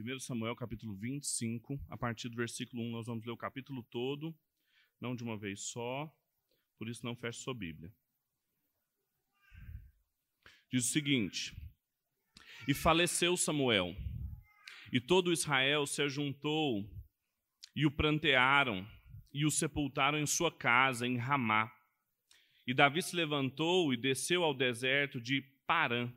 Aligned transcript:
1 0.00 0.18
Samuel 0.20 0.56
capítulo 0.56 0.94
25, 0.96 1.78
a 1.90 1.96
partir 1.96 2.30
do 2.30 2.36
versículo 2.36 2.82
1, 2.82 2.90
nós 2.90 3.06
vamos 3.06 3.22
ler 3.24 3.32
o 3.32 3.36
capítulo 3.36 3.82
todo, 3.90 4.34
não 4.98 5.14
de 5.14 5.22
uma 5.22 5.36
vez 5.36 5.60
só, 5.60 6.10
por 6.78 6.88
isso 6.88 7.04
não 7.04 7.14
feche 7.14 7.40
sua 7.40 7.54
Bíblia. 7.54 7.92
Diz 10.72 10.86
o 10.86 10.88
seguinte: 10.88 11.54
E 12.66 12.72
faleceu 12.72 13.36
Samuel, 13.36 13.94
e 14.90 15.00
todo 15.00 15.32
Israel 15.32 15.86
se 15.86 16.00
ajuntou 16.00 16.88
e 17.76 17.84
o 17.84 17.90
prantearam 17.90 18.88
e 19.32 19.44
o 19.44 19.50
sepultaram 19.50 20.18
em 20.18 20.26
sua 20.26 20.50
casa, 20.50 21.06
em 21.06 21.18
Ramá. 21.18 21.70
E 22.66 22.72
Davi 22.72 23.02
se 23.02 23.14
levantou 23.14 23.92
e 23.92 23.98
desceu 23.98 24.44
ao 24.44 24.54
deserto 24.54 25.20
de 25.20 25.42
Parã. 25.66 26.10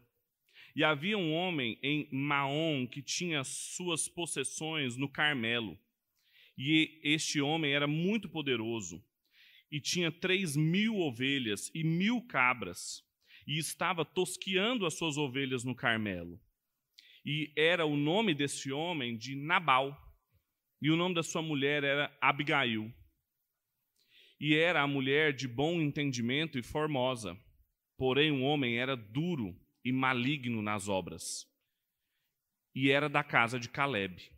E 0.76 0.84
havia 0.84 1.18
um 1.18 1.34
homem 1.34 1.78
em 1.84 2.08
Maom 2.12 2.88
que 2.88 3.02
tinha 3.02 3.44
suas 3.44 4.08
possessões 4.08 4.98
no 4.98 5.08
Carmelo. 5.08 5.78
E 6.58 7.00
este 7.04 7.40
homem 7.42 7.74
era 7.74 7.88
muito 7.88 8.28
poderoso 8.28 9.04
e 9.72 9.80
tinha 9.80 10.12
três 10.12 10.56
mil 10.56 11.00
ovelhas 11.00 11.72
e 11.74 11.84
mil 11.84 12.22
cabras 12.28 13.04
e 13.48 13.58
estava 13.58 14.06
tosqueando 14.06 14.86
as 14.86 14.94
suas 14.94 15.18
ovelhas 15.18 15.64
no 15.64 15.76
Carmelo. 15.76 16.40
E 17.26 17.52
era 17.56 17.86
o 17.86 17.96
nome 17.96 18.34
desse 18.34 18.72
homem 18.72 19.18
de 19.18 19.36
Nabal, 19.36 19.98
e 20.82 20.92
o 20.92 20.96
nome 20.96 21.16
da 21.16 21.24
sua 21.24 21.42
mulher 21.42 21.84
era 21.84 22.16
Abigail. 22.22 22.94
E 24.40 24.56
era 24.56 24.82
a 24.82 24.88
mulher 24.88 25.34
de 25.34 25.48
bom 25.48 25.82
entendimento 25.82 26.60
e 26.60 26.64
formosa, 26.64 27.38
porém 27.98 28.32
o 28.32 28.42
homem 28.42 28.78
era 28.78 28.96
duro 28.96 29.58
e 29.84 29.92
maligno 29.92 30.62
nas 30.62 30.88
obras. 30.88 31.48
E 32.76 32.90
era 32.90 33.08
da 33.08 33.24
casa 33.24 33.60
de 33.60 33.70
Caleb. 33.70 34.32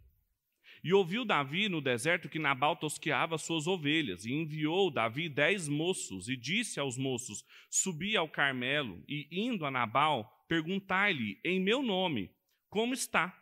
E 0.84 0.94
ouviu 0.94 1.26
Davi 1.26 1.67
no 1.67 1.81
deserto 1.81 2.30
que 2.30 2.38
Nabal 2.38 2.76
tosqueava 2.76 3.38
suas 3.38 3.66
ovelhas, 3.66 4.25
e 4.25 4.31
enviou 4.31 4.92
Davi 4.92 5.28
dez 5.28 5.67
moços, 5.67 6.30
e 6.30 6.36
disse 6.36 6.80
aos 6.80 6.97
moços: 6.97 7.44
Subi 7.72 8.16
ao 8.16 8.30
Carmelo, 8.30 9.03
e 9.08 9.28
indo 9.31 9.66
a 9.66 9.72
Nabal, 9.72 10.45
perguntai-lhe 10.47 11.39
em 11.44 11.59
meu 11.59 11.81
nome, 11.81 12.30
como 12.70 12.94
está? 12.94 13.36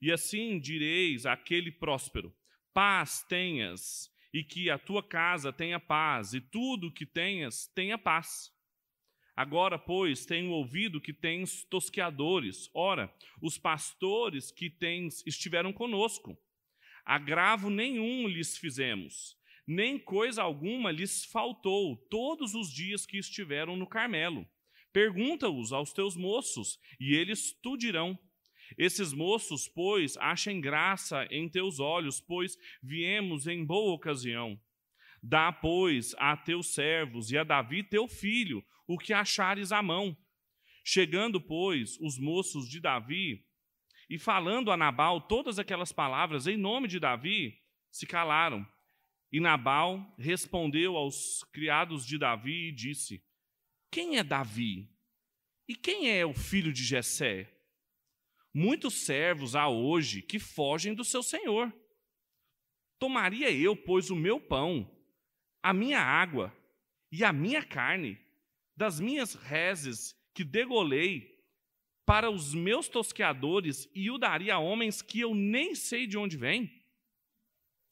E 0.00 0.12
assim 0.12 0.60
direis 0.60 1.24
àquele 1.24 1.72
próspero: 1.72 2.36
Paz 2.74 3.22
tenhas, 3.22 4.12
e 4.30 4.44
que 4.44 4.68
a 4.68 4.78
tua 4.78 5.02
casa 5.02 5.52
tenha 5.52 5.80
paz, 5.80 6.34
e 6.34 6.40
tudo 6.40 6.88
o 6.88 6.92
que 6.92 7.06
tenhas 7.06 7.66
tenha 7.68 7.96
paz. 7.96 8.53
Agora, 9.36 9.78
pois, 9.78 10.24
tenho 10.24 10.50
ouvido 10.50 11.00
que 11.00 11.12
tens 11.12 11.64
tosqueadores. 11.64 12.70
Ora, 12.72 13.12
os 13.42 13.58
pastores 13.58 14.52
que 14.52 14.70
tens 14.70 15.26
estiveram 15.26 15.72
conosco 15.72 16.38
agravo 17.04 17.68
nenhum 17.68 18.26
lhes 18.26 18.56
fizemos, 18.56 19.36
nem 19.66 19.98
coisa 19.98 20.42
alguma 20.42 20.90
lhes 20.90 21.24
faltou 21.24 21.96
todos 22.08 22.54
os 22.54 22.72
dias 22.72 23.04
que 23.04 23.18
estiveram 23.18 23.76
no 23.76 23.86
Carmelo. 23.86 24.46
Pergunta-os 24.92 25.72
aos 25.72 25.92
teus 25.92 26.16
moços, 26.16 26.78
e 27.00 27.14
eles 27.14 27.52
tu 27.62 27.76
dirão. 27.76 28.18
Esses 28.78 29.12
moços, 29.12 29.68
pois, 29.68 30.16
achem 30.16 30.60
graça 30.60 31.26
em 31.30 31.48
teus 31.48 31.80
olhos, 31.80 32.20
pois 32.20 32.56
viemos 32.82 33.46
em 33.46 33.64
boa 33.64 33.92
ocasião. 33.92 34.58
Dá, 35.22 35.52
pois, 35.52 36.14
a 36.16 36.36
teus 36.36 36.72
servos 36.74 37.30
e 37.30 37.36
a 37.36 37.44
Davi 37.44 37.82
teu 37.82 38.06
filho 38.06 38.64
o 38.86 38.98
que 38.98 39.12
achares 39.12 39.72
à 39.72 39.82
mão. 39.82 40.16
Chegando, 40.84 41.40
pois, 41.40 41.98
os 42.00 42.18
moços 42.18 42.68
de 42.68 42.80
Davi 42.80 43.44
e 44.08 44.18
falando 44.18 44.70
a 44.70 44.76
Nabal 44.76 45.20
todas 45.20 45.58
aquelas 45.58 45.92
palavras 45.92 46.46
em 46.46 46.56
nome 46.56 46.88
de 46.88 47.00
Davi, 47.00 47.60
se 47.90 48.06
calaram. 48.06 48.66
E 49.32 49.40
Nabal 49.40 50.14
respondeu 50.18 50.96
aos 50.96 51.42
criados 51.52 52.06
de 52.06 52.18
Davi 52.18 52.68
e 52.68 52.72
disse: 52.72 53.24
Quem 53.90 54.18
é 54.18 54.22
Davi? 54.22 54.88
E 55.66 55.74
quem 55.74 56.10
é 56.10 56.24
o 56.24 56.34
filho 56.34 56.72
de 56.72 56.84
Jessé? 56.84 57.50
Muitos 58.52 58.94
servos 59.04 59.56
há 59.56 59.68
hoje 59.68 60.22
que 60.22 60.38
fogem 60.38 60.94
do 60.94 61.04
seu 61.04 61.22
senhor. 61.22 61.74
Tomaria 62.98 63.50
eu, 63.50 63.74
pois, 63.74 64.10
o 64.10 64.16
meu 64.16 64.40
pão, 64.40 64.88
a 65.62 65.72
minha 65.72 65.98
água 65.98 66.54
e 67.10 67.24
a 67.24 67.32
minha 67.32 67.64
carne 67.64 68.18
das 68.76 69.00
minhas 69.00 69.34
rezes 69.34 70.14
que 70.34 70.44
degolei 70.44 71.34
para 72.04 72.30
os 72.30 72.54
meus 72.54 72.88
tosqueadores 72.88 73.88
e 73.94 74.10
o 74.10 74.18
daria 74.18 74.54
a 74.54 74.58
homens 74.58 75.00
que 75.00 75.20
eu 75.20 75.34
nem 75.34 75.74
sei 75.74 76.06
de 76.06 76.18
onde 76.18 76.36
vêm? 76.36 76.70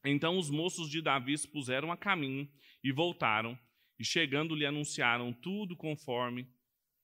Então 0.04 0.37
os 0.37 0.50
moços 0.50 0.91
de 0.91 1.00
Davi 1.00 1.38
se 1.38 1.48
puseram 1.48 1.93
a 1.93 1.97
caminho 1.97 2.50
e 2.82 2.91
voltaram, 2.91 3.59
e 3.98 4.04
chegando 4.04 4.54
lhe 4.54 4.66
anunciaram 4.66 5.32
tudo 5.32 5.76
conforme 5.76 6.48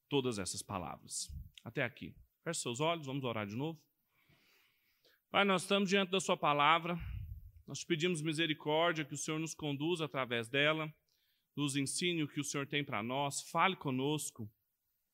todas 0.09 0.39
essas 0.39 0.63
palavras. 0.63 1.29
Até 1.63 1.85
aqui. 1.85 2.15
Feche 2.43 2.61
seus 2.61 2.81
olhos, 2.81 3.07
vamos 3.07 3.25
orar 3.25 3.47
de 3.47 3.55
novo. 3.55 3.81
Pai, 5.31 5.45
nós 5.45 5.63
estamos 5.63 5.89
diante 5.89 6.11
da 6.11 6.21
Sua 6.21 6.37
palavra, 6.37 6.99
nós 7.67 7.85
pedimos 7.85 8.23
misericórdia, 8.23 9.05
que 9.05 9.15
o 9.15 9.19
Senhor 9.19 9.39
nos 9.39 9.55
conduza 9.55 10.07
através 10.07 10.49
dela, 10.49 10.93
nos 11.59 11.75
ensine 11.75 12.23
o 12.23 12.29
que 12.29 12.39
o 12.39 12.45
Senhor 12.45 12.69
tem 12.69 12.85
para 12.85 13.03
nós, 13.03 13.43
fale 13.51 13.75
conosco 13.75 14.49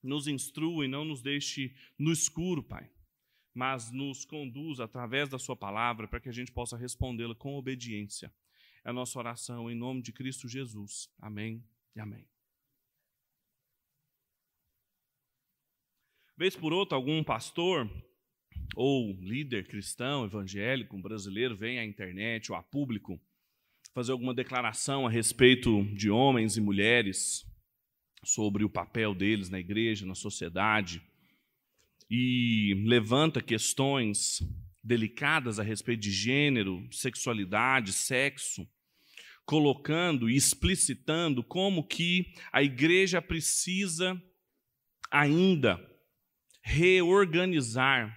nos 0.02 0.26
instrua 0.26 0.84
e 0.84 0.88
não 0.88 1.02
nos 1.02 1.22
deixe 1.22 1.74
no 1.98 2.12
escuro, 2.12 2.62
Pai, 2.62 2.90
mas 3.54 3.90
nos 3.90 4.26
conduz 4.26 4.78
através 4.78 5.30
da 5.30 5.38
Sua 5.38 5.56
palavra 5.56 6.06
para 6.06 6.20
que 6.20 6.28
a 6.28 6.32
gente 6.32 6.52
possa 6.52 6.76
respondê-la 6.76 7.34
com 7.34 7.54
obediência. 7.54 8.30
É 8.84 8.90
a 8.90 8.92
nossa 8.92 9.18
oração 9.18 9.70
em 9.70 9.74
nome 9.74 10.02
de 10.02 10.12
Cristo 10.12 10.46
Jesus. 10.46 11.08
Amém 11.18 11.64
e 11.96 12.00
amém. 12.00 12.28
Vez 16.36 16.54
por 16.54 16.74
outra, 16.74 16.94
algum 16.94 17.24
pastor 17.24 17.90
ou 18.76 19.14
líder 19.14 19.66
cristão, 19.66 20.26
evangélico, 20.26 21.00
brasileiro 21.00 21.56
vem 21.56 21.78
à 21.78 21.84
internet 21.86 22.52
ou 22.52 22.58
a 22.58 22.62
público 22.62 23.18
fazer 23.94 24.10
alguma 24.10 24.34
declaração 24.34 25.06
a 25.06 25.10
respeito 25.10 25.84
de 25.94 26.10
homens 26.10 26.56
e 26.56 26.60
mulheres 26.60 27.46
sobre 28.24 28.64
o 28.64 28.68
papel 28.68 29.14
deles 29.14 29.48
na 29.48 29.60
igreja, 29.60 30.04
na 30.04 30.16
sociedade, 30.16 31.00
e 32.10 32.74
levanta 32.84 33.40
questões 33.40 34.42
delicadas 34.82 35.60
a 35.60 35.62
respeito 35.62 36.00
de 36.00 36.10
gênero, 36.10 36.84
sexualidade, 36.90 37.92
sexo, 37.92 38.68
colocando 39.46 40.28
e 40.28 40.34
explicitando 40.34 41.44
como 41.44 41.86
que 41.86 42.34
a 42.52 42.64
igreja 42.64 43.22
precisa 43.22 44.20
ainda 45.08 45.78
reorganizar 46.62 48.12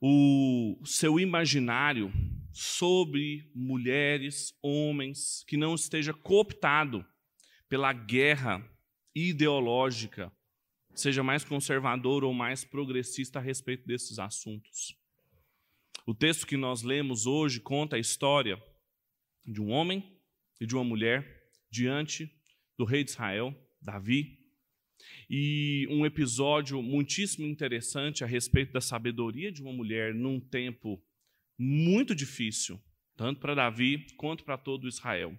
o 0.00 0.80
seu 0.86 1.20
imaginário 1.20 2.10
sobre 2.56 3.50
mulheres, 3.54 4.54
homens, 4.62 5.44
que 5.46 5.58
não 5.58 5.74
esteja 5.74 6.14
cooptado 6.14 7.04
pela 7.68 7.92
guerra 7.92 8.66
ideológica, 9.14 10.32
seja 10.94 11.22
mais 11.22 11.44
conservador 11.44 12.24
ou 12.24 12.32
mais 12.32 12.64
progressista 12.64 13.38
a 13.38 13.42
respeito 13.42 13.86
desses 13.86 14.18
assuntos. 14.18 14.96
O 16.06 16.14
texto 16.14 16.46
que 16.46 16.56
nós 16.56 16.80
lemos 16.80 17.26
hoje 17.26 17.60
conta 17.60 17.96
a 17.96 17.98
história 17.98 18.58
de 19.44 19.60
um 19.60 19.68
homem 19.70 20.18
e 20.58 20.64
de 20.64 20.74
uma 20.74 20.84
mulher 20.84 21.50
diante 21.70 22.34
do 22.78 22.86
rei 22.86 23.04
de 23.04 23.10
Israel, 23.10 23.54
Davi, 23.82 24.38
e 25.28 25.86
um 25.90 26.06
episódio 26.06 26.82
muitíssimo 26.82 27.46
interessante 27.46 28.24
a 28.24 28.26
respeito 28.26 28.72
da 28.72 28.80
sabedoria 28.80 29.52
de 29.52 29.60
uma 29.60 29.74
mulher 29.74 30.14
num 30.14 30.40
tempo 30.40 31.04
muito 31.58 32.14
difícil, 32.14 32.80
tanto 33.16 33.40
para 33.40 33.54
Davi 33.54 34.06
quanto 34.16 34.44
para 34.44 34.58
todo 34.58 34.88
Israel. 34.88 35.36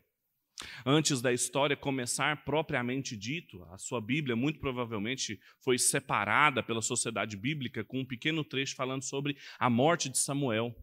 Antes 0.86 1.22
da 1.22 1.31
história 1.31 1.78
começar 1.78 2.44
propriamente 2.44 3.16
dito, 3.16 3.64
a 3.66 3.78
sua 3.78 4.02
Bíblia 4.02 4.36
muito 4.36 4.60
provavelmente 4.60 5.40
foi 5.64 5.78
separada 5.78 6.64
pela 6.64 6.81
sociedade 6.81 7.38
bíblica 7.38 7.84
com 7.84 8.00
um 8.00 8.06
pequeno 8.06 8.44
trecho 8.44 8.75
falando 8.75 9.04
sobre 9.04 9.38
a 9.60 9.69
morte 9.69 10.10
de 10.10 10.18
Samuel. 10.18 10.75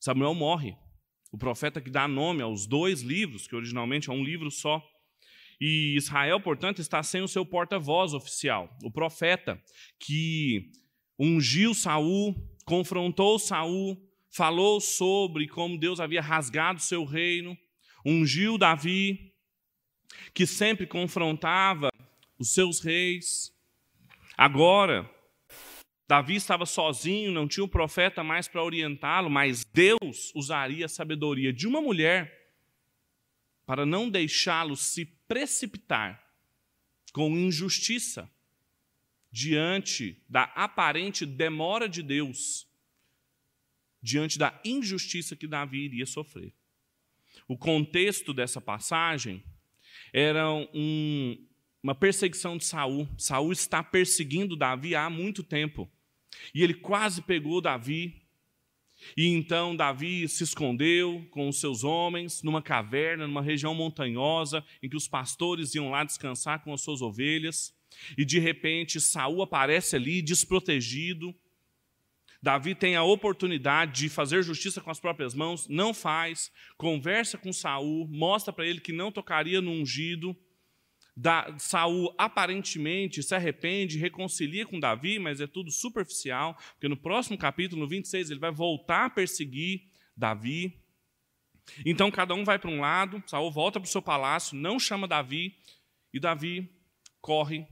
Samuel 0.00 0.34
morre, 0.34 0.74
o 1.30 1.36
profeta 1.36 1.80
que 1.80 1.90
dá 1.90 2.08
nome 2.08 2.40
aos 2.42 2.66
dois 2.66 3.02
livros, 3.02 3.46
que 3.46 3.54
originalmente 3.54 4.08
é 4.08 4.12
um 4.12 4.24
livro 4.24 4.50
só. 4.50 4.82
E 5.60 5.96
Israel, 5.96 6.40
portanto, 6.40 6.80
está 6.80 7.02
sem 7.02 7.20
o 7.20 7.28
seu 7.28 7.44
porta-voz 7.44 8.14
oficial, 8.14 8.74
o 8.82 8.90
profeta 8.90 9.60
que 10.00 10.70
ungiu 11.18 11.74
Saul, 11.74 12.34
confrontou 12.64 13.38
Saul, 13.38 13.98
falou 14.30 14.80
sobre 14.80 15.48
como 15.48 15.78
Deus 15.78 16.00
havia 16.00 16.20
rasgado 16.20 16.80
seu 16.80 17.04
reino 17.04 17.56
ungiu 18.04 18.56
Davi, 18.58 19.34
que 20.32 20.46
sempre 20.46 20.86
confrontava 20.86 21.90
os 22.38 22.50
seus 22.52 22.80
reis. 22.80 23.52
Agora, 24.36 25.10
Davi 26.08 26.36
estava 26.36 26.64
sozinho, 26.64 27.32
não 27.32 27.48
tinha 27.48 27.64
um 27.64 27.68
profeta 27.68 28.22
mais 28.22 28.48
para 28.48 28.62
orientá-lo, 28.62 29.28
mas 29.28 29.64
Deus 29.64 30.32
usaria 30.34 30.86
a 30.86 30.88
sabedoria 30.88 31.52
de 31.52 31.66
uma 31.66 31.80
mulher 31.80 32.36
para 33.66 33.84
não 33.84 34.08
deixá-lo 34.08 34.76
se 34.76 35.04
precipitar 35.26 36.24
com 37.12 37.30
injustiça 37.36 38.30
diante 39.30 40.24
da 40.28 40.44
aparente 40.44 41.26
demora 41.26 41.86
de 41.86 42.02
Deus, 42.02 42.66
diante 44.02 44.38
da 44.38 44.58
injustiça 44.64 45.36
que 45.36 45.46
Davi 45.46 45.84
iria 45.84 46.06
sofrer. 46.06 46.52
O 47.46 47.56
contexto 47.56 48.32
dessa 48.32 48.60
passagem 48.60 49.42
era 50.12 50.50
um, 50.52 51.36
uma 51.82 51.94
perseguição 51.94 52.56
de 52.56 52.64
Saul. 52.64 53.08
Saul 53.16 53.52
está 53.52 53.82
perseguindo 53.82 54.56
Davi 54.56 54.94
há 54.94 55.08
muito 55.08 55.42
tempo. 55.42 55.90
E 56.54 56.62
ele 56.62 56.74
quase 56.74 57.22
pegou 57.22 57.60
Davi. 57.60 58.22
E 59.16 59.26
então 59.28 59.76
Davi 59.76 60.28
se 60.28 60.42
escondeu 60.42 61.26
com 61.30 61.48
os 61.48 61.60
seus 61.60 61.84
homens 61.84 62.42
numa 62.42 62.60
caverna, 62.60 63.26
numa 63.26 63.42
região 63.42 63.74
montanhosa, 63.74 64.64
em 64.82 64.88
que 64.88 64.96
os 64.96 65.06
pastores 65.06 65.74
iam 65.74 65.90
lá 65.90 66.02
descansar 66.04 66.62
com 66.64 66.72
as 66.72 66.82
suas 66.82 67.00
ovelhas. 67.00 67.74
E 68.16 68.24
de 68.24 68.38
repente 68.38 69.00
Saul 69.00 69.42
aparece 69.42 69.96
ali 69.96 70.20
desprotegido. 70.20 71.34
Davi 72.40 72.74
tem 72.74 72.94
a 72.94 73.02
oportunidade 73.02 74.02
de 74.02 74.08
fazer 74.08 74.42
justiça 74.42 74.80
com 74.80 74.90
as 74.90 75.00
próprias 75.00 75.34
mãos, 75.34 75.66
não 75.68 75.92
faz, 75.92 76.52
conversa 76.76 77.36
com 77.36 77.52
Saul, 77.52 78.06
mostra 78.08 78.52
para 78.52 78.66
ele 78.66 78.80
que 78.80 78.92
não 78.92 79.10
tocaria 79.10 79.60
no 79.60 79.72
ungido. 79.72 80.36
Da, 81.16 81.52
Saul 81.58 82.14
aparentemente 82.16 83.24
se 83.24 83.34
arrepende, 83.34 83.98
reconcilia 83.98 84.64
com 84.64 84.78
Davi, 84.78 85.18
mas 85.18 85.40
é 85.40 85.48
tudo 85.48 85.72
superficial, 85.72 86.56
porque 86.74 86.86
no 86.86 86.96
próximo 86.96 87.36
capítulo, 87.36 87.82
no 87.82 87.88
26, 87.88 88.30
ele 88.30 88.38
vai 88.38 88.52
voltar 88.52 89.06
a 89.06 89.10
perseguir 89.10 89.88
Davi. 90.16 90.80
Então 91.84 92.08
cada 92.08 92.34
um 92.34 92.44
vai 92.44 92.56
para 92.56 92.70
um 92.70 92.80
lado, 92.80 93.22
Saul 93.26 93.50
volta 93.50 93.80
para 93.80 93.88
o 93.88 93.90
seu 93.90 94.00
palácio, 94.00 94.56
não 94.56 94.78
chama 94.78 95.08
Davi, 95.08 95.56
e 96.14 96.20
Davi 96.20 96.70
corre, 97.20 97.66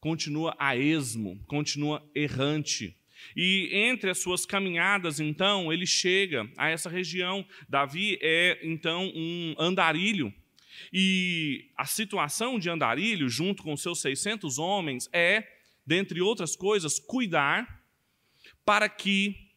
continua 0.00 0.54
a 0.56 0.76
esmo, 0.76 1.42
continua 1.46 2.08
errante. 2.14 2.96
E 3.34 3.70
entre 3.72 4.10
as 4.10 4.18
suas 4.18 4.44
caminhadas, 4.44 5.20
então, 5.20 5.72
ele 5.72 5.86
chega 5.86 6.50
a 6.56 6.68
essa 6.68 6.90
região. 6.90 7.46
Davi 7.68 8.18
é, 8.20 8.58
então, 8.62 9.10
um 9.14 9.54
andarilho 9.58 10.32
e 10.92 11.70
a 11.76 11.84
situação 11.84 12.58
de 12.58 12.68
Andarilho, 12.68 13.28
junto 13.28 13.62
com 13.62 13.76
seus 13.76 14.00
600 14.00 14.58
homens, 14.58 15.08
é, 15.12 15.46
dentre 15.86 16.20
outras 16.20 16.56
coisas, 16.56 16.98
cuidar 16.98 17.82
para 18.64 18.88
que 18.88 19.50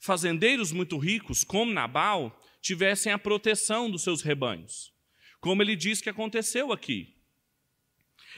fazendeiros 0.00 0.72
muito 0.72 0.98
ricos, 0.98 1.44
como 1.44 1.72
Nabal, 1.72 2.40
tivessem 2.60 3.12
a 3.12 3.18
proteção 3.18 3.90
dos 3.90 4.02
seus 4.02 4.22
rebanhos. 4.22 4.92
Como 5.40 5.62
ele 5.62 5.76
diz 5.76 6.00
que 6.00 6.10
aconteceu 6.10 6.72
aqui. 6.72 7.15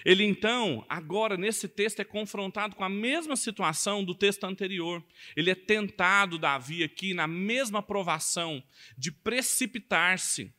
Ele 0.05 0.25
então, 0.25 0.85
agora 0.89 1.37
nesse 1.37 1.69
texto, 1.69 2.01
é 2.01 2.05
confrontado 2.05 2.77
com 2.77 2.85
a 2.85 2.89
mesma 2.89 3.37
situação 3.37 4.05
do 4.05 4.15
texto 4.15 4.45
anterior. 4.45 5.05
Ele 5.37 5.51
é 5.51 5.55
tentado, 5.55 6.39
Davi, 6.39 6.85
aqui, 6.85 7.15
na 7.15 7.27
mesma 7.27 7.83
provação, 7.83 8.63
de 8.97 9.11
precipitar-se 9.11 10.53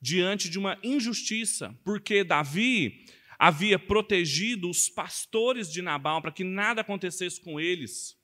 diante 0.00 0.48
de 0.48 0.58
uma 0.58 0.78
injustiça, 0.82 1.76
porque 1.84 2.22
Davi 2.22 3.04
havia 3.38 3.78
protegido 3.78 4.70
os 4.70 4.88
pastores 4.88 5.70
de 5.70 5.82
Nabal 5.82 6.22
para 6.22 6.32
que 6.32 6.44
nada 6.44 6.80
acontecesse 6.80 7.40
com 7.40 7.60
eles. 7.60 8.15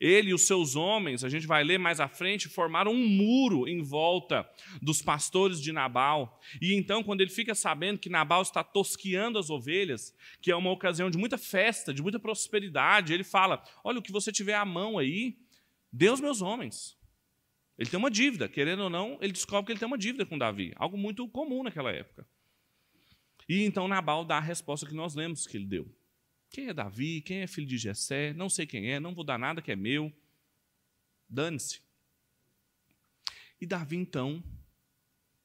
Ele 0.00 0.30
e 0.30 0.34
os 0.34 0.46
seus 0.46 0.76
homens, 0.76 1.24
a 1.24 1.28
gente 1.28 1.46
vai 1.46 1.64
ler 1.64 1.78
mais 1.78 2.00
à 2.00 2.08
frente, 2.08 2.48
formaram 2.48 2.92
um 2.92 3.06
muro 3.06 3.68
em 3.68 3.82
volta 3.82 4.48
dos 4.80 5.02
pastores 5.02 5.60
de 5.60 5.72
Nabal. 5.72 6.40
E 6.60 6.74
então, 6.74 7.02
quando 7.02 7.20
ele 7.20 7.30
fica 7.30 7.54
sabendo 7.54 7.98
que 7.98 8.08
Nabal 8.08 8.42
está 8.42 8.62
tosquiando 8.62 9.38
as 9.38 9.50
ovelhas, 9.50 10.14
que 10.40 10.50
é 10.50 10.56
uma 10.56 10.70
ocasião 10.70 11.10
de 11.10 11.18
muita 11.18 11.38
festa, 11.38 11.92
de 11.92 12.02
muita 12.02 12.18
prosperidade, 12.18 13.12
ele 13.12 13.24
fala: 13.24 13.62
Olha, 13.82 13.98
o 13.98 14.02
que 14.02 14.12
você 14.12 14.30
tiver 14.30 14.54
à 14.54 14.64
mão 14.64 14.98
aí, 14.98 15.36
dê 15.92 16.08
aos 16.08 16.20
meus 16.20 16.42
homens. 16.42 16.96
Ele 17.78 17.90
tem 17.90 17.98
uma 17.98 18.10
dívida, 18.10 18.48
querendo 18.48 18.84
ou 18.84 18.90
não, 18.90 19.18
ele 19.20 19.32
descobre 19.32 19.66
que 19.66 19.72
ele 19.72 19.78
tem 19.78 19.86
uma 19.86 19.98
dívida 19.98 20.24
com 20.24 20.38
Davi, 20.38 20.72
algo 20.76 20.96
muito 20.96 21.28
comum 21.28 21.62
naquela 21.62 21.92
época. 21.92 22.26
E 23.48 23.64
então 23.64 23.86
Nabal 23.86 24.24
dá 24.24 24.38
a 24.38 24.40
resposta 24.40 24.86
que 24.86 24.94
nós 24.94 25.14
lemos 25.14 25.46
que 25.46 25.56
ele 25.56 25.66
deu. 25.66 25.94
Quem 26.56 26.68
é 26.68 26.72
Davi? 26.72 27.20
Quem 27.20 27.40
é 27.40 27.46
filho 27.46 27.66
de 27.66 27.76
Jessé? 27.76 28.32
Não 28.32 28.48
sei 28.48 28.66
quem 28.66 28.90
é, 28.90 28.98
não 28.98 29.14
vou 29.14 29.22
dar 29.22 29.38
nada 29.38 29.60
que 29.60 29.70
é 29.70 29.76
meu. 29.76 30.10
Dane-se. 31.28 31.82
E 33.60 33.66
Davi 33.66 33.96
então 33.96 34.42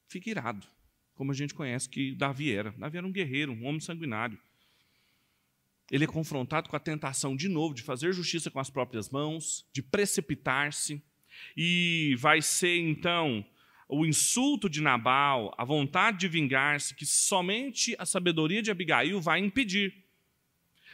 fica 0.08 0.30
irado, 0.30 0.66
como 1.12 1.30
a 1.30 1.34
gente 1.34 1.52
conhece 1.52 1.86
que 1.86 2.14
Davi 2.14 2.50
era. 2.50 2.70
Davi 2.78 2.96
era 2.96 3.06
um 3.06 3.12
guerreiro, 3.12 3.52
um 3.52 3.66
homem 3.66 3.78
sanguinário. 3.78 4.38
Ele 5.90 6.04
é 6.04 6.06
confrontado 6.06 6.70
com 6.70 6.76
a 6.76 6.80
tentação 6.80 7.36
de 7.36 7.46
novo 7.46 7.74
de 7.74 7.82
fazer 7.82 8.14
justiça 8.14 8.50
com 8.50 8.58
as 8.58 8.70
próprias 8.70 9.10
mãos, 9.10 9.68
de 9.70 9.82
precipitar-se 9.82 11.04
e 11.54 12.16
vai 12.20 12.40
ser 12.40 12.78
então 12.78 13.44
o 13.86 14.06
insulto 14.06 14.66
de 14.66 14.80
Nabal, 14.80 15.54
a 15.58 15.64
vontade 15.66 16.20
de 16.20 16.28
vingar-se, 16.28 16.94
que 16.94 17.04
somente 17.04 17.94
a 17.98 18.06
sabedoria 18.06 18.62
de 18.62 18.70
Abigail 18.70 19.20
vai 19.20 19.40
impedir. 19.40 20.01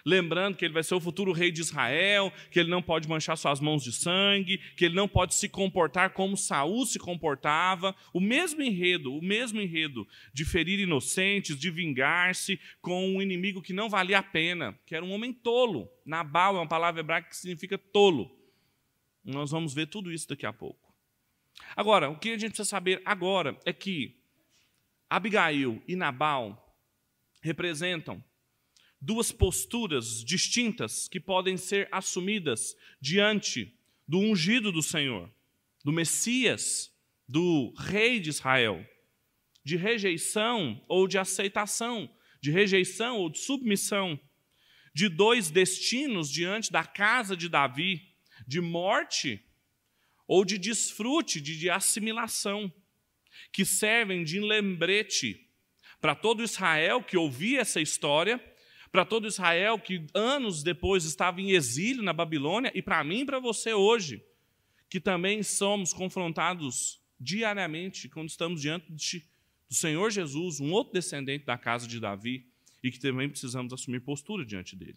Lembrando 0.09 0.57
que 0.57 0.65
ele 0.65 0.73
vai 0.73 0.83
ser 0.83 0.95
o 0.95 1.01
futuro 1.01 1.33
rei 1.33 1.51
de 1.51 1.61
Israel, 1.61 2.33
que 2.51 2.59
ele 2.59 2.71
não 2.71 2.81
pode 2.81 3.07
manchar 3.07 3.37
suas 3.37 3.61
mãos 3.61 3.85
de 3.85 3.93
sangue, 3.93 4.57
que 4.75 4.87
ele 4.87 4.95
não 4.95 5.07
pode 5.07 5.35
se 5.35 5.51
comportar 5.51 6.15
como 6.15 6.35
Saul 6.35 6.87
se 6.87 6.99
comportava. 6.99 7.95
O 8.11 8.19
mesmo 8.19 8.63
enredo, 8.63 9.15
o 9.15 9.23
mesmo 9.23 9.61
enredo 9.61 10.09
de 10.33 10.47
ferir 10.47 10.81
inocentes, 10.81 11.59
de 11.59 11.71
vingar-se 11.71 12.59
com 12.81 13.17
um 13.17 13.21
inimigo 13.21 13.61
que 13.61 13.75
não 13.75 13.91
valia 13.91 14.21
a 14.21 14.23
pena, 14.23 14.75
que 14.87 14.95
era 14.95 15.05
um 15.05 15.13
homem 15.13 15.31
tolo. 15.31 15.91
Nabal 16.07 16.57
é 16.57 16.61
uma 16.61 16.67
palavra 16.67 17.01
hebraica 17.01 17.29
que 17.29 17.37
significa 17.37 17.77
tolo. 17.77 18.35
Nós 19.23 19.51
vamos 19.51 19.75
ver 19.75 19.89
tudo 19.89 20.11
isso 20.11 20.27
daqui 20.27 20.47
a 20.47 20.55
pouco. 20.55 20.91
Agora, 21.77 22.09
o 22.09 22.19
que 22.19 22.31
a 22.31 22.39
gente 22.39 22.53
precisa 22.53 22.67
saber 22.67 23.03
agora 23.05 23.61
é 23.67 23.75
que 23.75 24.17
Abigail 25.11 25.83
e 25.87 25.95
Nabal 25.95 26.75
representam 27.43 28.25
duas 29.01 29.31
posturas 29.31 30.25
distintas 30.25 31.09
que 31.09 31.21
podem 31.21 31.57
ser 31.57 31.89
assumidas 31.93 32.77
diante 33.01 33.75
do 34.07 34.19
ungido 34.19 34.73
do 34.73 34.83
Senhor, 34.83 35.31
do 35.85 35.93
Messias, 35.93 36.93
do 37.29 37.73
rei 37.79 38.19
de 38.19 38.31
Israel, 38.31 38.85
de 39.63 39.77
rejeição 39.77 40.83
ou 40.89 41.07
de 41.07 41.19
aceitação, 41.19 42.11
de 42.41 42.51
rejeição 42.51 43.19
ou 43.19 43.29
de 43.29 43.39
submissão, 43.39 44.19
de 44.95 45.09
dois 45.09 45.51
destinos 45.51 46.31
diante 46.31 46.73
da 46.73 46.85
casa 46.85 47.37
de 47.37 47.49
Davi, 47.49 48.15
de 48.47 48.61
morte 48.61 49.45
ou 50.27 50.45
de 50.45 50.59
desfrute, 50.59 51.41
de, 51.41 51.59
de 51.59 51.71
assimilação, 51.71 52.73
que 53.53 53.65
servem 53.65 54.25
de 54.25 54.41
lembrete 54.41 55.49
para 56.01 56.15
todo 56.15 56.43
Israel 56.43 57.03
que 57.03 57.17
ouvia 57.17 57.61
essa 57.61 57.81
história, 57.81 58.43
para 58.91 59.05
todo 59.05 59.27
Israel 59.27 59.79
que 59.79 60.07
anos 60.15 60.63
depois 60.63 61.05
estava 61.05 61.41
em 61.41 61.51
exílio 61.51 62.03
na 62.03 62.13
Babilônia, 62.13 62.73
e 62.75 62.83
para 62.83 63.03
mim 63.05 63.21
e 63.21 63.27
para 63.27 63.39
você 63.39 63.73
hoje, 63.73 64.23
que 64.89 65.01
também 65.01 65.43
somos 65.43 65.93
confrontados 65.93 67.01
diariamente 67.21 68.09
quando 68.09 68.29
estamos 68.29 68.61
diante 68.61 68.91
de, 68.93 69.25
do 69.69 69.75
Senhor 69.75 70.11
Jesus, 70.11 70.61
um 70.61 70.73
outro 70.73 70.95
descendente 70.95 71.45
da 71.45 71.59
casa 71.59 71.87
de 71.87 72.01
Davi, 72.01 72.47
e 72.83 72.91
que 72.91 72.99
também 72.99 73.29
precisamos 73.29 73.73
assumir 73.73 74.01
postura 74.01 74.45
diante 74.45 74.77
dele. 74.77 74.97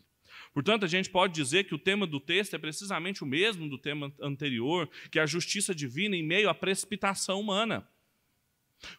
Portanto, 0.54 0.86
a 0.86 0.88
gente 0.88 1.10
pode 1.10 1.34
dizer 1.34 1.66
que 1.66 1.76
o 1.76 1.80
tema 1.80 2.08
do 2.08 2.20
texto 2.20 2.56
é 2.56 2.60
precisamente 2.60 3.24
o 3.24 3.28
mesmo 3.28 3.68
do 3.68 3.78
tema 3.78 4.14
anterior, 4.22 4.90
que 5.10 5.20
é 5.20 5.22
a 5.22 5.26
justiça 5.26 5.74
divina 5.74 6.16
em 6.16 6.24
meio 6.24 6.50
à 6.50 6.54
precipitação 6.54 7.40
humana. 7.40 7.88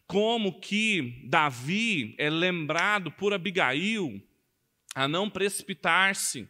Como 0.06 0.60
que 0.60 1.22
Davi 1.24 2.14
é 2.18 2.28
lembrado 2.30 3.10
por 3.10 3.32
Abigail 3.32 4.22
a 4.94 5.08
não 5.08 5.28
precipitar-se, 5.28 6.48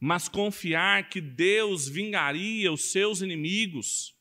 mas 0.00 0.28
confiar 0.28 1.08
que 1.08 1.20
Deus 1.20 1.88
vingaria 1.88 2.72
os 2.72 2.92
seus 2.92 3.20
inimigos, 3.20 4.14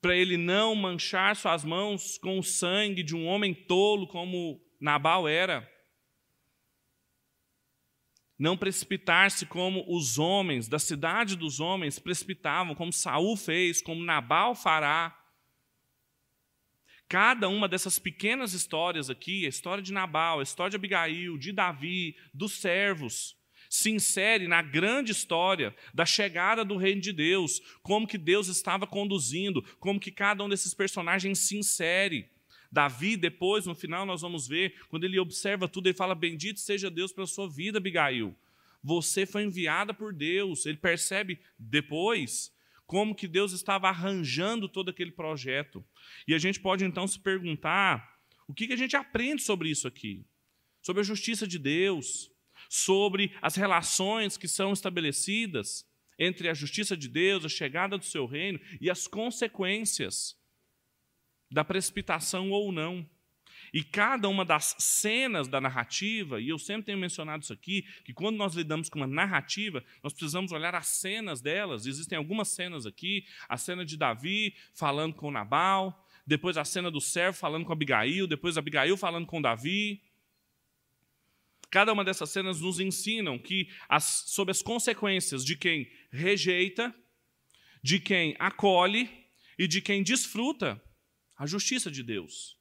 para 0.00 0.16
ele 0.16 0.36
não 0.36 0.74
manchar 0.74 1.36
suas 1.36 1.64
mãos 1.64 2.18
com 2.18 2.38
o 2.38 2.42
sangue 2.42 3.02
de 3.02 3.14
um 3.14 3.26
homem 3.26 3.54
tolo 3.54 4.06
como 4.08 4.60
Nabal 4.80 5.28
era 5.28 5.72
não 8.42 8.56
precipitar-se 8.56 9.46
como 9.46 9.84
os 9.86 10.18
homens 10.18 10.66
da 10.66 10.76
cidade 10.76 11.36
dos 11.36 11.60
homens 11.60 12.00
precipitavam, 12.00 12.74
como 12.74 12.92
Saul 12.92 13.36
fez, 13.36 13.80
como 13.80 14.02
Nabal 14.02 14.56
fará. 14.56 15.16
Cada 17.12 17.46
uma 17.46 17.68
dessas 17.68 17.98
pequenas 17.98 18.54
histórias 18.54 19.10
aqui, 19.10 19.44
a 19.44 19.48
história 19.50 19.82
de 19.82 19.92
Nabal, 19.92 20.40
a 20.40 20.42
história 20.42 20.70
de 20.70 20.76
Abigail, 20.76 21.36
de 21.36 21.52
Davi, 21.52 22.16
dos 22.32 22.52
servos, 22.52 23.36
se 23.68 23.90
insere 23.90 24.48
na 24.48 24.62
grande 24.62 25.12
história 25.12 25.76
da 25.92 26.06
chegada 26.06 26.64
do 26.64 26.78
reino 26.78 27.02
de 27.02 27.12
Deus, 27.12 27.60
como 27.82 28.06
que 28.06 28.16
Deus 28.16 28.48
estava 28.48 28.86
conduzindo, 28.86 29.60
como 29.78 30.00
que 30.00 30.10
cada 30.10 30.42
um 30.42 30.48
desses 30.48 30.72
personagens 30.72 31.38
se 31.40 31.54
insere. 31.54 32.30
Davi, 32.70 33.14
depois, 33.14 33.66
no 33.66 33.74
final, 33.74 34.06
nós 34.06 34.22
vamos 34.22 34.48
ver, 34.48 34.80
quando 34.88 35.04
ele 35.04 35.18
observa 35.18 35.68
tudo, 35.68 35.88
ele 35.88 35.94
fala: 35.94 36.14
Bendito 36.14 36.60
seja 36.60 36.90
Deus 36.90 37.12
pela 37.12 37.26
sua 37.26 37.46
vida, 37.46 37.76
Abigail. 37.76 38.34
Você 38.82 39.26
foi 39.26 39.42
enviada 39.42 39.92
por 39.92 40.14
Deus. 40.14 40.64
Ele 40.64 40.78
percebe 40.78 41.38
depois 41.58 42.51
como 42.92 43.14
que 43.14 43.26
Deus 43.26 43.52
estava 43.52 43.88
arranjando 43.88 44.68
todo 44.68 44.90
aquele 44.90 45.10
projeto. 45.10 45.82
E 46.28 46.34
a 46.34 46.38
gente 46.38 46.60
pode 46.60 46.84
então 46.84 47.08
se 47.08 47.18
perguntar 47.18 48.20
o 48.46 48.52
que, 48.52 48.66
que 48.66 48.74
a 48.74 48.76
gente 48.76 48.94
aprende 48.94 49.40
sobre 49.40 49.70
isso 49.70 49.88
aqui? 49.88 50.26
Sobre 50.82 51.00
a 51.00 51.02
justiça 51.02 51.46
de 51.46 51.58
Deus, 51.58 52.30
sobre 52.68 53.34
as 53.40 53.56
relações 53.56 54.36
que 54.36 54.46
são 54.46 54.74
estabelecidas 54.74 55.88
entre 56.18 56.50
a 56.50 56.52
justiça 56.52 56.94
de 56.94 57.08
Deus, 57.08 57.46
a 57.46 57.48
chegada 57.48 57.96
do 57.96 58.04
seu 58.04 58.26
reino 58.26 58.60
e 58.78 58.90
as 58.90 59.06
consequências 59.06 60.38
da 61.50 61.64
precipitação 61.64 62.50
ou 62.50 62.70
não. 62.70 63.08
E 63.72 63.82
cada 63.82 64.28
uma 64.28 64.44
das 64.44 64.76
cenas 64.78 65.48
da 65.48 65.58
narrativa, 65.58 66.38
e 66.38 66.50
eu 66.50 66.58
sempre 66.58 66.86
tenho 66.86 66.98
mencionado 66.98 67.42
isso 67.42 67.54
aqui, 67.54 67.86
que 68.04 68.12
quando 68.12 68.36
nós 68.36 68.54
lidamos 68.54 68.90
com 68.90 68.98
uma 68.98 69.06
narrativa, 69.06 69.82
nós 70.02 70.12
precisamos 70.12 70.52
olhar 70.52 70.74
as 70.74 70.88
cenas 70.88 71.40
delas. 71.40 71.86
Existem 71.86 72.18
algumas 72.18 72.48
cenas 72.48 72.84
aqui, 72.84 73.24
a 73.48 73.56
cena 73.56 73.82
de 73.82 73.96
Davi 73.96 74.54
falando 74.74 75.14
com 75.14 75.30
Nabal, 75.30 76.06
depois 76.26 76.58
a 76.58 76.64
cena 76.64 76.90
do 76.90 77.00
servo 77.00 77.38
falando 77.38 77.64
com 77.64 77.72
Abigail, 77.72 78.26
depois 78.26 78.58
Abigail 78.58 78.96
falando 78.96 79.26
com 79.26 79.40
Davi. 79.40 80.02
Cada 81.70 81.94
uma 81.94 82.04
dessas 82.04 82.28
cenas 82.28 82.60
nos 82.60 82.78
ensinam 82.78 83.38
que 83.38 83.70
as, 83.88 84.24
sobre 84.26 84.52
as 84.52 84.60
consequências 84.60 85.42
de 85.42 85.56
quem 85.56 85.90
rejeita, 86.10 86.94
de 87.82 87.98
quem 87.98 88.36
acolhe 88.38 89.08
e 89.58 89.66
de 89.66 89.80
quem 89.80 90.02
desfruta 90.02 90.78
a 91.34 91.46
justiça 91.46 91.90
de 91.90 92.02
Deus. 92.02 92.60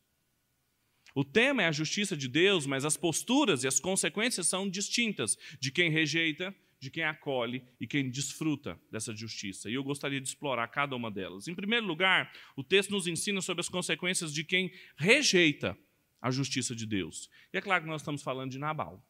O 1.14 1.24
tema 1.24 1.64
é 1.64 1.68
a 1.68 1.72
justiça 1.72 2.16
de 2.16 2.28
Deus, 2.28 2.66
mas 2.66 2.86
as 2.86 2.96
posturas 2.96 3.64
e 3.64 3.68
as 3.68 3.80
consequências 3.80 4.48
são 4.48 4.70
distintas 4.70 5.38
de 5.60 5.72
quem 5.72 5.90
rejeita, 5.90 6.56
de 6.80 6.90
quem 6.90 7.04
acolhe 7.04 7.64
e 7.80 7.86
quem 7.86 8.10
desfruta 8.10 8.80
dessa 8.92 9.14
justiça. 9.16 9.70
E 9.70 9.74
eu 9.74 9.84
gostaria 9.84 10.22
de 10.22 10.28
explorar 10.28 10.68
cada 10.70 10.96
uma 10.96 11.12
delas. 11.12 11.48
Em 11.48 11.56
primeiro 11.56 11.86
lugar, 11.86 12.32
o 12.56 12.64
texto 12.64 12.92
nos 12.92 13.08
ensina 13.08 13.42
sobre 13.42 13.62
as 13.62 13.70
consequências 13.70 14.34
de 14.34 14.44
quem 14.44 14.72
rejeita 14.96 15.78
a 16.22 16.32
justiça 16.32 16.76
de 16.76 16.86
Deus. 16.86 17.30
E 17.54 17.58
é 17.58 17.62
claro 17.62 17.84
que 17.84 17.90
nós 17.90 18.02
estamos 18.02 18.24
falando 18.24 18.52
de 18.52 18.60
Nabal. 18.60 19.06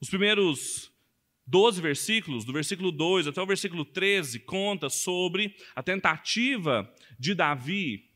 Os 0.00 0.08
primeiros 0.08 0.90
12 1.46 1.80
versículos, 1.80 2.44
do 2.44 2.52
versículo 2.52 2.90
2 2.90 3.28
até 3.28 3.40
o 3.40 3.46
versículo 3.46 3.84
13, 3.84 4.40
conta 4.40 4.88
sobre 4.88 5.54
a 5.74 5.82
tentativa 5.82 6.92
de 7.18 7.34
Davi 7.34 8.10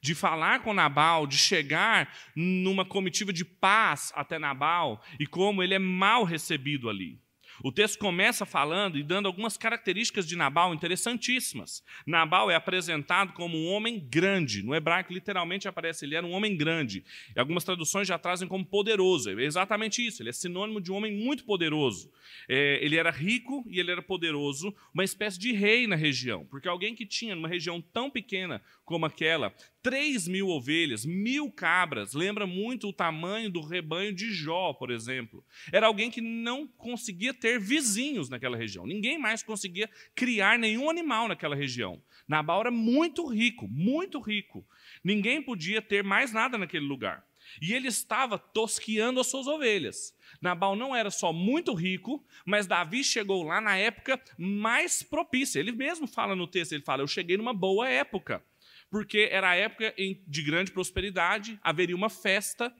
de 0.00 0.14
falar 0.14 0.60
com 0.60 0.72
Nabal, 0.72 1.26
de 1.26 1.36
chegar 1.36 2.14
numa 2.34 2.84
comitiva 2.84 3.32
de 3.32 3.44
paz 3.44 4.12
até 4.14 4.38
Nabal 4.38 5.02
e 5.18 5.26
como 5.26 5.62
ele 5.62 5.74
é 5.74 5.78
mal 5.78 6.24
recebido 6.24 6.88
ali. 6.88 7.20
O 7.62 7.72
texto 7.72 7.98
começa 7.98 8.46
falando 8.46 8.96
e 8.98 9.02
dando 9.02 9.26
algumas 9.26 9.56
características 9.56 10.26
de 10.26 10.36
Nabal 10.36 10.72
interessantíssimas. 10.72 11.82
Nabal 12.06 12.50
é 12.50 12.54
apresentado 12.54 13.32
como 13.32 13.58
um 13.58 13.66
homem 13.68 13.98
grande. 13.98 14.62
No 14.62 14.74
hebraico, 14.74 15.12
literalmente 15.12 15.66
aparece, 15.66 16.04
ele 16.04 16.14
era 16.14 16.26
um 16.26 16.32
homem 16.32 16.56
grande. 16.56 17.04
E 17.34 17.40
algumas 17.40 17.64
traduções 17.64 18.06
já 18.06 18.16
trazem 18.16 18.46
como 18.46 18.64
poderoso. 18.64 19.30
É 19.30 19.42
exatamente 19.42 20.06
isso, 20.06 20.22
ele 20.22 20.30
é 20.30 20.32
sinônimo 20.32 20.80
de 20.80 20.92
um 20.92 20.94
homem 20.94 21.12
muito 21.12 21.44
poderoso. 21.44 22.12
É, 22.48 22.78
ele 22.84 22.96
era 22.96 23.10
rico 23.10 23.64
e 23.68 23.80
ele 23.80 23.90
era 23.90 24.02
poderoso, 24.02 24.74
uma 24.94 25.04
espécie 25.04 25.38
de 25.38 25.52
rei 25.52 25.86
na 25.86 25.96
região. 25.96 26.46
Porque 26.46 26.68
alguém 26.68 26.94
que 26.94 27.06
tinha, 27.06 27.34
numa 27.34 27.48
região 27.48 27.80
tão 27.80 28.08
pequena 28.08 28.62
como 28.84 29.04
aquela, 29.04 29.52
3 29.82 30.26
mil 30.28 30.48
ovelhas, 30.48 31.04
mil 31.04 31.50
cabras, 31.50 32.12
lembra 32.12 32.46
muito 32.46 32.88
o 32.88 32.92
tamanho 32.92 33.50
do 33.50 33.60
rebanho 33.60 34.12
de 34.12 34.32
Jó, 34.32 34.72
por 34.72 34.90
exemplo. 34.90 35.44
Era 35.72 35.86
alguém 35.86 36.10
que 36.10 36.20
não 36.20 36.66
conseguia 36.66 37.32
ter 37.32 37.60
vizinhos 37.60 38.28
naquela 38.28 38.56
região. 38.56 38.86
Ninguém 38.86 39.18
mais 39.18 39.42
conseguia 39.42 39.88
criar 40.14 40.58
nenhum 40.58 40.90
animal 40.90 41.28
naquela 41.28 41.54
região. 41.54 42.02
Nabal 42.26 42.60
era 42.60 42.70
muito 42.70 43.26
rico, 43.26 43.68
muito 43.68 44.20
rico. 44.20 44.66
Ninguém 45.02 45.42
podia 45.42 45.80
ter 45.80 46.02
mais 46.02 46.32
nada 46.32 46.58
naquele 46.58 46.84
lugar. 46.84 47.24
E 47.62 47.72
ele 47.72 47.88
estava 47.88 48.38
tosquiando 48.38 49.20
as 49.20 49.26
suas 49.26 49.46
ovelhas. 49.46 50.14
Nabal 50.40 50.76
não 50.76 50.94
era 50.94 51.10
só 51.10 51.32
muito 51.32 51.72
rico, 51.72 52.24
mas 52.44 52.66
Davi 52.66 53.02
chegou 53.02 53.42
lá 53.42 53.60
na 53.60 53.76
época 53.76 54.20
mais 54.36 55.02
propícia. 55.02 55.58
Ele 55.58 55.72
mesmo 55.72 56.06
fala 56.06 56.36
no 56.36 56.46
texto, 56.46 56.72
ele 56.72 56.84
fala: 56.84 57.02
"Eu 57.02 57.08
cheguei 57.08 57.36
numa 57.36 57.54
boa 57.54 57.88
época" 57.88 58.42
porque 58.90 59.28
era 59.30 59.50
a 59.50 59.54
época 59.54 59.94
de 60.26 60.42
grande 60.42 60.72
prosperidade, 60.72 61.58
haveria 61.62 61.96
uma 61.96 62.08
festa. 62.08 62.74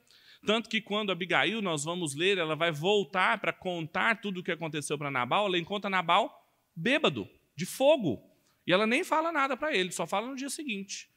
Tanto 0.46 0.68
que 0.68 0.80
quando 0.80 1.10
Abigail, 1.10 1.60
nós 1.60 1.84
vamos 1.84 2.14
ler, 2.14 2.38
ela 2.38 2.54
vai 2.54 2.70
voltar 2.70 3.38
para 3.38 3.52
contar 3.52 4.20
tudo 4.20 4.40
o 4.40 4.42
que 4.42 4.52
aconteceu 4.52 4.96
para 4.96 5.10
Nabal, 5.10 5.46
ela 5.46 5.58
encontra 5.58 5.90
Nabal 5.90 6.32
bêbado, 6.74 7.28
de 7.56 7.66
fogo. 7.66 8.22
E 8.66 8.72
ela 8.72 8.86
nem 8.86 9.02
fala 9.02 9.32
nada 9.32 9.56
para 9.56 9.74
ele, 9.74 9.90
só 9.90 10.06
fala 10.06 10.28
no 10.28 10.36
dia 10.36 10.48
seguinte. 10.48 11.10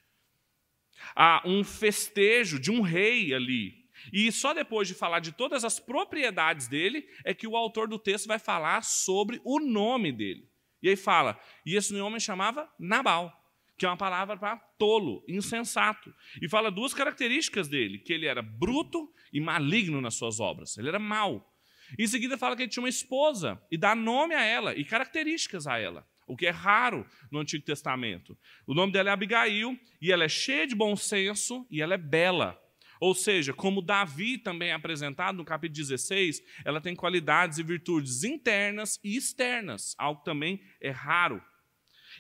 Há 1.16 1.44
um 1.46 1.64
festejo 1.64 2.60
de 2.60 2.72
um 2.72 2.82
rei 2.82 3.34
ali. 3.34 3.82
E 4.12 4.32
só 4.32 4.54
depois 4.54 4.88
de 4.88 4.96
falar 4.96 5.20
de 5.20 5.32
todas 5.32 5.64
as 5.64 5.80
propriedades 5.80 6.68
dele, 6.68 7.08
é 7.24 7.34
que 7.34 7.48
o 7.48 7.56
autor 7.56 7.88
do 7.88 8.00
texto 8.00 8.28
vai 8.28 8.40
falar 8.40 8.84
sobre 8.84 9.40
o 9.44 9.60
nome 9.60 10.12
dele. 10.12 10.50
E 10.82 10.90
aí 10.90 10.96
fala: 10.96 11.40
e 11.66 11.76
esse 11.76 11.94
homem 11.96 12.20
chamava 12.20 12.68
Nabal 12.80 13.41
que 13.82 13.86
é 13.88 13.90
uma 13.90 13.98
palavra 13.98 14.38
para 14.38 14.58
tolo, 14.78 15.26
insensato. 15.28 16.14
E 16.40 16.48
fala 16.48 16.70
duas 16.70 16.94
características 16.94 17.68
dele: 17.68 17.98
que 17.98 18.14
ele 18.14 18.28
era 18.28 18.40
bruto 18.40 19.12
e 19.34 19.42
maligno 19.42 20.00
nas 20.00 20.14
suas 20.14 20.40
obras. 20.40 20.78
Ele 20.78 20.90
era 20.90 21.00
mau. 21.00 21.52
Em 21.98 22.06
seguida, 22.06 22.38
fala 22.38 22.56
que 22.56 22.62
ele 22.62 22.70
tinha 22.70 22.84
uma 22.84 22.90
esposa 22.90 23.60
e 23.72 23.78
dá 23.78 23.96
nome 23.96 24.36
a 24.36 24.44
ela 24.44 24.76
e 24.76 24.86
características 24.86 25.66
a 25.66 25.80
ela, 25.80 26.08
o 26.28 26.38
que 26.38 26.46
é 26.46 26.52
raro 26.52 27.08
no 27.32 27.40
Antigo 27.40 27.66
Testamento. 27.66 28.38
O 28.68 28.76
nome 28.76 28.94
dela 28.94 29.10
é 29.10 29.14
Abigail 29.14 29.76
e 30.00 30.12
ela 30.12 30.26
é 30.26 30.30
cheia 30.30 30.68
de 30.68 30.76
bom 30.76 30.96
senso 30.96 31.66
e 31.72 31.82
ela 31.82 31.96
é 31.96 31.98
bela. 31.98 32.62
Ou 33.00 33.16
seja, 33.16 33.52
como 33.52 33.82
Davi 33.82 34.38
também 34.38 34.70
é 34.70 34.74
apresentado 34.74 35.38
no 35.38 35.44
capítulo 35.44 35.80
16, 35.88 36.40
ela 36.64 36.80
tem 36.80 36.96
qualidades 36.96 37.58
e 37.58 37.64
virtudes 37.64 38.24
internas 38.24 39.00
e 39.04 39.18
externas, 39.18 39.96
algo 39.98 40.22
também 40.22 40.62
é 40.80 40.92
raro 40.92 41.42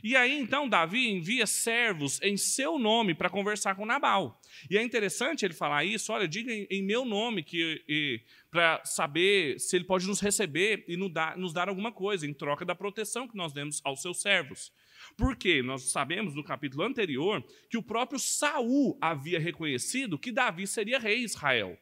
e 0.03 0.15
aí 0.15 0.37
então 0.39 0.67
Davi 0.67 1.09
envia 1.09 1.45
servos 1.45 2.21
em 2.21 2.37
seu 2.37 2.77
nome 2.79 3.13
para 3.13 3.29
conversar 3.29 3.75
com 3.75 3.85
Nabal. 3.85 4.39
E 4.69 4.77
é 4.77 4.83
interessante 4.83 5.45
ele 5.45 5.53
falar 5.53 5.83
isso, 5.85 6.11
olha, 6.11 6.27
diga 6.27 6.51
em, 6.51 6.81
meu 6.81 7.05
nome 7.05 7.43
que 7.43 8.23
para 8.49 8.83
saber 8.83 9.59
se 9.59 9.75
ele 9.75 9.85
pode 9.85 10.07
nos 10.07 10.19
receber 10.19 10.83
e 10.87 10.97
nos 10.97 11.11
dar, 11.11 11.37
nos 11.37 11.53
dar 11.53 11.69
alguma 11.69 11.91
coisa 11.91 12.27
em 12.27 12.33
troca 12.33 12.65
da 12.65 12.75
proteção 12.75 13.27
que 13.27 13.35
nós 13.35 13.53
demos 13.53 13.81
aos 13.83 14.01
seus 14.01 14.21
servos. 14.21 14.71
Porque 15.17 15.61
nós 15.61 15.91
sabemos 15.91 16.35
no 16.35 16.43
capítulo 16.43 16.83
anterior 16.83 17.43
que 17.69 17.77
o 17.77 17.83
próprio 17.83 18.19
Saul 18.19 18.97
havia 19.01 19.39
reconhecido 19.39 20.19
que 20.19 20.31
Davi 20.31 20.67
seria 20.67 20.99
rei 20.99 21.19
de 21.19 21.25
Israel. 21.25 21.77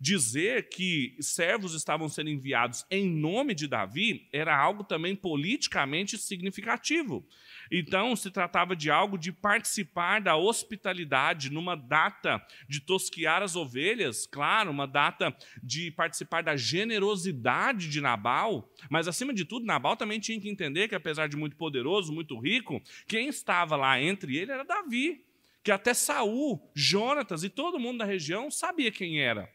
Dizer 0.00 0.68
que 0.68 1.16
servos 1.20 1.74
estavam 1.74 2.08
sendo 2.08 2.30
enviados 2.30 2.84
em 2.90 3.08
nome 3.08 3.54
de 3.54 3.66
Davi 3.66 4.28
era 4.32 4.56
algo 4.56 4.84
também 4.84 5.14
politicamente 5.14 6.18
significativo. 6.18 7.26
Então, 7.70 8.16
se 8.16 8.30
tratava 8.30 8.74
de 8.74 8.90
algo 8.90 9.18
de 9.18 9.32
participar 9.32 10.20
da 10.20 10.36
hospitalidade 10.36 11.50
numa 11.50 11.76
data 11.76 12.44
de 12.68 12.80
tosquiar 12.80 13.42
as 13.42 13.56
ovelhas, 13.56 14.26
claro, 14.26 14.70
uma 14.70 14.86
data 14.86 15.36
de 15.62 15.90
participar 15.90 16.42
da 16.42 16.56
generosidade 16.56 17.88
de 17.88 18.00
Nabal, 18.00 18.72
mas 18.90 19.08
acima 19.08 19.34
de 19.34 19.44
tudo, 19.44 19.66
Nabal 19.66 19.96
também 19.96 20.20
tinha 20.20 20.40
que 20.40 20.48
entender 20.48 20.88
que, 20.88 20.94
apesar 20.94 21.28
de 21.28 21.36
muito 21.36 21.56
poderoso, 21.56 22.12
muito 22.12 22.38
rico, 22.38 22.82
quem 23.06 23.28
estava 23.28 23.76
lá 23.76 24.00
entre 24.00 24.36
ele 24.36 24.52
era 24.52 24.64
Davi, 24.64 25.24
que 25.62 25.70
até 25.70 25.92
Saul, 25.92 26.70
Jonatas 26.74 27.44
e 27.44 27.50
todo 27.50 27.78
mundo 27.78 27.98
da 27.98 28.04
região 28.04 28.50
sabia 28.50 28.90
quem 28.90 29.20
era. 29.20 29.52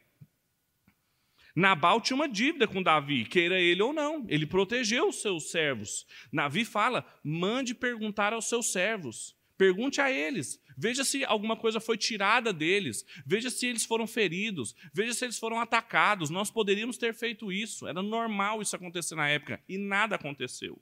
Nabal 1.55 2.01
tinha 2.01 2.15
uma 2.15 2.27
dívida 2.27 2.67
com 2.67 2.81
Davi, 2.81 3.25
queira 3.25 3.59
ele 3.59 3.81
ou 3.81 3.93
não. 3.93 4.25
Ele 4.27 4.45
protegeu 4.45 5.09
os 5.09 5.21
seus 5.21 5.51
servos. 5.51 6.05
Davi 6.31 6.65
fala: 6.65 7.05
mande 7.23 7.75
perguntar 7.75 8.33
aos 8.33 8.49
seus 8.49 8.71
servos. 8.71 9.35
Pergunte 9.55 10.01
a 10.01 10.11
eles. 10.11 10.59
Veja 10.75 11.03
se 11.03 11.23
alguma 11.23 11.55
coisa 11.55 11.79
foi 11.79 11.95
tirada 11.97 12.51
deles. 12.51 13.05
Veja 13.25 13.49
se 13.49 13.67
eles 13.67 13.85
foram 13.85 14.07
feridos. 14.07 14.75
Veja 14.91 15.13
se 15.13 15.23
eles 15.23 15.37
foram 15.37 15.59
atacados. 15.59 16.31
Nós 16.31 16.49
poderíamos 16.49 16.97
ter 16.97 17.13
feito 17.13 17.51
isso. 17.51 17.87
Era 17.87 18.01
normal 18.01 18.61
isso 18.61 18.75
acontecer 18.75 19.15
na 19.15 19.29
época. 19.29 19.61
E 19.69 19.77
nada 19.77 20.15
aconteceu. 20.15 20.81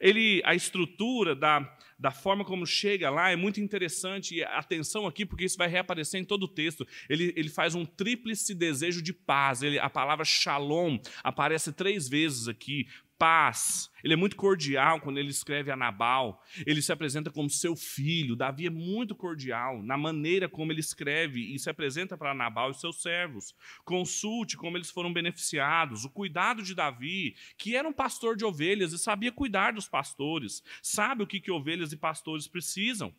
Ele, 0.00 0.42
a 0.44 0.54
estrutura 0.54 1.34
da, 1.34 1.76
da 1.98 2.10
forma 2.10 2.44
como 2.44 2.66
chega 2.66 3.10
lá 3.10 3.30
é 3.30 3.36
muito 3.36 3.60
interessante. 3.60 4.36
E 4.36 4.44
atenção 4.44 5.06
aqui, 5.06 5.24
porque 5.24 5.44
isso 5.44 5.58
vai 5.58 5.68
reaparecer 5.68 6.20
em 6.20 6.24
todo 6.24 6.44
o 6.44 6.48
texto. 6.48 6.86
Ele, 7.08 7.32
ele 7.36 7.48
faz 7.48 7.74
um 7.74 7.84
tríplice 7.84 8.54
desejo 8.54 9.02
de 9.02 9.12
paz. 9.12 9.62
Ele, 9.62 9.78
a 9.78 9.88
palavra 9.88 10.24
shalom 10.24 10.98
aparece 11.22 11.72
três 11.72 12.08
vezes 12.08 12.48
aqui 12.48 12.86
paz. 13.18 13.90
Ele 14.04 14.14
é 14.14 14.16
muito 14.16 14.36
cordial 14.36 15.00
quando 15.00 15.18
ele 15.18 15.30
escreve 15.30 15.70
a 15.70 15.76
Nabal. 15.76 16.42
Ele 16.66 16.80
se 16.80 16.92
apresenta 16.92 17.30
como 17.30 17.50
seu 17.50 17.74
filho. 17.74 18.36
Davi 18.36 18.66
é 18.66 18.70
muito 18.70 19.14
cordial 19.14 19.82
na 19.82 19.96
maneira 19.96 20.48
como 20.48 20.72
ele 20.72 20.80
escreve 20.80 21.54
e 21.54 21.58
se 21.58 21.68
apresenta 21.68 22.16
para 22.16 22.34
Nabal 22.34 22.70
e 22.70 22.74
seus 22.74 23.02
servos. 23.02 23.54
Consulte 23.84 24.56
como 24.56 24.76
eles 24.76 24.90
foram 24.90 25.12
beneficiados. 25.12 26.04
O 26.04 26.10
cuidado 26.10 26.62
de 26.62 26.74
Davi, 26.74 27.34
que 27.56 27.74
era 27.74 27.88
um 27.88 27.92
pastor 27.92 28.36
de 28.36 28.44
ovelhas 28.44 28.92
e 28.92 28.98
sabia 28.98 29.32
cuidar 29.32 29.72
dos 29.72 29.88
pastores, 29.88 30.62
sabe 30.82 31.22
o 31.22 31.26
que, 31.26 31.40
que 31.40 31.50
ovelhas 31.50 31.92
e 31.92 31.96
pastores 31.96 32.46
precisam. 32.46 33.14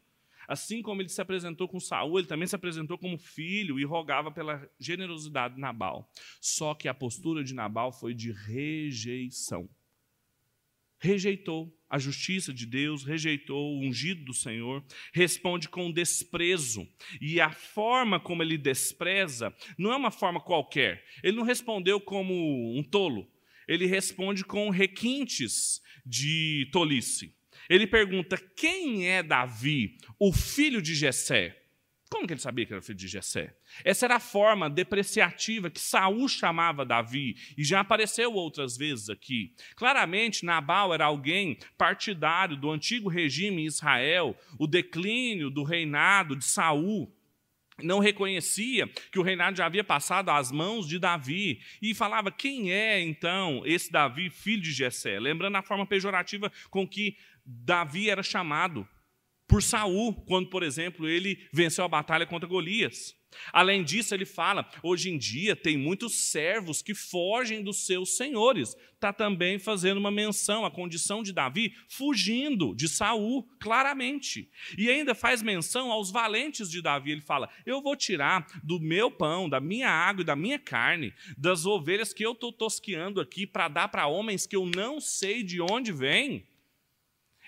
Assim 0.47 0.81
como 0.81 1.01
ele 1.01 1.09
se 1.09 1.21
apresentou 1.21 1.67
com 1.67 1.79
Saul, 1.79 2.19
ele 2.19 2.27
também 2.27 2.47
se 2.47 2.55
apresentou 2.55 2.97
como 2.97 3.17
filho 3.17 3.77
e 3.77 3.83
rogava 3.83 4.31
pela 4.31 4.69
generosidade 4.79 5.55
de 5.55 5.59
Nabal. 5.59 6.09
Só 6.39 6.73
que 6.73 6.87
a 6.87 6.93
postura 6.93 7.43
de 7.43 7.53
Nabal 7.53 7.91
foi 7.91 8.13
de 8.13 8.31
rejeição 8.31 9.69
rejeitou 10.99 11.73
a 11.89 11.97
justiça 11.97 12.53
de 12.53 12.65
Deus, 12.65 13.03
rejeitou 13.03 13.75
o 13.75 13.79
ungido 13.79 14.25
do 14.25 14.33
Senhor, 14.33 14.83
responde 15.13 15.69
com 15.69 15.91
desprezo. 15.91 16.87
E 17.21 17.39
a 17.39 17.51
forma 17.51 18.19
como 18.19 18.43
ele 18.43 18.57
despreza 18.57 19.55
não 19.77 19.93
é 19.93 19.95
uma 19.95 20.11
forma 20.11 20.41
qualquer. 20.41 21.03
Ele 21.23 21.37
não 21.37 21.43
respondeu 21.43 21.99
como 21.99 22.77
um 22.77 22.83
tolo. 22.83 23.31
Ele 23.67 23.85
responde 23.85 24.43
com 24.43 24.69
requintes 24.69 25.81
de 26.05 26.69
tolice. 26.71 27.33
Ele 27.69 27.87
pergunta: 27.87 28.37
Quem 28.55 29.07
é 29.07 29.21
Davi, 29.21 29.97
o 30.19 30.31
filho 30.31 30.81
de 30.81 30.95
Jessé? 30.95 31.66
Como 32.09 32.25
que 32.25 32.33
ele 32.33 32.39
sabia 32.39 32.65
que 32.65 32.73
era 32.73 32.81
filho 32.81 32.97
de 32.97 33.07
Jessé? 33.07 33.53
Essa 33.83 34.05
era 34.05 34.15
a 34.15 34.19
forma 34.19 34.69
depreciativa 34.69 35.69
que 35.69 35.79
Saul 35.79 36.27
chamava 36.29 36.85
Davi, 36.85 37.35
e 37.57 37.63
já 37.63 37.81
apareceu 37.81 38.33
outras 38.33 38.77
vezes 38.77 39.09
aqui. 39.09 39.53
Claramente, 39.75 40.45
Nabal 40.45 40.93
era 40.93 41.05
alguém 41.05 41.57
partidário 41.77 42.55
do 42.55 42.71
antigo 42.71 43.09
regime 43.09 43.63
em 43.63 43.65
Israel, 43.65 44.37
o 44.57 44.67
declínio 44.67 45.49
do 45.49 45.63
reinado 45.63 46.35
de 46.35 46.45
Saul. 46.45 47.13
Não 47.83 47.99
reconhecia 47.99 48.87
que 49.11 49.19
o 49.19 49.21
reinado 49.21 49.57
já 49.57 49.65
havia 49.65 49.83
passado 49.83 50.29
às 50.29 50.51
mãos 50.51 50.87
de 50.87 50.97
Davi 50.97 51.61
e 51.79 51.93
falava: 51.93 52.31
quem 52.31 52.71
é 52.71 52.99
então 52.99 53.61
esse 53.65 53.91
Davi, 53.91 54.31
filho 54.31 54.63
de 54.63 54.71
Jessé? 54.71 55.19
Lembrando 55.19 55.57
a 55.57 55.61
forma 55.61 55.85
pejorativa 55.85 56.51
com 56.71 56.87
que 56.87 57.17
Davi 57.45 58.09
era 58.09 58.23
chamado 58.23 58.87
por 59.57 59.63
Saul, 59.63 60.13
quando, 60.27 60.49
por 60.49 60.61
exemplo, 60.61 61.09
ele 61.09 61.47
venceu 61.51 61.83
a 61.83 61.87
batalha 61.87 62.27
contra 62.27 62.47
Golias. 62.47 63.15
Além 63.51 63.83
disso, 63.83 64.13
ele 64.13 64.23
fala: 64.25 64.69
hoje 64.83 65.09
em 65.09 65.17
dia 65.17 65.55
tem 65.55 65.75
muitos 65.75 66.29
servos 66.29 66.83
que 66.83 66.93
fogem 66.93 67.63
dos 67.63 67.87
seus 67.87 68.17
senhores. 68.17 68.75
Está 68.93 69.11
também 69.11 69.57
fazendo 69.57 69.97
uma 69.97 70.11
menção 70.11 70.63
à 70.63 70.69
condição 70.69 71.23
de 71.23 71.33
Davi 71.33 71.73
fugindo 71.89 72.75
de 72.75 72.87
Saul, 72.87 73.49
claramente. 73.59 74.47
E 74.77 74.91
ainda 74.91 75.15
faz 75.15 75.41
menção 75.41 75.91
aos 75.91 76.11
valentes 76.11 76.69
de 76.69 76.79
Davi. 76.79 77.13
Ele 77.13 77.21
fala: 77.21 77.49
Eu 77.65 77.81
vou 77.81 77.95
tirar 77.95 78.45
do 78.63 78.79
meu 78.79 79.09
pão, 79.09 79.49
da 79.49 79.59
minha 79.59 79.89
água 79.89 80.21
e 80.21 80.25
da 80.25 80.35
minha 80.35 80.59
carne, 80.59 81.15
das 81.35 81.65
ovelhas 81.65 82.13
que 82.13 82.23
eu 82.23 82.33
estou 82.33 82.53
tosqueando 82.53 83.19
aqui 83.19 83.47
para 83.47 83.67
dar 83.67 83.87
para 83.87 84.05
homens 84.05 84.45
que 84.45 84.55
eu 84.55 84.67
não 84.67 84.99
sei 84.99 85.41
de 85.41 85.59
onde 85.59 85.91
vêm. 85.91 86.45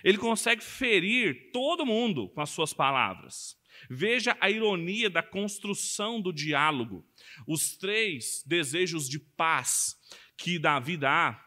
Ele 0.04 0.18
consegue 0.18 0.64
ferir 0.64 1.52
todo 1.52 1.86
mundo 1.86 2.30
com 2.30 2.42
as 2.42 2.50
suas 2.50 2.74
palavras. 2.74 3.58
Veja 3.90 4.38
a 4.42 4.50
ironia 4.50 5.10
da 5.10 5.24
construção 5.24 6.20
do 6.20 6.34
diálogo. 6.34 7.06
Os 7.48 7.78
três 7.78 8.44
desejos 8.46 9.08
de 9.08 9.20
paz 9.20 9.96
que 10.38 10.60
Davi 10.60 10.98
dá 10.98 11.40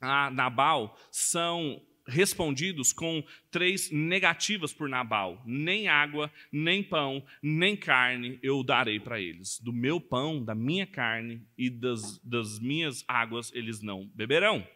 a 0.00 0.30
Nabal 0.30 0.96
são 1.10 1.82
respondidos 2.06 2.92
com 2.92 3.22
três 3.50 3.90
negativas 3.90 4.72
por 4.72 4.88
Nabal: 4.88 5.42
nem 5.44 5.88
água, 5.88 6.32
nem 6.50 6.82
pão, 6.82 7.24
nem 7.42 7.76
carne 7.76 8.38
eu 8.42 8.62
darei 8.64 8.98
para 8.98 9.20
eles. 9.20 9.60
Do 9.60 9.72
meu 9.72 10.00
pão, 10.00 10.42
da 10.42 10.54
minha 10.54 10.86
carne 10.86 11.46
e 11.56 11.68
das, 11.68 12.18
das 12.24 12.58
minhas 12.58 13.04
águas 13.06 13.52
eles 13.52 13.82
não 13.82 14.06
beberão. 14.14 14.66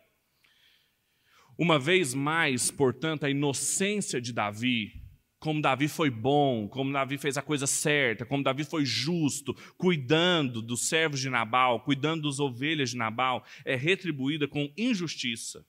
Uma 1.59 1.79
vez 1.79 2.15
mais, 2.15 2.71
portanto, 2.71 3.25
a 3.25 3.31
inocência 3.31 4.21
de 4.21 4.33
Davi, 4.33 5.03
como 5.39 5.61
Davi 5.61 5.89
foi 5.89 6.09
bom, 6.09 6.69
como 6.69 6.93
Davi 6.93 7.19
fez 7.19 7.37
a 7.37 7.43
coisa 7.43 7.67
certa, 7.67 8.25
como 8.25 8.45
Davi 8.45 8.65
foi 8.65 8.85
justo, 8.85 9.55
cuidando 9.77 10.63
dos 10.63 10.89
servos 10.89 11.21
de 11.21 11.29
Nabal, 11.29 11.81
cuidando 11.81 12.29
das 12.29 12.39
ovelhas 12.39 12.91
de 12.91 12.97
Nabal, 12.97 13.45
é 13.65 13.75
retribuída 13.75 14.47
com 14.47 14.73
injustiça. 14.79 15.67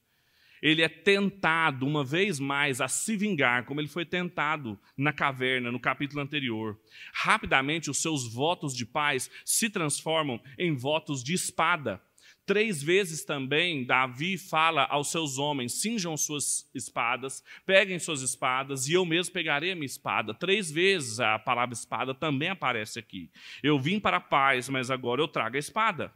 Ele 0.61 0.81
é 0.81 0.87
tentado 0.87 1.85
uma 1.85 2.05
vez 2.05 2.39
mais 2.39 2.79
a 2.79 2.87
se 2.87 3.17
vingar, 3.17 3.65
como 3.65 3.81
ele 3.81 3.87
foi 3.89 4.05
tentado 4.05 4.79
na 4.95 5.11
caverna, 5.11 5.69
no 5.71 5.79
capítulo 5.79 6.21
anterior. 6.21 6.79
Rapidamente, 7.11 7.89
os 7.89 8.01
seus 8.01 8.31
votos 8.31 8.73
de 8.73 8.85
paz 8.85 9.29
se 9.43 9.69
transformam 9.69 10.39
em 10.57 10.73
votos 10.73 11.21
de 11.21 11.33
espada. 11.33 12.01
Três 12.45 12.83
vezes 12.83 13.23
também 13.23 13.85
Davi 13.85 14.37
fala 14.37 14.83
aos 14.85 15.09
seus 15.09 15.37
homens: 15.37 15.81
cinjam 15.81 16.17
suas 16.17 16.69
espadas, 16.75 17.43
peguem 17.65 17.97
suas 17.99 18.21
espadas, 18.21 18.87
e 18.87 18.93
eu 18.93 19.05
mesmo 19.05 19.33
pegarei 19.33 19.71
a 19.71 19.75
minha 19.75 19.85
espada. 19.85 20.33
Três 20.33 20.69
vezes 20.69 21.19
a 21.21 21.39
palavra 21.39 21.73
espada 21.73 22.13
também 22.13 22.49
aparece 22.49 22.99
aqui. 22.99 23.31
Eu 23.61 23.79
vim 23.79 23.99
para 23.99 24.17
a 24.17 24.21
paz, 24.21 24.67
mas 24.67 24.91
agora 24.91 25.21
eu 25.21 25.27
trago 25.27 25.55
a 25.55 25.59
espada. 25.59 26.13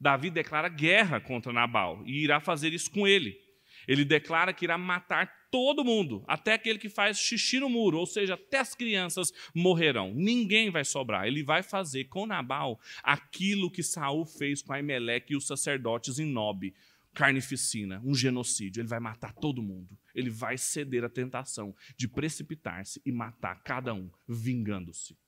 Davi 0.00 0.30
declara 0.30 0.68
guerra 0.68 1.20
contra 1.20 1.52
Nabal 1.52 2.02
e 2.06 2.22
irá 2.22 2.40
fazer 2.40 2.72
isso 2.72 2.90
com 2.90 3.06
ele. 3.06 3.49
Ele 3.90 4.04
declara 4.04 4.52
que 4.52 4.64
irá 4.64 4.78
matar 4.78 5.48
todo 5.50 5.84
mundo, 5.84 6.22
até 6.28 6.52
aquele 6.52 6.78
que 6.78 6.88
faz 6.88 7.18
xixi 7.18 7.58
no 7.58 7.68
muro, 7.68 7.98
ou 7.98 8.06
seja, 8.06 8.34
até 8.34 8.58
as 8.58 8.72
crianças 8.72 9.32
morrerão. 9.52 10.14
Ninguém 10.14 10.70
vai 10.70 10.84
sobrar. 10.84 11.26
Ele 11.26 11.42
vai 11.42 11.60
fazer 11.60 12.04
com 12.04 12.24
Nabal 12.24 12.80
aquilo 13.02 13.68
que 13.68 13.82
Saul 13.82 14.24
fez 14.24 14.62
com 14.62 14.72
Aimeleque 14.72 15.32
e 15.32 15.36
os 15.36 15.44
sacerdotes 15.44 16.20
em 16.20 16.24
Nob, 16.24 16.72
carnificina, 17.12 18.00
um 18.04 18.14
genocídio. 18.14 18.80
Ele 18.80 18.88
vai 18.88 19.00
matar 19.00 19.34
todo 19.34 19.60
mundo. 19.60 19.98
Ele 20.14 20.30
vai 20.30 20.56
ceder 20.56 21.02
à 21.02 21.08
tentação 21.08 21.74
de 21.96 22.06
precipitar-se 22.06 23.02
e 23.04 23.10
matar 23.10 23.60
cada 23.64 23.92
um, 23.92 24.08
vingando-se. 24.28 25.18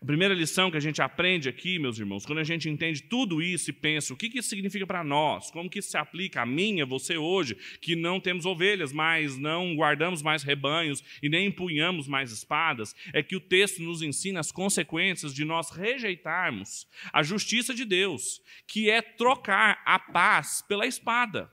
A 0.00 0.04
primeira 0.04 0.34
lição 0.34 0.70
que 0.70 0.76
a 0.76 0.80
gente 0.80 1.02
aprende 1.02 1.48
aqui, 1.48 1.78
meus 1.78 1.98
irmãos, 1.98 2.24
quando 2.24 2.38
a 2.38 2.44
gente 2.44 2.68
entende 2.68 3.02
tudo 3.02 3.42
isso 3.42 3.70
e 3.70 3.72
pensa 3.72 4.12
o 4.12 4.16
que 4.16 4.26
isso 4.38 4.48
significa 4.48 4.86
para 4.86 5.04
nós, 5.04 5.50
como 5.50 5.68
que 5.68 5.78
isso 5.78 5.90
se 5.90 5.96
aplica 5.96 6.42
a 6.42 6.46
mim, 6.46 6.80
a 6.80 6.84
você 6.84 7.16
hoje, 7.16 7.56
que 7.80 7.96
não 7.96 8.20
temos 8.20 8.46
ovelhas, 8.46 8.92
mas 8.92 9.36
não 9.36 9.74
guardamos 9.74 10.22
mais 10.22 10.42
rebanhos 10.42 11.02
e 11.22 11.28
nem 11.28 11.46
empunhamos 11.46 12.06
mais 12.08 12.30
espadas, 12.30 12.94
é 13.12 13.22
que 13.22 13.36
o 13.36 13.40
texto 13.40 13.82
nos 13.82 14.02
ensina 14.02 14.40
as 14.40 14.52
consequências 14.52 15.34
de 15.34 15.44
nós 15.44 15.70
rejeitarmos 15.70 16.86
a 17.12 17.22
justiça 17.22 17.74
de 17.74 17.84
Deus, 17.84 18.40
que 18.66 18.90
é 18.90 19.02
trocar 19.02 19.82
a 19.84 19.98
paz 19.98 20.62
pela 20.68 20.86
espada. 20.86 21.50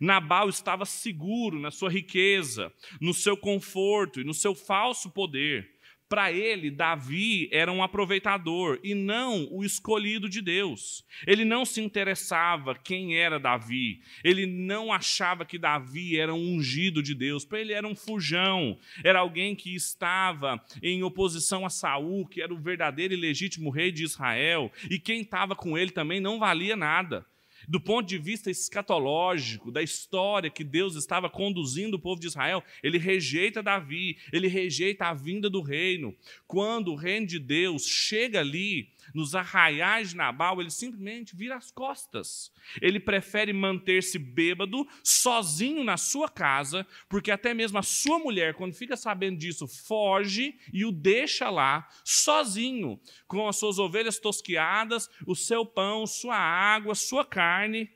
Nabal 0.00 0.48
estava 0.48 0.84
seguro 0.84 1.58
na 1.58 1.70
sua 1.70 1.90
riqueza, 1.90 2.72
no 3.00 3.14
seu 3.14 3.36
conforto 3.36 4.20
e 4.20 4.24
no 4.24 4.34
seu 4.34 4.54
falso 4.54 5.10
poder. 5.10 5.77
Para 6.08 6.32
ele, 6.32 6.70
Davi 6.70 7.50
era 7.52 7.70
um 7.70 7.82
aproveitador 7.82 8.80
e 8.82 8.94
não 8.94 9.46
o 9.50 9.62
escolhido 9.62 10.26
de 10.26 10.40
Deus. 10.40 11.04
Ele 11.26 11.44
não 11.44 11.66
se 11.66 11.82
interessava 11.82 12.74
quem 12.74 13.18
era 13.18 13.38
Davi. 13.38 14.00
Ele 14.24 14.46
não 14.46 14.90
achava 14.90 15.44
que 15.44 15.58
Davi 15.58 16.18
era 16.18 16.32
um 16.32 16.54
ungido 16.54 17.02
de 17.02 17.14
Deus. 17.14 17.44
Para 17.44 17.60
ele 17.60 17.74
era 17.74 17.86
um 17.86 17.94
fujão. 17.94 18.78
Era 19.04 19.18
alguém 19.18 19.54
que 19.54 19.74
estava 19.74 20.58
em 20.82 21.02
oposição 21.02 21.66
a 21.66 21.70
Saul, 21.70 22.26
que 22.26 22.40
era 22.40 22.54
o 22.54 22.58
verdadeiro 22.58 23.12
e 23.12 23.16
legítimo 23.16 23.68
rei 23.68 23.92
de 23.92 24.04
Israel. 24.04 24.72
E 24.90 24.98
quem 24.98 25.20
estava 25.20 25.54
com 25.54 25.76
ele 25.76 25.90
também 25.90 26.20
não 26.20 26.38
valia 26.38 26.74
nada 26.74 27.26
do 27.68 27.78
ponto 27.78 28.08
de 28.08 28.16
vista 28.16 28.50
escatológico, 28.50 29.70
da 29.70 29.82
história 29.82 30.48
que 30.48 30.64
Deus 30.64 30.96
estava 30.96 31.28
conduzindo 31.28 31.98
o 31.98 32.00
povo 32.00 32.18
de 32.18 32.26
Israel, 32.26 32.64
ele 32.82 32.96
rejeita 32.96 33.62
Davi, 33.62 34.16
ele 34.32 34.48
rejeita 34.48 35.04
a 35.06 35.14
vinda 35.14 35.50
do 35.50 35.60
reino. 35.60 36.16
Quando 36.46 36.92
o 36.92 36.96
reino 36.96 37.26
de 37.26 37.38
Deus 37.38 37.86
chega 37.86 38.40
ali, 38.40 38.88
nos 39.14 39.34
arraiais 39.34 40.10
de 40.10 40.16
Nabal, 40.16 40.60
ele 40.60 40.70
simplesmente 40.70 41.36
vira 41.36 41.56
as 41.56 41.70
costas. 41.70 42.52
Ele 42.80 43.00
prefere 43.00 43.52
manter-se 43.52 44.18
bêbado, 44.18 44.86
sozinho 45.02 45.84
na 45.84 45.96
sua 45.96 46.28
casa, 46.28 46.86
porque 47.08 47.30
até 47.30 47.54
mesmo 47.54 47.78
a 47.78 47.82
sua 47.82 48.18
mulher, 48.18 48.54
quando 48.54 48.74
fica 48.74 48.96
sabendo 48.96 49.38
disso, 49.38 49.66
foge 49.66 50.58
e 50.72 50.84
o 50.84 50.92
deixa 50.92 51.50
lá, 51.50 51.88
sozinho, 52.04 53.00
com 53.26 53.48
as 53.48 53.56
suas 53.58 53.78
ovelhas 53.78 54.18
tosquiadas, 54.18 55.08
o 55.26 55.34
seu 55.34 55.64
pão, 55.64 56.06
sua 56.06 56.36
água, 56.36 56.94
sua 56.94 57.24
carne, 57.24 57.90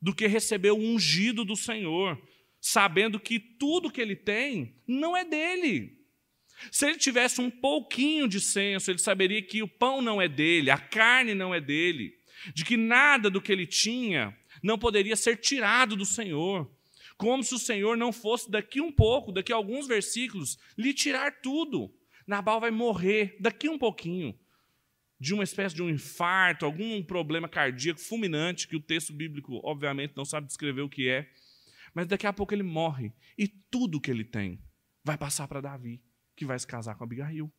do 0.00 0.14
que 0.14 0.26
receber 0.26 0.70
o 0.70 0.78
ungido 0.78 1.44
do 1.44 1.56
Senhor. 1.56 2.20
sabendo 2.60 3.20
que 3.20 3.38
tudo 3.38 3.90
que 3.90 4.00
ele 4.00 4.16
tem 4.16 4.74
não 4.86 5.16
é 5.16 5.24
dele. 5.24 5.97
Se 6.70 6.86
ele 6.86 6.98
tivesse 6.98 7.40
um 7.40 7.50
pouquinho 7.50 8.28
de 8.28 8.40
senso, 8.40 8.90
ele 8.90 8.98
saberia 8.98 9.42
que 9.42 9.62
o 9.62 9.68
pão 9.68 10.02
não 10.02 10.20
é 10.20 10.28
dele, 10.28 10.70
a 10.70 10.78
carne 10.78 11.34
não 11.34 11.54
é 11.54 11.60
dele, 11.60 12.16
de 12.54 12.64
que 12.64 12.76
nada 12.76 13.30
do 13.30 13.40
que 13.40 13.52
ele 13.52 13.66
tinha 13.66 14.36
não 14.62 14.78
poderia 14.78 15.16
ser 15.16 15.36
tirado 15.36 15.96
do 15.96 16.04
Senhor, 16.04 16.70
como 17.16 17.42
se 17.42 17.54
o 17.54 17.58
Senhor 17.58 17.96
não 17.96 18.12
fosse 18.12 18.50
daqui 18.50 18.80
um 18.80 18.92
pouco, 18.92 19.32
daqui 19.32 19.52
a 19.52 19.56
alguns 19.56 19.86
versículos, 19.86 20.58
lhe 20.76 20.94
tirar 20.94 21.40
tudo. 21.40 21.92
Nabal 22.26 22.60
vai 22.60 22.70
morrer 22.70 23.36
daqui 23.40 23.68
um 23.68 23.78
pouquinho 23.78 24.38
de 25.20 25.34
uma 25.34 25.42
espécie 25.42 25.74
de 25.74 25.82
um 25.82 25.90
infarto, 25.90 26.64
algum 26.64 27.02
problema 27.02 27.48
cardíaco 27.48 28.00
fulminante 28.00 28.68
que 28.68 28.76
o 28.76 28.80
texto 28.80 29.12
bíblico, 29.12 29.60
obviamente, 29.64 30.14
não 30.16 30.24
sabe 30.24 30.46
descrever 30.46 30.82
o 30.82 30.88
que 30.88 31.08
é. 31.08 31.28
Mas 31.92 32.06
daqui 32.06 32.26
a 32.26 32.32
pouco 32.32 32.54
ele 32.54 32.62
morre 32.62 33.12
e 33.36 33.48
tudo 33.48 34.00
que 34.00 34.10
ele 34.10 34.24
tem 34.24 34.60
vai 35.02 35.16
passar 35.18 35.48
para 35.48 35.60
Davi, 35.60 36.00
que 36.38 36.46
vai 36.46 36.58
se 36.58 36.66
casar 36.66 36.94
com 36.94 37.04
Abigail. 37.04 37.52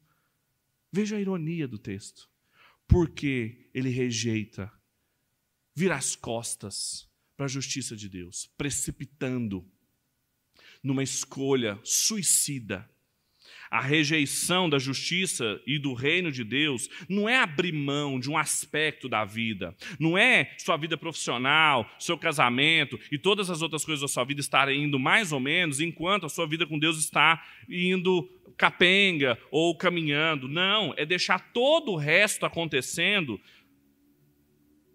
Veja 0.92 1.18
a 1.18 1.20
ironia 1.20 1.68
do 1.68 1.78
texto. 1.78 2.30
Porque 2.88 3.70
ele 3.74 3.90
rejeita, 3.90 4.72
vira 5.76 5.96
as 5.96 6.16
costas 6.16 7.08
para 7.36 7.46
a 7.46 7.50
justiça 7.50 7.96
de 7.96 8.10
Deus, 8.10 8.48
precipitando 8.58 9.70
numa 10.82 11.04
escolha 11.04 11.80
suicida 11.84 12.90
a 13.70 13.82
rejeição 13.82 14.70
da 14.70 14.80
justiça 14.80 15.62
e 15.66 15.78
do 15.78 15.94
reino 15.94 16.32
de 16.32 16.44
Deus 16.44 16.90
não 17.08 17.30
é 17.30 17.38
abrir 17.38 17.72
mão 17.72 18.20
de 18.20 18.30
um 18.30 18.38
aspecto 18.38 19.08
da 19.08 19.24
vida, 19.24 19.76
não 20.00 20.18
é 20.18 20.56
sua 20.58 20.78
vida 20.78 20.98
profissional, 20.98 21.90
seu 22.00 22.18
casamento 22.18 23.00
e 23.12 23.18
todas 23.18 23.50
as 23.50 23.62
outras 23.62 23.86
coisas 23.86 24.02
da 24.02 24.08
sua 24.08 24.24
vida 24.24 24.42
estarem 24.42 24.84
indo 24.84 25.00
mais 25.00 25.32
ou 25.32 25.40
menos, 25.40 25.80
enquanto 25.80 26.26
a 26.26 26.30
sua 26.30 26.48
vida 26.48 26.66
com 26.66 26.80
Deus 26.80 26.98
está 26.98 27.44
indo 27.70 28.28
capenga 28.58 29.38
ou 29.52 29.76
caminhando. 29.76 30.48
Não, 30.48 30.94
é 30.98 31.06
deixar 31.06 31.52
todo 31.54 31.94
o 31.94 31.96
resto 31.96 32.46
acontecendo 32.46 33.40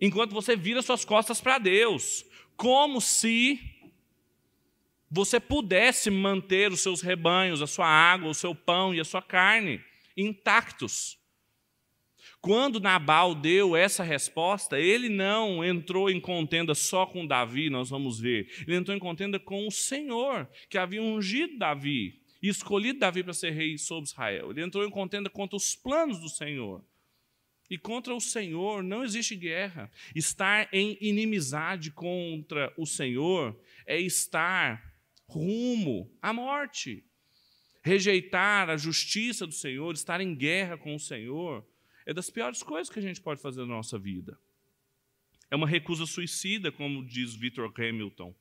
enquanto 0.00 0.32
você 0.32 0.54
vira 0.54 0.82
suas 0.82 1.04
costas 1.04 1.40
para 1.40 1.58
Deus, 1.58 2.24
como 2.56 3.00
se 3.00 3.58
você 5.14 5.38
pudesse 5.38 6.10
manter 6.10 6.72
os 6.72 6.80
seus 6.80 7.00
rebanhos, 7.00 7.62
a 7.62 7.68
sua 7.68 7.86
água, 7.86 8.28
o 8.28 8.34
seu 8.34 8.52
pão 8.52 8.92
e 8.92 8.98
a 8.98 9.04
sua 9.04 9.22
carne 9.22 9.80
intactos. 10.16 11.16
Quando 12.40 12.80
Nabal 12.80 13.32
deu 13.32 13.76
essa 13.76 14.02
resposta, 14.02 14.78
ele 14.78 15.08
não 15.08 15.64
entrou 15.64 16.10
em 16.10 16.20
contenda 16.20 16.74
só 16.74 17.06
com 17.06 17.24
Davi, 17.24 17.70
nós 17.70 17.90
vamos 17.90 18.18
ver. 18.18 18.48
Ele 18.66 18.76
entrou 18.76 18.96
em 18.96 19.00
contenda 19.00 19.38
com 19.38 19.68
o 19.68 19.70
Senhor, 19.70 20.48
que 20.68 20.76
havia 20.76 21.00
ungido 21.00 21.58
Davi 21.58 22.20
e 22.42 22.48
escolhido 22.48 22.98
Davi 22.98 23.22
para 23.22 23.32
ser 23.32 23.52
rei 23.52 23.78
sobre 23.78 24.10
Israel. 24.10 24.50
Ele 24.50 24.62
entrou 24.62 24.84
em 24.84 24.90
contenda 24.90 25.30
contra 25.30 25.56
os 25.56 25.76
planos 25.76 26.18
do 26.18 26.28
Senhor. 26.28 26.84
E 27.70 27.78
contra 27.78 28.12
o 28.12 28.20
Senhor 28.20 28.82
não 28.82 29.04
existe 29.04 29.36
guerra. 29.36 29.90
Estar 30.12 30.68
em 30.72 30.98
inimizade 31.00 31.92
contra 31.92 32.74
o 32.76 32.84
Senhor 32.84 33.56
é 33.86 33.98
estar 33.98 34.93
rumo 35.26 36.10
à 36.20 36.32
morte. 36.32 37.04
Rejeitar 37.82 38.70
a 38.70 38.76
justiça 38.76 39.46
do 39.46 39.52
Senhor, 39.52 39.92
estar 39.94 40.20
em 40.20 40.34
guerra 40.34 40.78
com 40.78 40.94
o 40.94 41.00
Senhor, 41.00 41.66
é 42.06 42.12
das 42.12 42.30
piores 42.30 42.62
coisas 42.62 42.92
que 42.92 42.98
a 42.98 43.02
gente 43.02 43.20
pode 43.20 43.40
fazer 43.40 43.60
na 43.60 43.66
nossa 43.66 43.98
vida. 43.98 44.38
É 45.50 45.56
uma 45.56 45.68
recusa 45.68 46.06
suicida, 46.06 46.72
como 46.72 47.04
diz 47.04 47.34
Victor 47.34 47.72
Hamilton. 47.76 48.34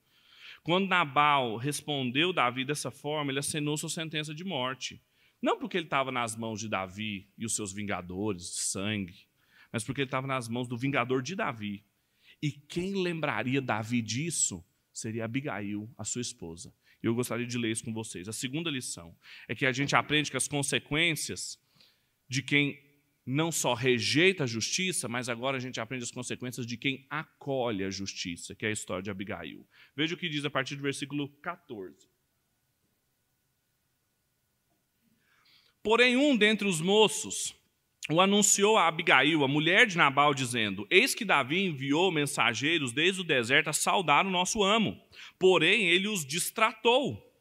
Quando 0.63 0.87
Nabal 0.87 1.57
respondeu 1.57 2.31
Davi 2.31 2.63
dessa 2.63 2.89
forma, 2.89 3.31
ele 3.31 3.39
acenou 3.39 3.77
sua 3.77 3.89
sentença 3.89 4.33
de 4.33 4.43
morte. 4.43 5.01
Não 5.41 5.59
porque 5.59 5.75
ele 5.75 5.85
estava 5.85 6.09
nas 6.09 6.37
mãos 6.37 6.61
de 6.61 6.69
Davi 6.69 7.27
e 7.37 7.45
os 7.45 7.53
seus 7.53 7.73
vingadores 7.73 8.43
de 8.43 8.61
sangue, 8.61 9.27
mas 9.73 9.83
porque 9.83 10.01
ele 10.01 10.07
estava 10.07 10.25
nas 10.25 10.47
mãos 10.47 10.69
do 10.69 10.77
vingador 10.77 11.21
de 11.21 11.35
Davi. 11.35 11.83
E 12.41 12.51
quem 12.51 13.01
lembraria 13.01 13.61
Davi 13.61 14.01
disso 14.01 14.63
seria 14.93 15.25
Abigail, 15.25 15.89
a 15.97 16.03
sua 16.03 16.21
esposa. 16.21 16.73
Eu 17.01 17.13
gostaria 17.13 17.45
de 17.45 17.57
ler 17.57 17.71
isso 17.71 17.83
com 17.83 17.93
vocês. 17.93 18.29
A 18.29 18.33
segunda 18.33 18.69
lição 18.69 19.15
é 19.47 19.53
que 19.53 19.65
a 19.65 19.71
gente 19.71 19.95
aprende 19.95 20.31
que 20.31 20.37
as 20.37 20.47
consequências 20.47 21.59
de 22.29 22.41
quem 22.41 22.81
não 23.25 23.51
só 23.51 23.73
rejeita 23.73 24.43
a 24.43 24.47
justiça, 24.47 25.07
mas 25.07 25.29
agora 25.29 25.57
a 25.57 25.59
gente 25.59 25.79
aprende 25.79 26.03
as 26.03 26.11
consequências 26.11 26.65
de 26.65 26.77
quem 26.77 27.05
acolhe 27.09 27.83
a 27.83 27.89
justiça, 27.89 28.53
que 28.53 28.65
é 28.65 28.69
a 28.69 28.73
história 28.73 29.03
de 29.03 29.09
Abigail. 29.09 29.67
Veja 29.95 30.15
o 30.15 30.17
que 30.17 30.29
diz 30.29 30.43
a 30.45 30.49
partir 30.49 30.75
do 30.75 30.81
versículo 30.81 31.29
14. 31.41 32.07
Porém, 35.81 36.15
um 36.15 36.35
dentre 36.35 36.67
os 36.67 36.79
moços 36.79 37.53
o 38.09 38.19
anunciou 38.19 38.77
a 38.77 38.87
Abigail, 38.87 39.43
a 39.43 39.47
mulher 39.47 39.85
de 39.87 39.97
Nabal, 39.97 40.33
dizendo: 40.33 40.85
Eis 40.89 41.15
que 41.15 41.23
Davi 41.23 41.65
enviou 41.65 42.11
mensageiros 42.11 42.91
desde 42.91 43.21
o 43.21 43.23
deserto 43.23 43.69
a 43.69 43.73
saudar 43.73 44.25
o 44.25 44.31
nosso 44.31 44.63
amo, 44.63 44.99
porém 45.39 45.89
ele 45.89 46.07
os 46.07 46.25
distratou. 46.25 47.31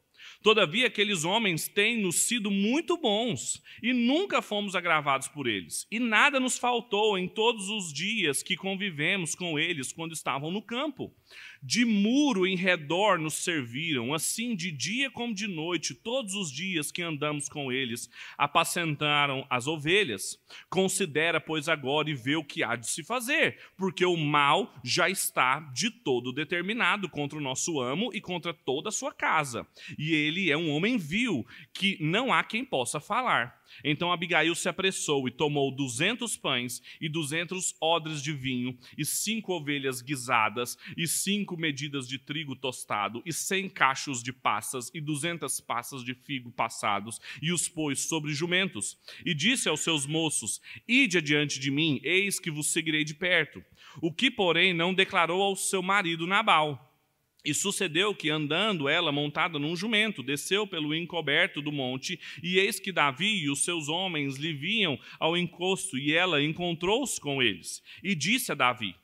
Todavia, 0.41 0.87
aqueles 0.87 1.23
homens 1.23 1.69
têm 1.69 2.01
nos 2.01 2.27
sido 2.27 2.51
muito 2.51 2.97
bons 2.97 3.63
e 3.81 3.93
nunca 3.93 4.41
fomos 4.41 4.75
agravados 4.75 5.29
por 5.29 5.47
eles. 5.47 5.87
E 5.89 5.99
nada 5.99 6.37
nos 6.37 6.57
faltou 6.57 7.17
em 7.17 7.29
todos 7.29 7.69
os 7.69 7.93
dias 7.93 8.43
que 8.43 8.57
convivemos 8.57 9.35
com 9.35 9.57
eles 9.57 9.93
quando 9.93 10.11
estavam 10.11 10.51
no 10.51 10.61
campo 10.61 11.15
de 11.63 11.85
muro 11.85 12.45
em 12.45 12.57
redor 12.57 13.17
nos 13.17 13.35
serviram, 13.35 14.13
assim 14.13 14.53
de 14.53 14.69
dia 14.69 15.09
como 15.09 15.33
de 15.33 15.47
noite, 15.47 15.95
todos 15.95 16.35
os 16.35 16.51
dias 16.51 16.91
que 16.91 17.01
andamos 17.01 17.47
com 17.47 17.71
eles, 17.71 18.09
apacentaram 18.37 19.47
as 19.49 19.65
ovelhas. 19.65 20.37
Considera, 20.69 21.39
pois, 21.39 21.69
agora 21.69 22.09
e 22.09 22.13
vê 22.13 22.35
o 22.35 22.43
que 22.43 22.63
há 22.63 22.75
de 22.75 22.89
se 22.89 23.01
fazer, 23.01 23.57
porque 23.77 24.05
o 24.05 24.17
mal 24.17 24.75
já 24.83 25.09
está 25.09 25.61
de 25.73 25.89
todo 25.89 26.33
determinado 26.33 27.07
contra 27.07 27.37
o 27.37 27.41
nosso 27.41 27.79
amo 27.79 28.13
e 28.13 28.19
contra 28.19 28.53
toda 28.53 28.89
a 28.89 28.91
sua 28.91 29.13
casa. 29.13 29.65
E 29.97 30.13
ele 30.13 30.51
é 30.51 30.57
um 30.57 30.69
homem 30.69 30.97
vil, 30.97 31.47
que 31.73 31.97
não 32.01 32.33
há 32.33 32.43
quem 32.43 32.65
possa 32.65 32.99
falar. 32.99 33.62
Então 33.83 34.11
Abigail 34.11 34.53
se 34.55 34.67
apressou 34.67 35.27
e 35.27 35.31
tomou 35.31 35.71
duzentos 35.71 36.35
pães 36.35 36.81
e 36.99 37.07
duzentos 37.07 37.75
odres 37.81 38.21
de 38.21 38.33
vinho 38.33 38.77
e 38.97 39.05
cinco 39.05 39.53
ovelhas 39.53 40.01
guisadas 40.01 40.77
e 40.97 41.07
cinco 41.07 41.55
medidas 41.57 42.07
de 42.07 42.17
trigo 42.17 42.55
tostado 42.55 43.21
e 43.25 43.31
cem 43.31 43.69
cachos 43.69 44.21
de 44.21 44.33
passas 44.33 44.91
e 44.93 44.99
duzentas 44.99 45.59
passas 45.59 46.03
de 46.03 46.13
figo 46.13 46.51
passados 46.51 47.19
e 47.41 47.51
os 47.51 47.67
pôs 47.67 48.01
sobre 48.01 48.33
jumentos. 48.33 48.97
E 49.25 49.33
disse 49.33 49.69
aos 49.69 49.81
seus 49.81 50.05
moços, 50.05 50.61
ide 50.87 51.17
adiante 51.17 51.59
de 51.59 51.71
mim, 51.71 51.99
eis 52.03 52.39
que 52.39 52.51
vos 52.51 52.71
seguirei 52.71 53.03
de 53.03 53.13
perto. 53.13 53.63
O 54.01 54.11
que, 54.11 54.31
porém, 54.31 54.73
não 54.73 54.93
declarou 54.93 55.41
ao 55.41 55.55
seu 55.55 55.81
marido 55.81 56.25
Nabal. 56.27 56.92
E 57.45 57.53
sucedeu 57.53 58.15
que, 58.15 58.29
andando 58.29 58.87
ela 58.87 59.11
montada 59.11 59.59
num 59.59 59.75
jumento, 59.75 60.23
desceu 60.23 60.65
pelo 60.65 60.95
encoberto 60.95 61.61
do 61.61 61.73
monte, 61.73 62.17
e 62.41 62.57
eis 62.57 62.79
que 62.79 62.91
Davi 62.91 63.43
e 63.43 63.49
os 63.49 63.65
seus 63.65 63.89
homens 63.89 64.37
lhe 64.37 64.53
vinham 64.53 64.97
ao 65.19 65.35
encosto, 65.35 65.97
e 65.97 66.13
ela 66.13 66.41
encontrou-se 66.41 67.19
com 67.19 67.43
eles. 67.43 67.83
E 68.01 68.15
disse 68.15 68.53
a 68.53 68.55
Davi: 68.55 68.95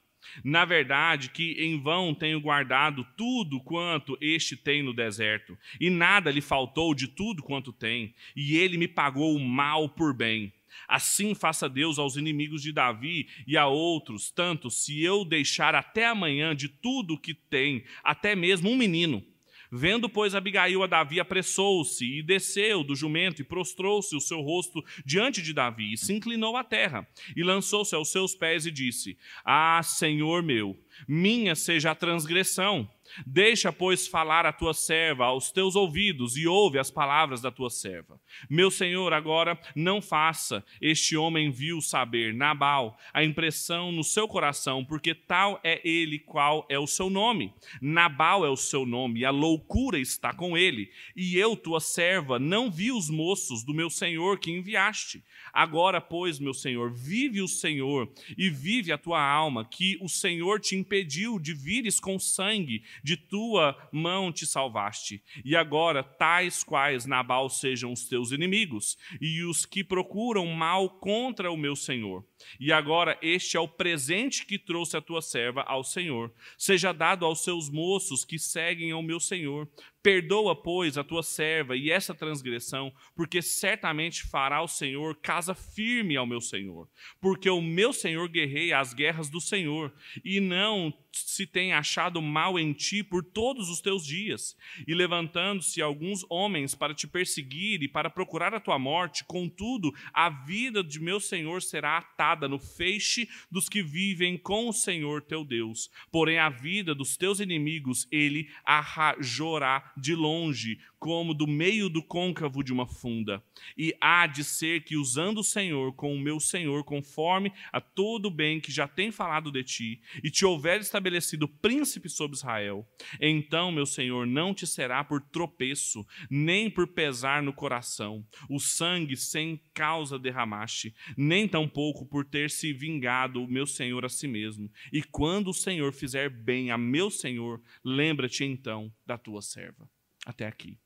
Na 0.42 0.64
verdade, 0.64 1.30
que 1.32 1.52
em 1.60 1.82
vão 1.82 2.16
tenho 2.16 2.40
guardado 2.40 3.06
tudo 3.18 3.60
quanto 3.60 4.18
este 4.22 4.56
tem 4.56 4.82
no 4.82 4.94
deserto, 4.94 5.58
e 5.80 5.90
nada 5.90 6.32
lhe 6.32 6.42
faltou 6.42 6.96
de 6.96 7.10
tudo 7.10 7.44
quanto 7.44 7.74
tem, 7.74 8.16
e 8.34 8.56
ele 8.56 8.78
me 8.78 8.88
pagou 8.88 9.36
o 9.36 9.40
mal 9.40 9.90
por 9.90 10.14
bem. 10.14 10.54
Assim 10.88 11.34
faça 11.34 11.70
Deus 11.70 12.00
aos 12.00 12.16
inimigos 12.16 12.62
de 12.62 12.72
Davi 12.72 13.28
e 13.48 13.58
a 13.58 13.68
outros, 13.68 14.32
tanto 14.32 14.70
se 14.70 15.02
eu 15.04 15.26
deixar 15.26 15.76
até 15.76 16.08
amanhã 16.08 16.56
de 16.56 16.68
tudo 16.68 17.20
que 17.20 17.34
tem, 17.34 17.84
até 18.04 18.36
mesmo 18.36 18.70
um 18.70 18.78
menino. 18.78 19.24
Vendo, 19.72 20.10
pois, 20.10 20.34
Abigail 20.34 20.82
a 20.82 20.88
Davi, 20.88 21.20
apressou-se 21.20 22.04
e 22.04 22.24
desceu 22.24 22.84
do 22.84 22.96
jumento 22.96 23.42
e 23.42 23.46
prostrou-se 23.46 24.16
o 24.16 24.20
seu 24.20 24.42
rosto 24.42 24.84
diante 25.06 25.44
de 25.44 25.54
Davi 25.54 25.94
e 25.94 25.98
se 25.98 26.12
inclinou 26.12 26.58
à 26.58 26.64
terra 26.64 27.08
e 27.36 27.44
lançou-se 27.44 27.94
aos 27.94 28.12
seus 28.12 28.34
pés 28.34 28.66
e 28.66 28.72
disse: 28.72 29.16
Ah, 29.46 29.82
Senhor 29.84 30.42
meu, 30.42 30.76
minha 31.08 31.54
seja 31.54 31.92
a 31.92 31.96
transgressão 31.96 32.90
Deixa, 33.26 33.72
pois, 33.72 34.08
falar 34.08 34.46
a 34.46 34.54
tua 34.54 34.74
serva 34.74 35.26
aos 35.26 35.52
teus 35.52 35.76
ouvidos 35.76 36.38
e 36.38 36.48
ouve 36.48 36.80
as 36.80 36.92
palavras 36.92 37.42
da 37.42 37.52
tua 37.52 37.70
serva. 37.70 38.20
Meu 38.50 38.70
senhor, 38.72 39.14
agora 39.14 39.60
não 39.76 40.02
faça 40.02 40.64
este 40.82 41.16
homem 41.18 41.52
vil 41.52 41.82
saber, 41.82 42.34
Nabal, 42.34 42.98
a 43.14 43.24
impressão 43.24 43.92
no 43.92 44.04
seu 44.04 44.28
coração, 44.28 44.84
porque 44.86 45.14
tal 45.14 45.60
é 45.64 45.82
ele 45.88 46.20
qual 46.20 46.66
é 46.70 46.78
o 46.78 46.88
seu 46.88 47.10
nome. 47.10 47.54
Nabal 47.82 48.46
é 48.46 48.50
o 48.50 48.58
seu 48.58 48.86
nome, 48.86 49.22
e 49.22 49.26
a 49.26 49.32
loucura 49.32 50.00
está 50.00 50.34
com 50.34 50.58
ele. 50.58 50.90
E 51.16 51.38
eu, 51.38 51.56
tua 51.56 51.80
serva, 51.80 52.40
não 52.40 52.70
vi 52.70 52.92
os 52.92 53.10
moços 53.10 53.64
do 53.64 53.74
meu 53.74 53.90
senhor 53.90 54.40
que 54.40 54.52
enviaste. 54.52 55.24
Agora, 55.52 56.00
pois, 56.00 56.40
meu 56.40 56.54
senhor, 56.54 56.92
vive 56.94 57.42
o 57.42 57.48
Senhor 57.48 58.12
e 58.38 58.50
vive 58.50 58.92
a 58.92 58.98
tua 58.98 59.22
alma, 59.22 59.66
que 59.66 59.98
o 60.02 60.08
Senhor 60.08 60.60
te 60.60 60.76
impediu 60.76 61.40
de 61.40 61.54
vires 61.54 62.00
com 62.00 62.20
sangue 62.20 62.84
de 63.04 63.18
tua 63.18 63.78
mão 63.92 64.32
te 64.32 64.46
salvaste. 64.46 65.24
E 65.44 65.56
agora, 65.56 66.04
tais 66.04 66.64
quais 66.64 67.06
Nabal 67.06 67.50
sejam 67.50 67.92
os 67.92 68.06
teus 68.06 68.32
inimigos, 68.32 68.98
e 69.20 69.44
os 69.44 69.66
que 69.66 69.84
procuram 69.84 70.46
mal 70.48 70.90
contra 70.90 71.52
o 71.52 71.58
meu 71.58 71.76
senhor. 71.76 72.26
E 72.60 72.72
agora, 72.72 73.18
este 73.22 73.58
é 73.58 73.60
o 73.60 73.68
presente 73.68 74.46
que 74.46 74.58
trouxe 74.58 74.96
a 74.96 75.02
tua 75.02 75.22
serva 75.22 75.62
ao 75.64 75.84
Senhor. 75.84 76.32
Seja 76.58 76.94
dado 76.94 77.26
aos 77.26 77.44
seus 77.44 77.70
moços 77.70 78.24
que 78.24 78.40
seguem 78.40 78.92
ao 78.92 79.04
meu 79.04 79.20
senhor. 79.20 79.68
Perdoa, 80.02 80.56
pois, 80.56 80.98
a 80.98 81.04
tua 81.04 81.22
serva 81.22 81.76
e 81.76 81.92
essa 81.92 82.16
transgressão, 82.16 82.94
porque 83.16 83.42
certamente 83.42 84.24
fará 84.24 84.62
o 84.62 84.68
Senhor 84.68 85.16
casa 85.22 85.54
firme 85.54 86.16
ao 86.16 86.26
meu 86.26 86.40
senhor. 86.40 86.88
Porque 87.20 87.50
o 87.50 87.62
meu 87.62 87.92
senhor 87.92 88.30
guerreia 88.30 88.80
as 88.80 88.94
guerras 88.94 89.30
do 89.30 89.42
Senhor, 89.42 89.94
e 90.24 90.40
não 90.40 90.94
se 91.12 91.46
tem 91.46 91.74
achado 91.74 92.22
mal 92.22 92.60
em 92.60 92.72
ti 92.72 93.04
por 93.04 93.24
todos 93.24 93.70
os 93.70 93.82
teus 93.82 94.06
dias, 94.06 94.56
e 94.88 94.94
levantando-se 94.94 95.82
alguns 95.82 96.26
homens 96.30 96.76
para 96.76 96.94
te 96.94 97.08
perseguir 97.08 97.82
e 97.82 97.88
para 97.88 98.10
procurar 98.10 98.54
a 98.54 98.60
tua 98.60 98.78
morte, 98.78 99.24
contudo, 99.26 99.92
a 100.14 100.30
vida 100.30 100.84
de 100.84 101.00
meu 101.00 101.20
Senhor 101.20 101.62
será 101.62 101.98
atada 101.98 102.48
no 102.48 102.60
feixe 102.60 103.28
dos 103.52 103.68
que 103.68 103.82
vivem 103.82 104.38
com 104.38 104.70
o 104.70 104.74
Senhor 104.74 105.22
teu 105.22 105.44
Deus. 105.44 105.90
Porém, 106.12 106.38
a 106.38 106.50
vida 106.50 106.94
dos 106.94 107.18
teus 107.18 107.40
inimigos 107.40 108.08
ele 108.12 108.50
arrajorá 108.64 109.94
de 110.00 110.14
longe, 110.14 110.78
como 111.00 111.34
do 111.34 111.48
meio 111.48 111.90
do 111.90 112.04
côncavo 112.04 112.62
de 112.62 112.74
uma 112.74 112.86
funda. 112.86 113.42
E 113.78 113.96
há 114.02 114.28
de 114.28 114.44
ser 114.44 114.84
que, 114.84 114.98
usando 114.98 115.40
o 115.40 115.44
Senhor 115.44 115.94
com 115.94 116.14
o 116.14 116.20
meu 116.20 116.40
Senhor, 116.40 116.84
conforme 116.84 117.52
a 117.72 117.80
todo 117.80 118.26
o 118.26 118.32
bem 118.32 118.60
que 118.60 118.72
já 118.72 118.88
tem 118.88 119.12
falado 119.12 119.52
de 119.52 119.64
ti, 119.64 120.02
e 120.24 120.30
te 120.30 120.46
houver 120.46 120.82
estabelecido 120.82 121.48
príncipe 121.48 122.10
sobre 122.10 122.36
Israel, 122.36 122.88
então, 123.20 123.72
meu 123.72 123.86
Senhor, 123.86 124.28
não 124.28 124.54
te 124.54 124.68
será 124.68 125.04
por 125.04 125.22
tropeço, 125.22 126.06
nem 126.30 126.70
por 126.70 126.88
pesar 126.88 127.42
no 127.42 127.54
coração, 127.54 128.26
o 128.50 128.60
sangue 128.60 129.16
sem 129.16 129.62
causa 129.74 130.20
derramaste, 130.20 130.94
nem 131.16 131.48
tampouco 131.48 132.06
por 132.06 132.26
ter 132.26 132.50
se 132.50 132.74
vingado 132.74 133.44
o 133.44 133.48
meu 133.48 133.66
Senhor 133.66 134.04
a 134.04 134.10
si 134.10 134.28
mesmo. 134.28 134.70
E 134.92 135.02
quando 135.02 135.50
o 135.50 135.54
Senhor 135.54 135.94
fizer 135.94 136.30
bem 136.30 136.72
a 136.72 136.78
meu 136.78 137.10
Senhor, 137.10 137.62
lembra-te 137.84 138.44
então 138.44 138.92
da 139.06 139.18
tua 139.18 139.42
serva. 139.42 139.90
Até 140.26 140.46
aqui. 140.46 140.78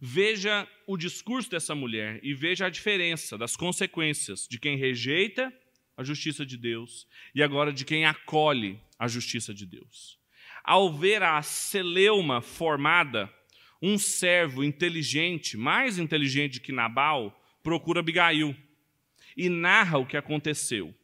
Veja 0.00 0.68
o 0.86 0.96
discurso 0.96 1.50
dessa 1.50 1.74
mulher 1.74 2.20
e 2.22 2.34
veja 2.34 2.66
a 2.66 2.70
diferença 2.70 3.38
das 3.38 3.56
consequências 3.56 4.46
de 4.48 4.58
quem 4.58 4.76
rejeita 4.76 5.52
a 5.96 6.04
justiça 6.04 6.44
de 6.44 6.56
Deus 6.56 7.06
e 7.34 7.42
agora 7.42 7.72
de 7.72 7.84
quem 7.84 8.04
acolhe 8.04 8.80
a 8.98 9.08
justiça 9.08 9.54
de 9.54 9.66
Deus. 9.66 10.18
Ao 10.62 10.92
ver 10.92 11.22
a 11.22 11.40
celeuma 11.42 12.40
formada, 12.40 13.32
um 13.82 13.98
servo 13.98 14.62
inteligente, 14.62 15.56
mais 15.56 15.98
inteligente 15.98 16.60
que 16.60 16.72
Nabal, 16.72 17.38
procura 17.62 18.00
Abigail 18.00 18.54
e 19.36 19.48
narra 19.48 19.98
o 19.98 20.06
que 20.06 20.16
aconteceu. 20.16 20.94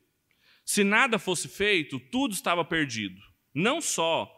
Se 0.64 0.83
nada 0.83 1.18
fosse 1.18 1.49
feito, 1.49 1.99
tudo 1.99 2.35
estava 2.35 2.64
perdido. 2.64 3.20
Não 3.55 3.81
só 3.81 4.31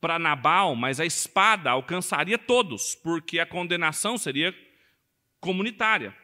para 0.00 0.18
Nabal, 0.18 0.74
mas 0.74 0.98
a 0.98 1.06
espada 1.06 1.70
alcançaria 1.70 2.38
todos, 2.38 2.94
porque 2.94 3.38
a 3.38 3.46
condenação 3.46 4.16
seria 4.16 4.54
comunitária. 5.40 6.16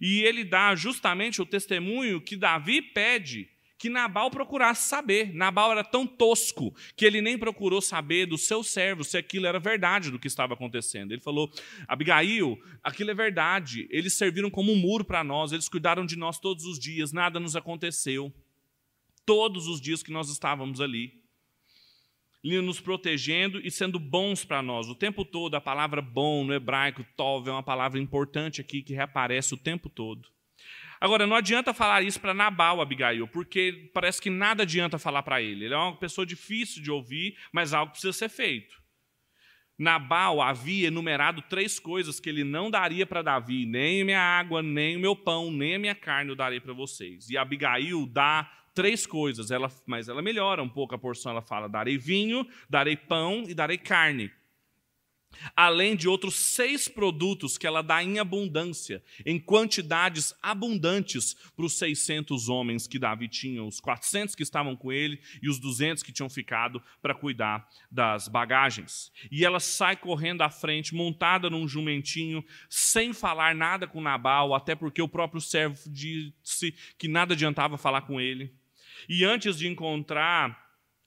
E 0.00 0.22
ele 0.22 0.44
dá 0.44 0.74
justamente 0.74 1.40
o 1.40 1.46
testemunho 1.46 2.20
que 2.20 2.36
Davi 2.36 2.82
pede 2.82 3.48
que 3.78 3.90
Nabal 3.90 4.30
procurasse 4.30 4.88
saber. 4.88 5.34
Nabal 5.34 5.72
era 5.72 5.84
tão 5.84 6.06
tosco 6.06 6.74
que 6.96 7.04
ele 7.04 7.20
nem 7.20 7.36
procurou 7.36 7.82
saber 7.82 8.26
do 8.26 8.38
seu 8.38 8.62
servo 8.62 9.04
se 9.04 9.16
aquilo 9.16 9.46
era 9.46 9.58
verdade 9.58 10.10
do 10.10 10.18
que 10.18 10.26
estava 10.26 10.54
acontecendo. 10.54 11.12
Ele 11.12 11.20
falou: 11.20 11.52
Abigail, 11.86 12.58
aquilo 12.82 13.10
é 13.10 13.14
verdade. 13.14 13.86
Eles 13.90 14.14
serviram 14.14 14.50
como 14.50 14.72
um 14.72 14.76
muro 14.76 15.04
para 15.04 15.22
nós, 15.22 15.52
eles 15.52 15.68
cuidaram 15.68 16.06
de 16.06 16.16
nós 16.16 16.38
todos 16.38 16.64
os 16.64 16.78
dias, 16.78 17.12
nada 17.12 17.38
nos 17.38 17.56
aconteceu. 17.56 18.32
Todos 19.26 19.66
os 19.66 19.80
dias 19.80 20.02
que 20.02 20.12
nós 20.12 20.30
estávamos 20.30 20.80
ali 20.80 21.23
nos 22.44 22.78
protegendo 22.78 23.58
e 23.64 23.70
sendo 23.70 23.98
bons 23.98 24.44
para 24.44 24.62
nós. 24.62 24.88
O 24.88 24.94
tempo 24.94 25.24
todo, 25.24 25.54
a 25.54 25.60
palavra 25.60 26.02
bom 26.02 26.44
no 26.44 26.52
hebraico, 26.52 27.04
tov, 27.16 27.48
é 27.48 27.52
uma 27.52 27.62
palavra 27.62 27.98
importante 27.98 28.60
aqui 28.60 28.82
que 28.82 28.92
reaparece 28.92 29.54
o 29.54 29.56
tempo 29.56 29.88
todo. 29.88 30.28
Agora, 31.00 31.26
não 31.26 31.36
adianta 31.36 31.74
falar 31.74 32.02
isso 32.02 32.20
para 32.20 32.32
Nabal, 32.32 32.80
Abigail, 32.80 33.26
porque 33.28 33.90
parece 33.92 34.20
que 34.20 34.30
nada 34.30 34.62
adianta 34.62 34.98
falar 34.98 35.22
para 35.22 35.42
ele. 35.42 35.64
Ele 35.64 35.74
é 35.74 35.76
uma 35.76 35.96
pessoa 35.96 36.26
difícil 36.26 36.82
de 36.82 36.90
ouvir, 36.90 37.36
mas 37.52 37.72
algo 37.72 37.92
precisa 37.92 38.12
ser 38.12 38.28
feito. 38.28 38.82
Nabal 39.78 40.40
havia 40.40 40.86
enumerado 40.88 41.42
três 41.42 41.80
coisas 41.80 42.20
que 42.20 42.28
ele 42.28 42.44
não 42.44 42.70
daria 42.70 43.04
para 43.04 43.22
Davi: 43.22 43.66
nem 43.66 44.04
minha 44.04 44.20
água, 44.20 44.62
nem 44.62 44.96
o 44.96 45.00
meu 45.00 45.16
pão, 45.16 45.50
nem 45.50 45.74
a 45.74 45.78
minha 45.78 45.94
carne 45.94 46.30
eu 46.30 46.36
darei 46.36 46.60
para 46.60 46.72
vocês. 46.72 47.28
E 47.28 47.36
Abigail 47.36 48.06
dá 48.06 48.50
três 48.74 49.06
coisas, 49.06 49.50
ela, 49.50 49.70
mas 49.86 50.08
ela 50.08 50.20
melhora 50.20 50.62
um 50.62 50.68
pouco 50.68 50.94
a 50.94 50.98
porção. 50.98 51.32
Ela 51.32 51.42
fala: 51.42 51.68
darei 51.68 51.96
vinho, 51.96 52.46
darei 52.68 52.96
pão 52.96 53.44
e 53.46 53.54
darei 53.54 53.78
carne. 53.78 54.30
Além 55.56 55.96
de 55.96 56.08
outros 56.08 56.34
seis 56.34 56.88
produtos 56.88 57.58
que 57.58 57.66
ela 57.66 57.82
dá 57.82 58.02
em 58.02 58.18
abundância, 58.18 59.02
em 59.24 59.38
quantidades 59.38 60.34
abundantes 60.42 61.34
para 61.56 61.64
os 61.64 61.76
600 61.78 62.48
homens 62.48 62.86
que 62.86 62.98
Davi 62.98 63.28
tinha, 63.28 63.62
os 63.62 63.80
400 63.80 64.34
que 64.34 64.42
estavam 64.42 64.76
com 64.76 64.92
ele 64.92 65.20
e 65.42 65.48
os 65.48 65.58
200 65.58 66.02
que 66.02 66.12
tinham 66.12 66.28
ficado 66.28 66.82
para 67.02 67.14
cuidar 67.14 67.68
das 67.90 68.28
bagagens. 68.28 69.10
E 69.30 69.44
ela 69.44 69.60
sai 69.60 69.96
correndo 69.96 70.42
à 70.42 70.50
frente, 70.50 70.94
montada 70.94 71.50
num 71.50 71.66
jumentinho, 71.66 72.44
sem 72.68 73.12
falar 73.12 73.54
nada 73.54 73.86
com 73.86 74.00
Nabal, 74.00 74.54
até 74.54 74.74
porque 74.74 75.02
o 75.02 75.08
próprio 75.08 75.40
servo 75.40 75.78
disse 75.88 76.72
que 76.98 77.08
nada 77.08 77.34
adiantava 77.34 77.76
falar 77.76 78.02
com 78.02 78.20
ele. 78.20 78.52
E 79.08 79.24
antes 79.24 79.58
de 79.58 79.66
encontrar 79.66 80.64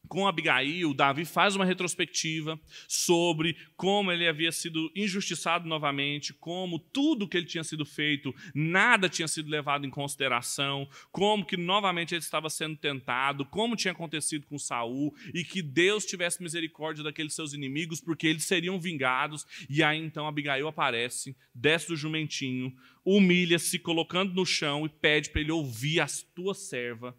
com 0.08 0.28
Abigail, 0.28 0.94
Davi 0.94 1.26
faz 1.26 1.56
uma 1.56 1.66
retrospectiva 1.66 2.60
sobre 2.88 3.58
como 3.76 4.12
ele 4.12 4.28
havia 4.28 4.52
sido 4.52 4.92
injustiçado 4.96 5.68
novamente, 5.68 6.34
como 6.34 6.80
tudo 6.80 7.28
que 7.28 7.38
ele 7.38 7.46
tinha 7.46 7.64
sido 7.64 7.86
feito, 7.86 8.34
nada 8.56 9.10
tinha 9.10 9.28
sido 9.28 9.50
levado 9.50 9.86
em 9.86 9.90
consideração, 9.90 10.88
como 11.12 11.46
que 11.46 11.58
novamente 11.58 12.16
ele 12.16 12.22
estava 12.22 12.50
sendo 12.50 12.78
tentado, 12.78 13.46
como 13.46 13.76
tinha 13.76 13.92
acontecido 13.92 14.48
com 14.48 14.58
Saul 14.58 15.14
e 15.34 15.44
que 15.44 15.62
Deus 15.62 16.06
tivesse 16.06 16.42
misericórdia 16.42 17.04
daqueles 17.04 17.34
seus 17.34 17.54
inimigos, 17.54 18.02
porque 18.02 18.28
eles 18.28 18.46
seriam 18.46 18.80
vingados. 18.80 19.46
E 19.70 19.84
aí 19.84 20.00
então 20.00 20.28
Abigail 20.28 20.68
aparece, 20.68 21.36
desce 21.54 21.88
do 21.88 21.96
jumentinho, 21.96 22.74
humilha-se, 23.04 23.80
colocando 23.80 24.34
no 24.34 24.46
chão 24.46 24.86
e 24.86 24.90
pede 24.90 25.30
para 25.30 25.42
ele 25.42 25.52
ouvir 25.52 26.00
a 26.00 26.08
tua 26.34 26.54
serva 26.54 27.16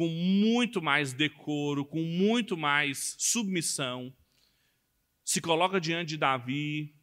com 0.00 0.08
muito 0.08 0.80
mais 0.80 1.12
decoro, 1.12 1.84
com 1.84 2.02
muito 2.02 2.56
mais 2.56 3.16
submissão, 3.18 4.10
se 5.22 5.42
coloca 5.42 5.78
diante 5.78 6.08
de 6.08 6.16
Davi 6.16 6.94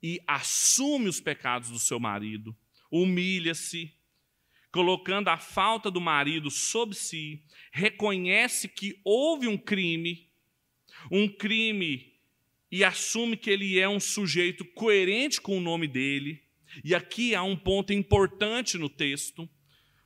e 0.00 0.20
assume 0.24 1.08
os 1.08 1.18
pecados 1.18 1.68
do 1.68 1.80
seu 1.80 1.98
marido, 1.98 2.56
humilha-se, 2.92 3.92
colocando 4.70 5.30
a 5.30 5.36
falta 5.36 5.90
do 5.90 6.00
marido 6.00 6.48
sob 6.48 6.94
si, 6.94 7.42
reconhece 7.72 8.68
que 8.68 9.00
houve 9.02 9.48
um 9.48 9.58
crime, 9.58 10.30
um 11.10 11.26
crime, 11.26 12.14
e 12.70 12.84
assume 12.84 13.36
que 13.36 13.50
ele 13.50 13.80
é 13.80 13.88
um 13.88 13.98
sujeito 13.98 14.64
coerente 14.64 15.40
com 15.40 15.58
o 15.58 15.60
nome 15.60 15.88
dele. 15.88 16.40
E 16.84 16.94
aqui 16.94 17.34
há 17.34 17.42
um 17.42 17.56
ponto 17.56 17.92
importante 17.92 18.78
no 18.78 18.88
texto 18.88 19.50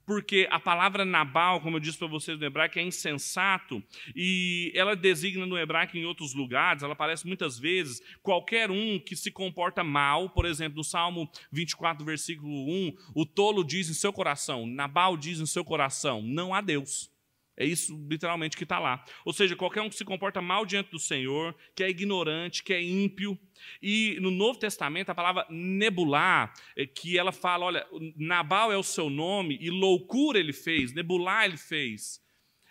porque 0.08 0.48
a 0.50 0.58
palavra 0.58 1.04
Nabal, 1.04 1.60
como 1.60 1.76
eu 1.76 1.80
disse 1.80 1.98
para 1.98 2.08
vocês 2.08 2.38
no 2.38 2.46
hebraico, 2.46 2.78
é 2.78 2.82
insensato, 2.82 3.84
e 4.16 4.72
ela 4.74 4.96
designa 4.96 5.44
no 5.44 5.58
hebraico 5.58 5.98
em 5.98 6.06
outros 6.06 6.32
lugares, 6.32 6.82
ela 6.82 6.94
aparece 6.94 7.26
muitas 7.26 7.58
vezes, 7.58 8.00
qualquer 8.22 8.70
um 8.70 8.98
que 8.98 9.14
se 9.14 9.30
comporta 9.30 9.84
mal, 9.84 10.30
por 10.30 10.46
exemplo, 10.46 10.78
no 10.78 10.84
Salmo 10.84 11.30
24, 11.52 12.06
versículo 12.06 12.50
1, 12.50 12.94
o 13.14 13.26
tolo 13.26 13.62
diz 13.62 13.90
em 13.90 13.92
seu 13.92 14.10
coração, 14.10 14.66
Nabal 14.66 15.14
diz 15.14 15.40
em 15.40 15.46
seu 15.46 15.62
coração, 15.62 16.22
não 16.22 16.54
há 16.54 16.62
Deus. 16.62 17.10
É 17.58 17.64
isso 17.64 17.92
literalmente 18.08 18.56
que 18.56 18.62
está 18.62 18.78
lá. 18.78 19.04
Ou 19.24 19.32
seja, 19.32 19.56
qualquer 19.56 19.82
um 19.82 19.88
que 19.88 19.96
se 19.96 20.04
comporta 20.04 20.40
mal 20.40 20.64
diante 20.64 20.92
do 20.92 20.98
Senhor, 20.98 21.56
que 21.74 21.82
é 21.82 21.90
ignorante, 21.90 22.62
que 22.62 22.72
é 22.72 22.80
ímpio. 22.80 23.36
E 23.82 24.16
no 24.20 24.30
Novo 24.30 24.60
Testamento, 24.60 25.10
a 25.10 25.14
palavra 25.14 25.44
nebular, 25.50 26.52
é 26.76 26.86
que 26.86 27.18
ela 27.18 27.32
fala: 27.32 27.66
olha, 27.66 27.86
Nabal 28.16 28.70
é 28.70 28.76
o 28.76 28.82
seu 28.84 29.10
nome 29.10 29.58
e 29.60 29.70
loucura 29.70 30.38
ele 30.38 30.52
fez, 30.52 30.94
nebular 30.94 31.46
ele 31.46 31.56
fez. 31.56 32.22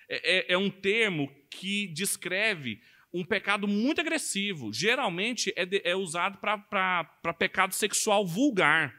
É, 0.10 0.38
é, 0.38 0.54
é 0.54 0.58
um 0.58 0.70
termo 0.70 1.30
que 1.50 1.88
descreve 1.88 2.82
um 3.14 3.26
pecado 3.26 3.68
muito 3.68 4.00
agressivo. 4.00 4.72
Geralmente 4.72 5.52
é, 5.58 5.66
de, 5.66 5.82
é 5.84 5.98
usado 5.98 6.38
para 6.38 7.34
pecado 7.38 7.74
sexual 7.74 8.26
vulgar. 8.26 8.96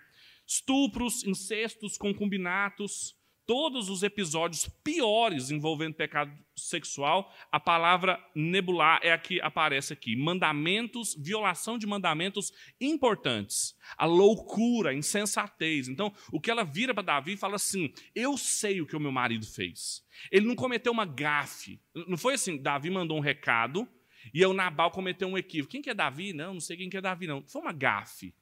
Estupros, 0.46 1.24
incestos, 1.24 1.96
concubinatos 1.96 3.17
todos 3.48 3.88
os 3.88 4.02
episódios 4.02 4.68
piores 4.84 5.50
envolvendo 5.50 5.94
pecado 5.94 6.30
sexual, 6.54 7.34
a 7.50 7.58
palavra 7.58 8.22
nebular 8.34 9.00
é 9.02 9.10
a 9.10 9.16
que 9.16 9.40
aparece 9.40 9.90
aqui. 9.90 10.14
Mandamentos, 10.14 11.16
violação 11.18 11.78
de 11.78 11.86
mandamentos 11.86 12.52
importantes. 12.78 13.74
A 13.96 14.04
loucura, 14.04 14.90
a 14.90 14.94
insensatez. 14.94 15.88
Então, 15.88 16.12
o 16.30 16.38
que 16.38 16.50
ela 16.50 16.62
vira 16.62 16.92
para 16.92 17.02
Davi 17.02 17.32
e 17.32 17.36
fala 17.38 17.56
assim: 17.56 17.90
Eu 18.14 18.36
sei 18.36 18.82
o 18.82 18.86
que 18.86 18.94
o 18.94 19.00
meu 19.00 19.10
marido 19.10 19.46
fez. 19.46 20.04
Ele 20.30 20.46
não 20.46 20.54
cometeu 20.54 20.92
uma 20.92 21.06
gafe. 21.06 21.80
Não 22.06 22.18
foi 22.18 22.34
assim, 22.34 22.58
Davi 22.58 22.90
mandou 22.90 23.16
um 23.16 23.22
recado 23.22 23.88
e 24.34 24.42
eu, 24.42 24.52
Nabal, 24.52 24.90
cometeu 24.90 25.26
um 25.26 25.38
equívoco. 25.38 25.70
Quem 25.70 25.80
que 25.80 25.88
é 25.88 25.94
Davi? 25.94 26.34
Não, 26.34 26.52
não 26.52 26.60
sei 26.60 26.76
quem 26.76 26.90
que 26.90 26.98
é 26.98 27.00
Davi, 27.00 27.26
não. 27.26 27.42
Foi 27.46 27.62
uma 27.62 27.72
gafe. 27.72 28.34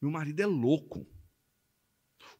Meu 0.00 0.10
marido 0.10 0.40
é 0.40 0.46
louco 0.46 1.06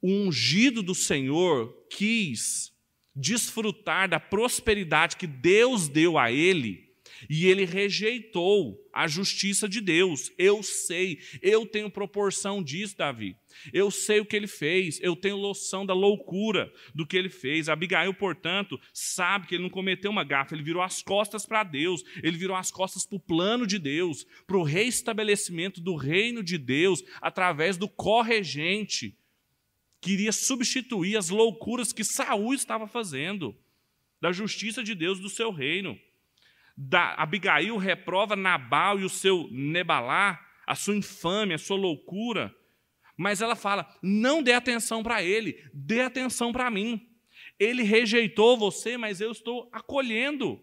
o 0.02 0.10
ungido 0.10 0.82
do 0.82 0.94
Senhor 0.94 1.72
quis 1.88 2.72
desfrutar 3.14 4.08
da 4.08 4.18
prosperidade 4.18 5.16
que 5.16 5.26
Deus 5.26 5.88
deu 5.88 6.18
a 6.18 6.32
ele 6.32 6.92
e 7.30 7.46
ele 7.46 7.64
rejeitou 7.64 8.78
a 8.92 9.06
justiça 9.06 9.68
de 9.68 9.80
Deus. 9.80 10.32
Eu 10.36 10.62
sei, 10.62 11.20
eu 11.40 11.64
tenho 11.64 11.90
proporção 11.90 12.62
disso, 12.62 12.96
Davi. 12.96 13.36
Eu 13.72 13.90
sei 13.90 14.20
o 14.20 14.24
que 14.24 14.34
ele 14.34 14.46
fez, 14.46 14.98
eu 15.00 15.14
tenho 15.14 15.36
noção 15.36 15.86
da 15.86 15.94
loucura 15.94 16.72
do 16.94 17.06
que 17.06 17.16
ele 17.16 17.28
fez. 17.28 17.68
Abigail, 17.68 18.12
portanto, 18.12 18.80
sabe 18.92 19.46
que 19.46 19.54
ele 19.54 19.62
não 19.62 19.70
cometeu 19.70 20.10
uma 20.10 20.24
gafa, 20.24 20.54
ele 20.54 20.64
virou 20.64 20.82
as 20.82 21.00
costas 21.00 21.46
para 21.46 21.62
Deus, 21.62 22.02
ele 22.22 22.36
virou 22.36 22.56
as 22.56 22.70
costas 22.70 23.06
para 23.06 23.16
o 23.16 23.20
plano 23.20 23.66
de 23.66 23.78
Deus, 23.78 24.26
para 24.46 24.56
o 24.56 24.64
reestabelecimento 24.64 25.80
do 25.80 25.94
reino 25.94 26.42
de 26.42 26.58
Deus 26.58 27.04
através 27.20 27.76
do 27.76 27.88
corregente 27.88 29.16
queria 30.02 30.32
substituir 30.32 31.16
as 31.16 31.30
loucuras 31.30 31.92
que 31.92 32.02
Saul 32.02 32.52
estava 32.52 32.86
fazendo, 32.86 33.56
da 34.20 34.32
justiça 34.32 34.82
de 34.82 34.94
Deus 34.94 35.20
do 35.20 35.30
seu 35.30 35.50
reino. 35.50 35.98
Da, 36.76 37.14
Abigail 37.14 37.76
reprova 37.76 38.34
Nabal 38.34 38.98
e 38.98 39.04
o 39.04 39.08
seu 39.08 39.48
Nebalá, 39.50 40.44
a 40.66 40.74
sua 40.74 40.96
infâmia, 40.96 41.54
a 41.54 41.58
sua 41.58 41.76
loucura, 41.76 42.54
mas 43.16 43.40
ela 43.40 43.54
fala: 43.54 43.88
não 44.02 44.42
dê 44.42 44.52
atenção 44.52 45.02
para 45.02 45.22
ele, 45.22 45.62
dê 45.72 46.00
atenção 46.00 46.52
para 46.52 46.70
mim. 46.70 47.08
Ele 47.58 47.82
rejeitou 47.82 48.56
você, 48.56 48.96
mas 48.96 49.20
eu 49.20 49.30
estou 49.30 49.68
acolhendo. 49.72 50.60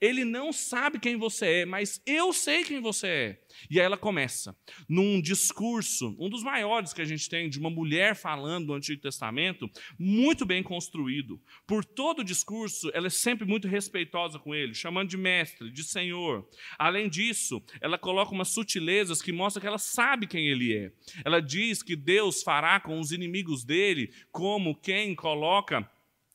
Ele 0.00 0.24
não 0.24 0.52
sabe 0.52 0.98
quem 0.98 1.16
você 1.16 1.60
é, 1.60 1.66
mas 1.66 2.00
eu 2.06 2.32
sei 2.32 2.64
quem 2.64 2.80
você 2.80 3.06
é. 3.06 3.40
E 3.70 3.78
aí 3.78 3.84
ela 3.84 3.96
começa, 3.96 4.56
num 4.88 5.20
discurso, 5.20 6.16
um 6.18 6.28
dos 6.28 6.42
maiores 6.42 6.92
que 6.92 7.02
a 7.02 7.04
gente 7.04 7.28
tem, 7.28 7.50
de 7.50 7.58
uma 7.58 7.68
mulher 7.68 8.14
falando 8.14 8.68
do 8.68 8.74
Antigo 8.74 9.02
Testamento, 9.02 9.68
muito 9.98 10.46
bem 10.46 10.62
construído. 10.62 11.40
Por 11.66 11.84
todo 11.84 12.20
o 12.20 12.24
discurso, 12.24 12.90
ela 12.94 13.08
é 13.08 13.10
sempre 13.10 13.46
muito 13.46 13.68
respeitosa 13.68 14.38
com 14.38 14.54
ele, 14.54 14.74
chamando 14.74 15.10
de 15.10 15.16
mestre, 15.16 15.70
de 15.70 15.84
senhor. 15.84 16.48
Além 16.78 17.08
disso, 17.08 17.62
ela 17.80 17.98
coloca 17.98 18.32
umas 18.32 18.48
sutilezas 18.48 19.20
que 19.20 19.32
mostram 19.32 19.60
que 19.60 19.66
ela 19.66 19.78
sabe 19.78 20.26
quem 20.26 20.48
ele 20.48 20.74
é. 20.74 20.92
Ela 21.24 21.40
diz 21.40 21.82
que 21.82 21.96
Deus 21.96 22.42
fará 22.42 22.80
com 22.80 22.98
os 22.98 23.12
inimigos 23.12 23.64
dele 23.64 24.12
como 24.30 24.74
quem 24.74 25.14
coloca 25.14 25.88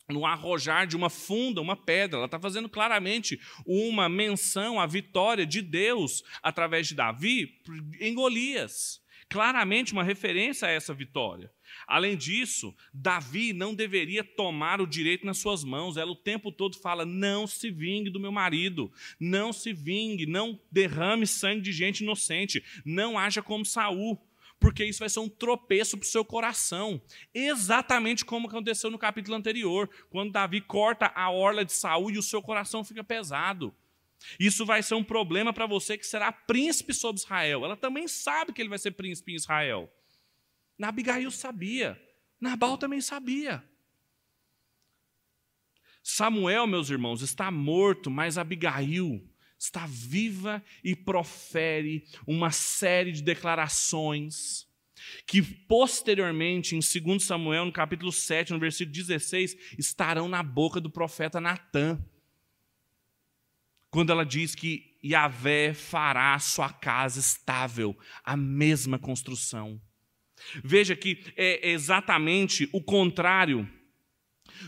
no 0.10 0.26
arrojar 0.26 0.86
de 0.86 0.96
uma 0.96 1.10
funda, 1.10 1.62
uma 1.62 1.76
pedra. 1.76 2.18
Ela 2.18 2.26
está 2.26 2.40
fazendo 2.40 2.70
claramente 2.70 3.40
uma 3.66 4.08
menção 4.08 4.80
à 4.80 4.86
vitória 4.86 5.46
de 5.46 5.62
Deus 5.62 6.24
através 6.42 6.88
de 6.88 6.96
Davi 6.96 7.62
em 8.00 8.14
Golias. 8.14 9.04
Claramente 9.28 9.92
uma 9.92 10.04
referência 10.04 10.68
a 10.68 10.72
essa 10.72 10.94
vitória. 10.94 11.52
Além 11.88 12.16
disso, 12.16 12.76
Davi 12.94 13.54
não 13.54 13.74
deveria 13.74 14.24
tomar 14.24 14.80
o 14.80 14.88
direito 14.88 15.26
nas 15.26 15.40
suas 15.40 15.64
mãos. 15.64 15.98
Ela 15.98 16.12
o 16.12 16.16
tempo 16.16 16.52
todo 16.52 16.78
fala: 16.78 17.06
não 17.06 17.48
se 17.48 17.72
vingue 17.72 18.12
do 18.12 18.20
meu 18.20 18.32
marido, 18.32 18.92
não 19.20 19.52
se 19.52 19.74
vingue, 19.74 20.28
não 20.28 20.60
derrame 20.72 21.26
sangue 21.26 21.62
de 21.62 21.72
gente 21.72 22.02
inocente, 22.02 22.64
não 22.86 23.18
haja 23.18 23.42
como 23.42 23.66
Saul 23.66 24.22
porque 24.66 24.84
isso 24.84 24.98
vai 24.98 25.10
ser 25.10 25.20
um 25.20 25.30
tropeço 25.30 25.96
para 25.96 26.06
o 26.06 26.10
seu 26.10 26.26
coração. 26.26 27.00
Exatamente 27.32 28.26
como 28.26 28.48
aconteceu 28.48 28.90
no 28.90 28.98
capítulo 28.98 29.38
anterior, 29.38 29.88
quando 30.10 30.32
Davi 30.32 30.60
corta 30.60 31.12
a 31.14 31.30
orla 31.30 31.64
de 31.64 31.72
Saul 31.72 32.10
e 32.10 32.18
o 32.18 32.24
seu 32.24 32.42
coração 32.42 32.84
fica 32.84 33.04
pesado. 33.04 33.72
Isso 34.40 34.66
vai 34.66 34.82
ser 34.82 34.96
um 34.96 35.04
problema 35.04 35.54
para 35.54 35.68
você 35.68 36.00
que 36.00 36.08
será 36.08 36.32
príncipe 36.32 36.96
sobre 36.96 37.22
Israel. 37.22 37.64
Ela 37.64 37.78
também 37.78 38.08
sabe 38.08 38.54
que 38.54 38.60
ele 38.60 38.70
vai 38.70 38.80
ser 38.80 38.90
príncipe 38.90 39.34
em 39.34 39.36
Israel. 39.36 39.88
Abigail 40.82 41.30
sabia. 41.30 42.02
Nabal 42.42 42.76
também 42.76 43.02
sabia. 43.02 43.64
Samuel, 46.02 46.66
meus 46.66 46.90
irmãos, 46.90 47.22
está 47.22 47.52
morto, 47.52 48.10
mas 48.10 48.36
Abigail 48.36 49.24
está 49.66 49.86
viva 49.86 50.64
e 50.84 50.96
profere 50.96 52.06
uma 52.26 52.52
série 52.52 53.12
de 53.12 53.22
declarações 53.22 54.68
que 55.28 55.42
posteriormente, 55.42 56.76
em 56.76 56.80
2 56.80 57.24
Samuel, 57.24 57.66
no 57.66 57.72
capítulo 57.72 58.12
7, 58.12 58.54
no 58.54 58.60
versículo 58.60 58.96
16, 58.96 59.76
estarão 59.78 60.28
na 60.28 60.42
boca 60.42 60.80
do 60.80 60.90
profeta 60.90 61.40
Natã. 61.40 62.00
Quando 63.90 64.12
ela 64.12 64.26
diz 64.26 64.56
que 64.56 64.98
Yahvé 65.04 65.74
fará 65.74 66.38
sua 66.40 66.72
casa 66.72 67.20
estável, 67.20 67.98
a 68.24 68.36
mesma 68.36 68.98
construção. 68.98 69.80
Veja 70.64 70.96
que 70.96 71.24
é 71.38 71.70
exatamente 71.70 72.70
o 72.74 72.82
contrário 72.82 73.70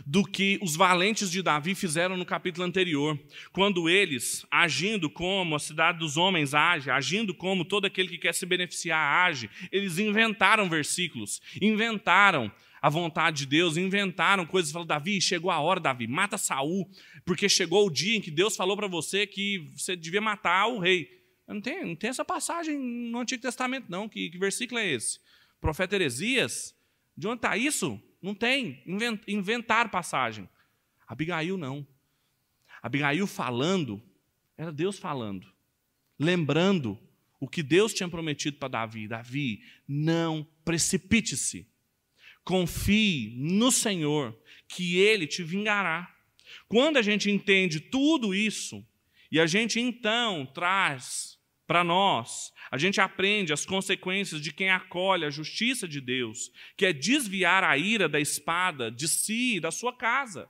do 0.06 0.24
que 0.24 0.60
os 0.62 0.76
valentes 0.76 1.30
de 1.32 1.42
Davi 1.42 1.76
fizeram 1.76 2.18
no 2.18 2.26
capítulo 2.26 2.66
anterior, 2.66 3.20
quando 3.52 3.90
eles, 3.90 4.46
agindo 4.52 5.10
como 5.10 5.56
a 5.56 5.60
cidade 5.60 6.00
dos 6.00 6.18
homens 6.18 6.54
age, 6.54 6.90
agindo 6.90 7.34
como 7.34 7.66
todo 7.66 7.86
aquele 7.86 8.10
que 8.10 8.18
quer 8.18 8.34
se 8.34 8.46
beneficiar 8.46 9.26
age, 9.26 9.50
eles 9.72 10.00
inventaram 10.00 10.70
versículos, 10.70 11.42
inventaram 11.62 12.52
a 12.82 12.90
vontade 12.90 13.40
de 13.40 13.46
Deus, 13.48 13.76
inventaram 13.76 14.46
coisas, 14.46 14.72
falaram, 14.72 14.88
Davi, 14.88 15.20
chegou 15.20 15.50
a 15.52 15.60
hora, 15.60 15.80
Davi, 15.80 16.08
mata 16.08 16.38
Saul, 16.38 16.90
porque 17.26 17.50
chegou 17.50 17.88
o 17.88 17.90
dia 17.90 18.18
em 18.18 18.22
que 18.22 18.32
Deus 18.32 18.56
falou 18.56 18.78
para 18.78 18.88
você 18.88 19.26
que 19.26 19.72
você 19.76 19.96
devia 19.96 20.22
matar 20.22 20.68
o 20.68 20.80
rei. 20.80 21.10
Não 21.48 21.62
tem, 21.62 21.86
não 21.86 21.96
tem 21.96 22.10
essa 22.10 22.26
passagem 22.26 22.78
no 22.78 23.20
Antigo 23.20 23.42
Testamento, 23.42 23.86
não. 23.90 24.08
Que, 24.10 24.30
que 24.30 24.38
versículo 24.38 24.80
é 24.80 24.88
esse? 24.88 25.20
profeta 25.60 25.96
Heresias? 25.96 26.76
De 27.16 27.28
onde 27.28 27.38
está 27.38 27.58
isso? 27.58 28.00
Não 28.22 28.34
tem. 28.34 28.84
Inventar 29.28 29.90
passagem. 29.90 30.50
Abigail 31.08 31.58
não. 31.58 31.88
Abigail 32.82 33.26
falando, 33.28 34.02
era 34.58 34.72
Deus 34.72 35.00
falando. 35.00 35.48
Lembrando 36.20 37.00
o 37.40 37.48
que 37.48 37.62
Deus 37.62 37.94
tinha 37.94 38.10
prometido 38.10 38.58
para 38.58 38.70
Davi. 38.70 39.08
Davi, 39.08 39.62
não 39.88 40.48
precipite-se. 40.66 41.68
Confie 42.44 43.36
no 43.38 43.72
Senhor, 43.72 44.38
que 44.68 44.98
Ele 44.98 45.28
te 45.28 45.44
vingará. 45.44 46.14
Quando 46.68 46.98
a 46.98 47.02
gente 47.02 47.30
entende 47.30 47.80
tudo 47.80 48.34
isso, 48.34 48.86
e 49.32 49.40
a 49.40 49.46
gente 49.46 49.80
então 49.80 50.46
traz 50.46 51.37
para 51.68 51.84
nós 51.84 52.52
a 52.72 52.78
gente 52.78 53.00
aprende 53.00 53.54
as 53.54 53.66
consequências 53.66 54.42
de 54.42 54.52
quem 54.52 54.70
acolhe 54.70 55.26
a 55.26 55.30
justiça 55.30 55.88
de 55.88 56.02
Deus, 56.02 56.52
que 56.76 56.86
é 56.86 56.94
desviar 56.94 57.64
a 57.64 57.78
ira 57.78 58.10
da 58.10 58.20
espada 58.20 58.92
de 58.92 59.08
si 59.08 59.56
e 59.56 59.60
da 59.60 59.72
sua 59.72 59.96
casa. 59.96 60.50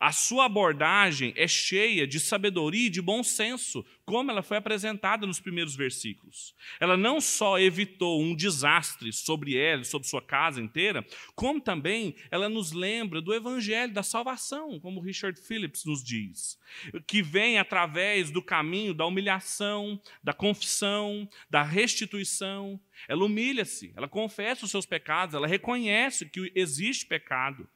A 0.00 0.12
sua 0.12 0.46
abordagem 0.46 1.34
é 1.36 1.46
cheia 1.46 2.06
de 2.06 2.18
sabedoria 2.18 2.86
e 2.86 2.90
de 2.90 3.02
bom 3.02 3.22
senso, 3.22 3.84
como 4.06 4.30
ela 4.30 4.42
foi 4.42 4.56
apresentada 4.56 5.26
nos 5.26 5.40
primeiros 5.40 5.76
versículos. 5.76 6.54
Ela 6.80 6.96
não 6.96 7.20
só 7.20 7.58
evitou 7.58 8.22
um 8.22 8.34
desastre 8.34 9.12
sobre 9.12 9.58
ela, 9.58 9.84
sobre 9.84 10.08
sua 10.08 10.22
casa 10.22 10.58
inteira, 10.58 11.06
como 11.34 11.60
também 11.60 12.16
ela 12.30 12.48
nos 12.48 12.72
lembra 12.72 13.20
do 13.20 13.34
evangelho 13.34 13.92
da 13.92 14.02
salvação, 14.02 14.80
como 14.80 15.02
Richard 15.02 15.38
Phillips 15.38 15.84
nos 15.84 16.02
diz, 16.02 16.58
que 17.06 17.22
vem 17.22 17.58
através 17.58 18.30
do 18.30 18.40
caminho 18.40 18.94
da 18.94 19.04
humilhação, 19.04 20.00
da 20.24 20.32
confissão, 20.32 21.28
da 21.50 21.62
restituição. 21.62 22.80
Ela 23.06 23.22
humilha-se, 23.22 23.92
ela 23.94 24.08
confessa 24.08 24.64
os 24.64 24.70
seus 24.70 24.86
pecados, 24.86 25.34
ela 25.34 25.46
reconhece 25.46 26.24
que 26.24 26.50
existe 26.54 27.04
pecado. 27.04 27.68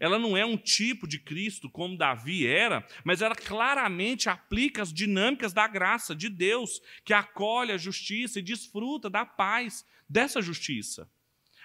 Ela 0.00 0.18
não 0.18 0.36
é 0.36 0.44
um 0.44 0.56
tipo 0.56 1.06
de 1.06 1.18
Cristo 1.18 1.70
como 1.70 1.96
Davi 1.96 2.46
era, 2.46 2.86
mas 3.04 3.22
ela 3.22 3.34
claramente 3.34 4.28
aplica 4.28 4.82
as 4.82 4.92
dinâmicas 4.92 5.52
da 5.52 5.66
graça 5.66 6.14
de 6.14 6.28
Deus, 6.28 6.80
que 7.04 7.12
acolhe 7.12 7.72
a 7.72 7.78
justiça 7.78 8.38
e 8.38 8.42
desfruta 8.42 9.08
da 9.08 9.24
paz 9.24 9.84
dessa 10.08 10.40
justiça. 10.40 11.10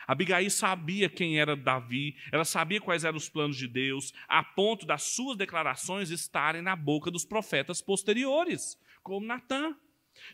Abigail 0.07 0.49
sabia 0.49 1.09
quem 1.09 1.39
era 1.39 1.55
Davi, 1.55 2.15
ela 2.31 2.43
sabia 2.43 2.81
quais 2.81 3.03
eram 3.03 3.17
os 3.17 3.29
planos 3.29 3.55
de 3.55 3.67
Deus, 3.67 4.11
a 4.27 4.43
ponto 4.43 4.85
das 4.85 5.03
suas 5.03 5.37
declarações 5.37 6.09
estarem 6.09 6.61
na 6.61 6.75
boca 6.75 7.11
dos 7.11 7.23
profetas 7.23 7.81
posteriores, 7.81 8.77
como 9.03 9.25
Natã. 9.25 9.75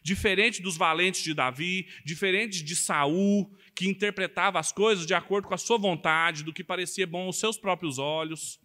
Diferente 0.02 0.62
dos 0.62 0.78
valentes 0.78 1.24
de 1.24 1.34
Davi, 1.34 1.88
diferente 2.04 2.64
de 2.64 2.76
Saul, 2.76 3.56
que 3.76 3.88
interpretava 3.88 4.60
as 4.60 4.72
coisas 4.72 5.06
de 5.06 5.14
acordo 5.14 5.48
com 5.48 5.54
a 5.54 5.58
sua 5.58 5.78
vontade, 5.78 6.44
do 6.44 6.54
que 6.54 6.64
parecia 6.64 7.08
bom 7.08 7.26
aos 7.26 7.40
seus 7.40 7.58
próprios 7.58 7.98
olhos, 7.98 8.60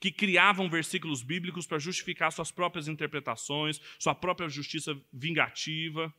que 0.00 0.10
criavam 0.10 0.68
versículos 0.68 1.22
bíblicos 1.22 1.66
para 1.66 1.78
justificar 1.78 2.32
suas 2.32 2.50
próprias 2.50 2.88
interpretações, 2.88 3.80
sua 3.98 4.14
própria 4.14 4.48
justiça 4.48 4.98
vingativa. 5.12 6.12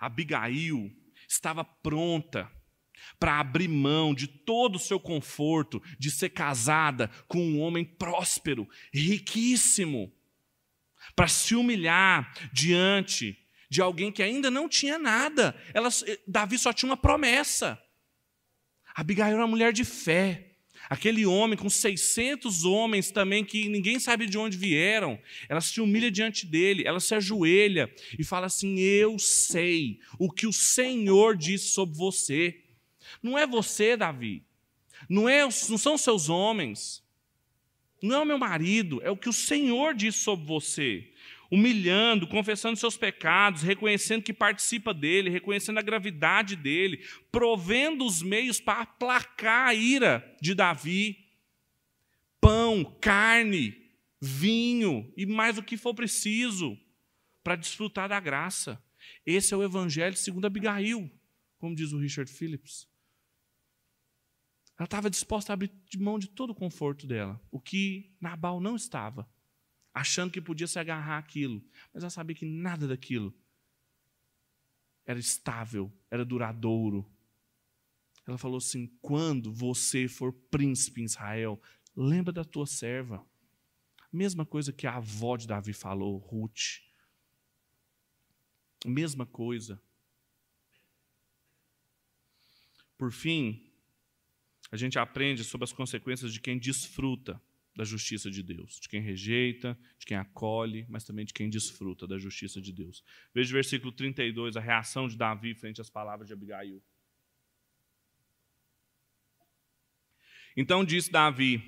Abigail 0.00 0.90
estava 1.28 1.64
pronta 1.64 2.50
para 3.18 3.40
abrir 3.40 3.68
mão 3.68 4.14
de 4.14 4.26
todo 4.26 4.76
o 4.76 4.80
seu 4.80 5.00
conforto 5.00 5.82
de 5.98 6.10
ser 6.10 6.30
casada 6.30 7.08
com 7.26 7.40
um 7.40 7.60
homem 7.60 7.84
próspero, 7.84 8.68
riquíssimo, 8.92 10.12
para 11.14 11.28
se 11.28 11.54
humilhar 11.54 12.32
diante 12.52 13.38
de 13.68 13.80
alguém 13.80 14.12
que 14.12 14.22
ainda 14.22 14.50
não 14.50 14.68
tinha 14.68 14.98
nada. 14.98 15.54
Ela, 15.72 15.88
Davi 16.26 16.58
só 16.58 16.72
tinha 16.72 16.90
uma 16.90 16.96
promessa. 16.96 17.80
Abigail 18.94 19.32
era 19.32 19.42
uma 19.42 19.46
mulher 19.46 19.72
de 19.72 19.84
fé. 19.84 20.48
Aquele 20.90 21.24
homem 21.24 21.56
com 21.56 21.70
600 21.70 22.64
homens 22.64 23.10
também 23.10 23.44
que 23.44 23.68
ninguém 23.68 23.98
sabe 23.98 24.26
de 24.26 24.36
onde 24.36 24.58
vieram, 24.58 25.18
ela 25.48 25.60
se 25.60 25.80
humilha 25.80 26.10
diante 26.10 26.44
dele, 26.44 26.82
ela 26.84 27.00
se 27.00 27.14
ajoelha 27.14 27.90
e 28.18 28.24
fala 28.24 28.46
assim: 28.46 28.78
Eu 28.80 29.18
sei 29.18 30.00
o 30.18 30.30
que 30.30 30.46
o 30.46 30.52
Senhor 30.52 31.36
disse 31.36 31.68
sobre 31.68 31.96
você. 31.96 32.60
Não 33.22 33.38
é 33.38 33.46
você, 33.46 33.96
Davi. 33.96 34.44
Não, 35.08 35.28
é, 35.28 35.42
não 35.42 35.78
são 35.78 35.96
seus 35.96 36.28
homens. 36.28 37.02
Não 38.02 38.22
é 38.22 38.24
meu 38.24 38.38
marido. 38.38 39.00
É 39.02 39.10
o 39.10 39.16
que 39.16 39.28
o 39.28 39.32
Senhor 39.32 39.94
disse 39.94 40.18
sobre 40.18 40.44
você. 40.44 41.08
Humilhando, 41.50 42.26
confessando 42.26 42.76
seus 42.76 42.96
pecados, 42.96 43.62
reconhecendo 43.62 44.22
que 44.22 44.32
participa 44.32 44.92
dele, 44.92 45.30
reconhecendo 45.30 45.78
a 45.78 45.82
gravidade 45.82 46.56
dele, 46.56 47.04
provendo 47.30 48.04
os 48.04 48.22
meios 48.22 48.58
para 48.58 48.80
aplacar 48.80 49.68
a 49.68 49.74
ira 49.74 50.36
de 50.40 50.54
Davi. 50.54 51.18
Pão, 52.40 52.84
carne, 53.00 53.76
vinho 54.20 55.12
e 55.16 55.24
mais 55.26 55.58
o 55.58 55.62
que 55.62 55.76
for 55.76 55.94
preciso 55.94 56.76
para 57.44 57.54
desfrutar 57.54 58.08
da 58.08 58.18
graça. 58.18 58.82
Esse 59.26 59.52
é 59.52 59.56
o 59.56 59.62
Evangelho 59.62 60.16
segundo 60.16 60.46
Abigail, 60.46 61.10
como 61.58 61.74
diz 61.74 61.92
o 61.92 61.98
Richard 61.98 62.30
Phillips. 62.30 62.91
Ela 64.82 64.86
estava 64.88 65.08
disposta 65.08 65.52
a 65.52 65.54
abrir 65.54 65.70
mão 65.96 66.18
de 66.18 66.26
todo 66.26 66.50
o 66.50 66.54
conforto 66.56 67.06
dela, 67.06 67.40
o 67.52 67.60
que 67.60 68.12
Nabal 68.20 68.60
não 68.60 68.74
estava, 68.74 69.30
achando 69.94 70.32
que 70.32 70.40
podia 70.40 70.66
se 70.66 70.76
agarrar 70.76 71.18
aquilo, 71.18 71.64
mas 71.94 72.02
ela 72.02 72.10
sabia 72.10 72.34
que 72.34 72.44
nada 72.44 72.88
daquilo 72.88 73.32
era 75.06 75.20
estável, 75.20 75.92
era 76.10 76.24
duradouro. 76.24 77.08
Ela 78.26 78.36
falou 78.36 78.58
assim: 78.58 78.88
quando 79.00 79.52
você 79.52 80.08
for 80.08 80.32
príncipe 80.32 81.00
em 81.00 81.04
Israel, 81.04 81.62
lembra 81.94 82.32
da 82.32 82.44
tua 82.44 82.66
serva. 82.66 83.24
Mesma 84.12 84.44
coisa 84.44 84.72
que 84.72 84.88
a 84.88 84.96
avó 84.96 85.36
de 85.36 85.46
Davi 85.46 85.72
falou, 85.72 86.18
Ruth. 86.18 86.82
Mesma 88.84 89.24
coisa. 89.24 89.80
Por 92.98 93.12
fim, 93.12 93.71
a 94.72 94.76
gente 94.76 94.98
aprende 94.98 95.44
sobre 95.44 95.64
as 95.64 95.72
consequências 95.72 96.32
de 96.32 96.40
quem 96.40 96.58
desfruta 96.58 97.38
da 97.76 97.84
justiça 97.84 98.30
de 98.30 98.42
Deus, 98.42 98.80
de 98.80 98.88
quem 98.88 99.02
rejeita, 99.02 99.78
de 99.98 100.06
quem 100.06 100.16
acolhe, 100.16 100.86
mas 100.88 101.04
também 101.04 101.26
de 101.26 101.34
quem 101.34 101.50
desfruta 101.50 102.06
da 102.06 102.18
justiça 102.18 102.60
de 102.60 102.72
Deus. 102.72 103.04
Veja 103.34 103.50
o 103.50 103.52
versículo 103.52 103.92
32, 103.92 104.56
a 104.56 104.60
reação 104.60 105.06
de 105.06 105.16
Davi 105.16 105.54
frente 105.54 105.80
às 105.80 105.90
palavras 105.90 106.26
de 106.26 106.32
Abigail. 106.32 106.82
Então 110.56 110.84
disse 110.84 111.12
Davi 111.12 111.62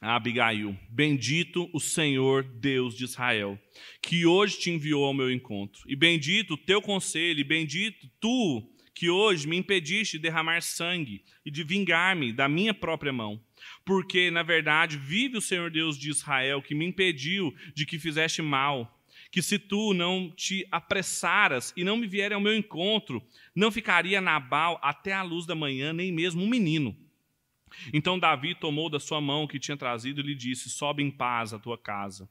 a 0.00 0.16
Abigail: 0.16 0.78
Bendito 0.90 1.70
o 1.72 1.80
Senhor 1.80 2.44
Deus 2.44 2.94
de 2.94 3.04
Israel, 3.04 3.58
que 4.02 4.26
hoje 4.26 4.58
te 4.58 4.70
enviou 4.70 5.06
ao 5.06 5.14
meu 5.14 5.30
encontro, 5.30 5.82
e 5.86 5.96
bendito 5.96 6.54
o 6.54 6.58
teu 6.58 6.82
conselho, 6.82 7.40
e 7.40 7.44
bendito 7.44 8.10
tu 8.20 8.70
que 8.94 9.08
hoje 9.08 9.48
me 9.48 9.56
impediste 9.56 10.18
de 10.18 10.22
derramar 10.22 10.60
sangue 10.62 11.24
e 11.44 11.50
de 11.50 11.64
vingar-me 11.64 12.32
da 12.32 12.48
minha 12.48 12.74
própria 12.74 13.12
mão. 13.12 13.40
Porque, 13.84 14.30
na 14.30 14.42
verdade, 14.42 14.96
vive 14.96 15.38
o 15.38 15.42
Senhor 15.42 15.70
Deus 15.70 15.96
de 15.96 16.10
Israel, 16.10 16.62
que 16.62 16.74
me 16.74 16.84
impediu 16.84 17.54
de 17.74 17.86
que 17.86 17.98
fizeste 17.98 18.42
mal. 18.42 18.98
Que 19.30 19.40
se 19.40 19.58
tu 19.58 19.94
não 19.94 20.30
te 20.30 20.66
apressaras 20.70 21.72
e 21.76 21.84
não 21.84 21.96
me 21.96 22.06
vier 22.06 22.32
ao 22.32 22.40
meu 22.40 22.54
encontro, 22.54 23.22
não 23.54 23.70
ficaria 23.70 24.20
Nabal 24.20 24.78
até 24.82 25.12
a 25.12 25.22
luz 25.22 25.46
da 25.46 25.54
manhã, 25.54 25.92
nem 25.92 26.12
mesmo 26.12 26.42
um 26.42 26.48
menino. 26.48 26.94
Então 27.92 28.18
Davi 28.18 28.54
tomou 28.54 28.90
da 28.90 29.00
sua 29.00 29.20
mão 29.20 29.44
o 29.44 29.48
que 29.48 29.58
tinha 29.58 29.76
trazido 29.76 30.20
e 30.20 30.24
lhe 30.24 30.34
disse: 30.34 30.68
Sobe 30.68 31.02
em 31.02 31.10
paz 31.10 31.54
à 31.54 31.58
tua 31.58 31.78
casa. 31.78 32.28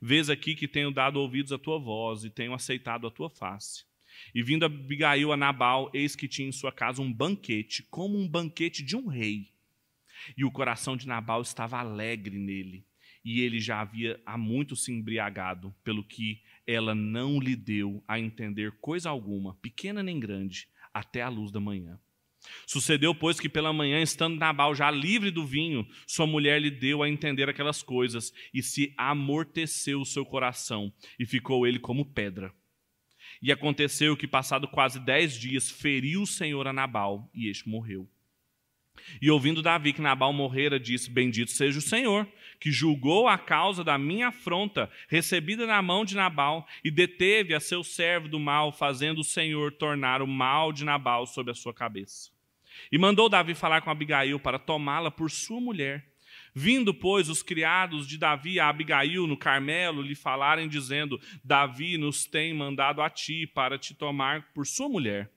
Vês 0.00 0.30
aqui 0.30 0.54
que 0.54 0.68
tenho 0.68 0.90
dado 0.90 1.16
ouvidos 1.16 1.52
à 1.52 1.58
tua 1.58 1.78
voz 1.78 2.24
e 2.24 2.30
tenho 2.30 2.54
aceitado 2.54 3.06
a 3.06 3.10
tua 3.10 3.28
face. 3.28 3.84
E 4.34 4.42
vindo 4.42 4.64
Abigail 4.64 5.32
a 5.32 5.36
Nabal, 5.36 5.90
eis 5.94 6.14
que 6.14 6.28
tinha 6.28 6.48
em 6.48 6.52
sua 6.52 6.72
casa 6.72 7.02
um 7.02 7.12
banquete, 7.12 7.82
como 7.90 8.18
um 8.18 8.28
banquete 8.28 8.82
de 8.82 8.96
um 8.96 9.06
rei. 9.06 9.52
E 10.36 10.44
o 10.44 10.50
coração 10.50 10.96
de 10.96 11.06
Nabal 11.06 11.42
estava 11.42 11.78
alegre 11.78 12.38
nele, 12.38 12.86
e 13.24 13.40
ele 13.40 13.58
já 13.58 13.80
havia 13.80 14.20
há 14.24 14.36
muito 14.36 14.76
se 14.76 14.92
embriagado, 14.92 15.74
pelo 15.82 16.04
que 16.04 16.42
ela 16.66 16.94
não 16.94 17.38
lhe 17.38 17.56
deu 17.56 18.02
a 18.08 18.18
entender 18.18 18.72
coisa 18.80 19.10
alguma, 19.10 19.54
pequena 19.56 20.02
nem 20.02 20.18
grande, 20.18 20.68
até 20.92 21.22
a 21.22 21.28
luz 21.28 21.50
da 21.50 21.60
manhã. 21.60 21.98
Sucedeu, 22.66 23.14
pois, 23.14 23.40
que 23.40 23.48
pela 23.48 23.72
manhã, 23.72 24.00
estando 24.02 24.38
Nabal 24.38 24.74
já 24.74 24.90
livre 24.90 25.30
do 25.30 25.46
vinho, 25.46 25.86
sua 26.06 26.26
mulher 26.26 26.60
lhe 26.60 26.70
deu 26.70 27.02
a 27.02 27.08
entender 27.08 27.48
aquelas 27.48 27.82
coisas, 27.82 28.32
e 28.52 28.62
se 28.62 28.94
amorteceu 28.96 30.00
o 30.00 30.06
seu 30.06 30.24
coração, 30.24 30.92
e 31.18 31.24
ficou 31.24 31.66
ele 31.66 31.78
como 31.78 32.04
pedra. 32.04 32.52
E 33.44 33.52
aconteceu 33.52 34.16
que, 34.16 34.26
passado 34.26 34.66
quase 34.66 34.98
dez 34.98 35.34
dias, 35.38 35.70
feriu 35.70 36.22
o 36.22 36.26
Senhor 36.26 36.66
a 36.66 36.72
Nabal, 36.72 37.28
e 37.34 37.50
este 37.50 37.68
morreu. 37.68 38.08
E 39.20 39.30
ouvindo 39.30 39.60
Davi 39.60 39.92
que 39.92 40.00
Nabal 40.00 40.32
morrera, 40.32 40.80
disse: 40.80 41.10
Bendito 41.10 41.50
seja 41.50 41.78
o 41.78 41.82
Senhor, 41.82 42.26
que 42.58 42.72
julgou 42.72 43.28
a 43.28 43.36
causa 43.36 43.84
da 43.84 43.98
minha 43.98 44.28
afronta, 44.28 44.90
recebida 45.08 45.66
na 45.66 45.82
mão 45.82 46.06
de 46.06 46.16
Nabal, 46.16 46.66
e 46.82 46.90
deteve 46.90 47.52
a 47.52 47.60
seu 47.60 47.84
servo 47.84 48.28
do 48.28 48.40
mal, 48.40 48.72
fazendo 48.72 49.20
o 49.20 49.24
Senhor 49.24 49.72
tornar 49.72 50.22
o 50.22 50.26
mal 50.26 50.72
de 50.72 50.82
Nabal 50.82 51.26
sobre 51.26 51.52
a 51.52 51.54
sua 51.54 51.74
cabeça. 51.74 52.30
E 52.90 52.96
mandou 52.96 53.28
Davi 53.28 53.54
falar 53.54 53.82
com 53.82 53.90
Abigail 53.90 54.40
para 54.40 54.58
tomá-la 54.58 55.10
por 55.10 55.30
sua 55.30 55.60
mulher. 55.60 56.13
Vindo, 56.54 56.94
pois, 56.94 57.28
os 57.28 57.42
criados 57.42 58.06
de 58.06 58.16
Davi 58.16 58.60
a 58.60 58.68
Abigail 58.68 59.26
no 59.26 59.36
Carmelo 59.36 60.00
lhe 60.00 60.14
falarem, 60.14 60.68
dizendo: 60.68 61.20
Davi 61.42 61.98
nos 61.98 62.26
tem 62.26 62.54
mandado 62.54 63.02
a 63.02 63.10
ti 63.10 63.44
para 63.44 63.76
te 63.76 63.92
tomar 63.92 64.52
por 64.54 64.64
sua 64.64 64.88
mulher. 64.88 65.28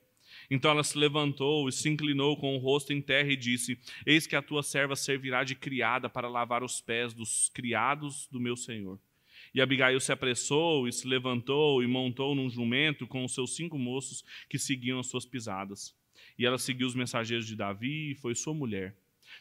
Então 0.50 0.70
ela 0.70 0.84
se 0.84 0.96
levantou 0.96 1.68
e 1.68 1.72
se 1.72 1.90
inclinou 1.90 2.38
com 2.38 2.56
o 2.56 2.60
rosto 2.60 2.94
em 2.94 3.02
terra 3.02 3.32
e 3.32 3.36
disse: 3.36 3.80
Eis 4.06 4.28
que 4.28 4.36
a 4.36 4.44
tua 4.44 4.62
serva 4.62 4.96
servirá 4.96 5.44
de 5.44 5.56
criada 5.56 6.08
para 6.08 6.30
lavar 6.30 6.64
os 6.64 6.80
pés 6.80 7.16
dos 7.16 7.50
criados 7.50 8.28
do 8.32 8.40
meu 8.40 8.56
senhor. 8.56 9.00
E 9.56 9.60
Abigail 9.60 10.00
se 10.00 10.12
apressou 10.12 10.88
e 10.88 10.94
se 10.94 11.08
levantou 11.08 11.82
e 11.82 11.88
montou 11.88 12.36
num 12.36 12.48
jumento 12.48 13.08
com 13.08 13.26
os 13.26 13.34
seus 13.34 13.56
cinco 13.56 13.80
moços 13.80 14.24
que 14.48 14.60
seguiam 14.60 15.00
as 15.00 15.08
suas 15.08 15.26
pisadas. 15.26 15.96
E 16.38 16.46
ela 16.46 16.60
seguiu 16.60 16.86
os 16.86 16.94
mensageiros 16.94 17.48
de 17.48 17.56
Davi 17.56 18.12
e 18.12 18.16
foi 18.16 18.36
sua 18.36 18.54
mulher. 18.54 18.96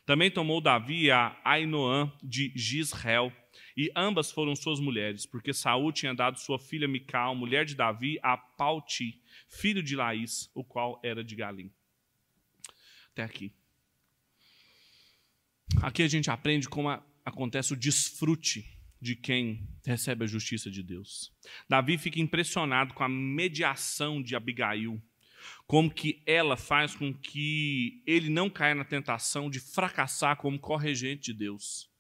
Também 0.07 0.31
tomou 0.31 0.61
Davi 0.61 1.11
a 1.11 1.37
Ainoã 1.45 2.11
de 2.23 2.53
Gisrael, 2.55 3.33
e 3.77 3.91
ambas 3.95 4.31
foram 4.31 4.55
suas 4.55 4.79
mulheres, 4.79 5.27
porque 5.27 5.53
Saul 5.53 5.93
tinha 5.93 6.15
dado 6.15 6.39
sua 6.39 6.59
filha 6.59 6.89
Mical, 6.89 7.35
mulher 7.35 7.65
de 7.65 7.75
Davi, 7.75 8.19
a 8.23 8.37
Pauti, 8.37 9.21
filho 9.49 9.83
de 9.83 9.97
Laís, 9.97 10.51
o 10.55 10.65
qual 10.65 11.01
era 11.03 11.25
de 11.25 11.35
Galim. 11.35 11.71
Até 13.11 13.25
aqui. 13.25 13.53
Aqui 15.83 16.03
a 16.03 16.09
gente 16.09 16.31
aprende 16.31 16.69
como 16.69 16.89
acontece 17.25 17.73
o 17.73 17.77
desfrute 17.77 18.65
de 19.01 19.17
quem 19.17 19.69
recebe 19.85 20.25
a 20.25 20.29
justiça 20.29 20.71
de 20.71 20.83
Deus. 20.83 21.33
Davi 21.69 21.99
fica 21.99 22.21
impressionado 22.21 22.95
com 22.95 23.03
a 23.03 23.09
mediação 23.09 24.23
de 24.23 24.37
Abigail 24.37 25.03
como 25.67 25.91
que 25.91 26.23
ela 26.27 26.57
faz 26.57 26.95
com 26.95 27.13
que 27.13 28.03
ele 28.07 28.29
não 28.29 28.49
caia 28.49 28.75
na 28.75 28.85
tentação 28.85 29.51
de 29.51 29.61
fracassar 29.61 30.37
como 30.37 30.59
corregente 30.59 31.33
de 31.33 31.39
Deus. 31.39 31.91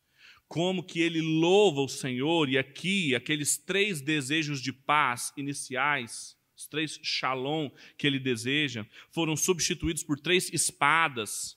Como 0.49 0.84
que 0.84 1.01
ele 1.01 1.20
louva 1.20 1.80
o 1.80 1.88
Senhor, 1.88 2.49
e 2.49 2.57
aqui 2.57 3.14
aqueles 3.14 3.59
três 3.59 4.01
desejos 4.01 4.61
de 4.61 4.72
paz 4.72 5.32
iniciais, 5.36 6.36
os 6.57 6.66
três 6.66 7.01
shalom 7.03 7.68
que 7.99 8.07
ele 8.07 8.20
deseja, 8.20 8.86
foram 9.11 9.36
substituídos 9.36 10.05
por 10.05 10.18
três 10.18 10.53
espadas, 10.53 11.57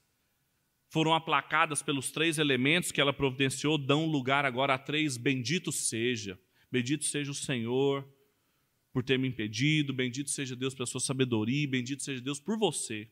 foram 0.90 1.14
aplacadas 1.14 1.84
pelos 1.84 2.12
três 2.12 2.40
elementos 2.40 2.92
que 2.92 3.00
ela 3.00 3.14
providenciou, 3.14 3.78
dão 3.78 4.08
lugar 4.08 4.44
agora 4.44 4.74
a 4.74 4.80
três: 4.80 5.18
bendito 5.18 5.72
seja, 5.72 6.40
bendito 6.72 7.06
seja 7.06 7.30
o 7.30 7.36
Senhor, 7.36 8.08
por 8.92 9.04
ter 9.04 9.18
me 9.18 9.28
impedido, 9.28 9.94
bendito 9.94 10.30
seja 10.30 10.56
Deus 10.56 10.74
pela 10.74 10.86
sua 10.86 11.00
sabedoria, 11.00 11.68
bendito 11.68 12.04
seja 12.04 12.22
Deus 12.22 12.40
por 12.40 12.58
você. 12.58 13.08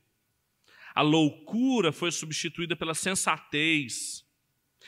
A 0.94 1.02
loucura 1.02 1.92
foi 1.92 2.12
substituída 2.12 2.76
pela 2.76 2.96
sensatez. 2.96 4.26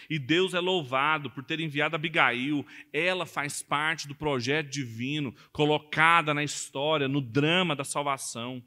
E 0.09 0.17
Deus 0.17 0.53
é 0.53 0.59
louvado 0.59 1.29
por 1.29 1.43
ter 1.43 1.59
enviado 1.59 1.95
Abigail. 1.95 2.65
Ela 2.93 3.25
faz 3.25 3.61
parte 3.61 4.07
do 4.07 4.15
projeto 4.15 4.69
divino, 4.69 5.35
colocada 5.51 6.33
na 6.33 6.43
história, 6.43 7.07
no 7.07 7.21
drama 7.21 7.75
da 7.75 7.83
salvação, 7.83 8.63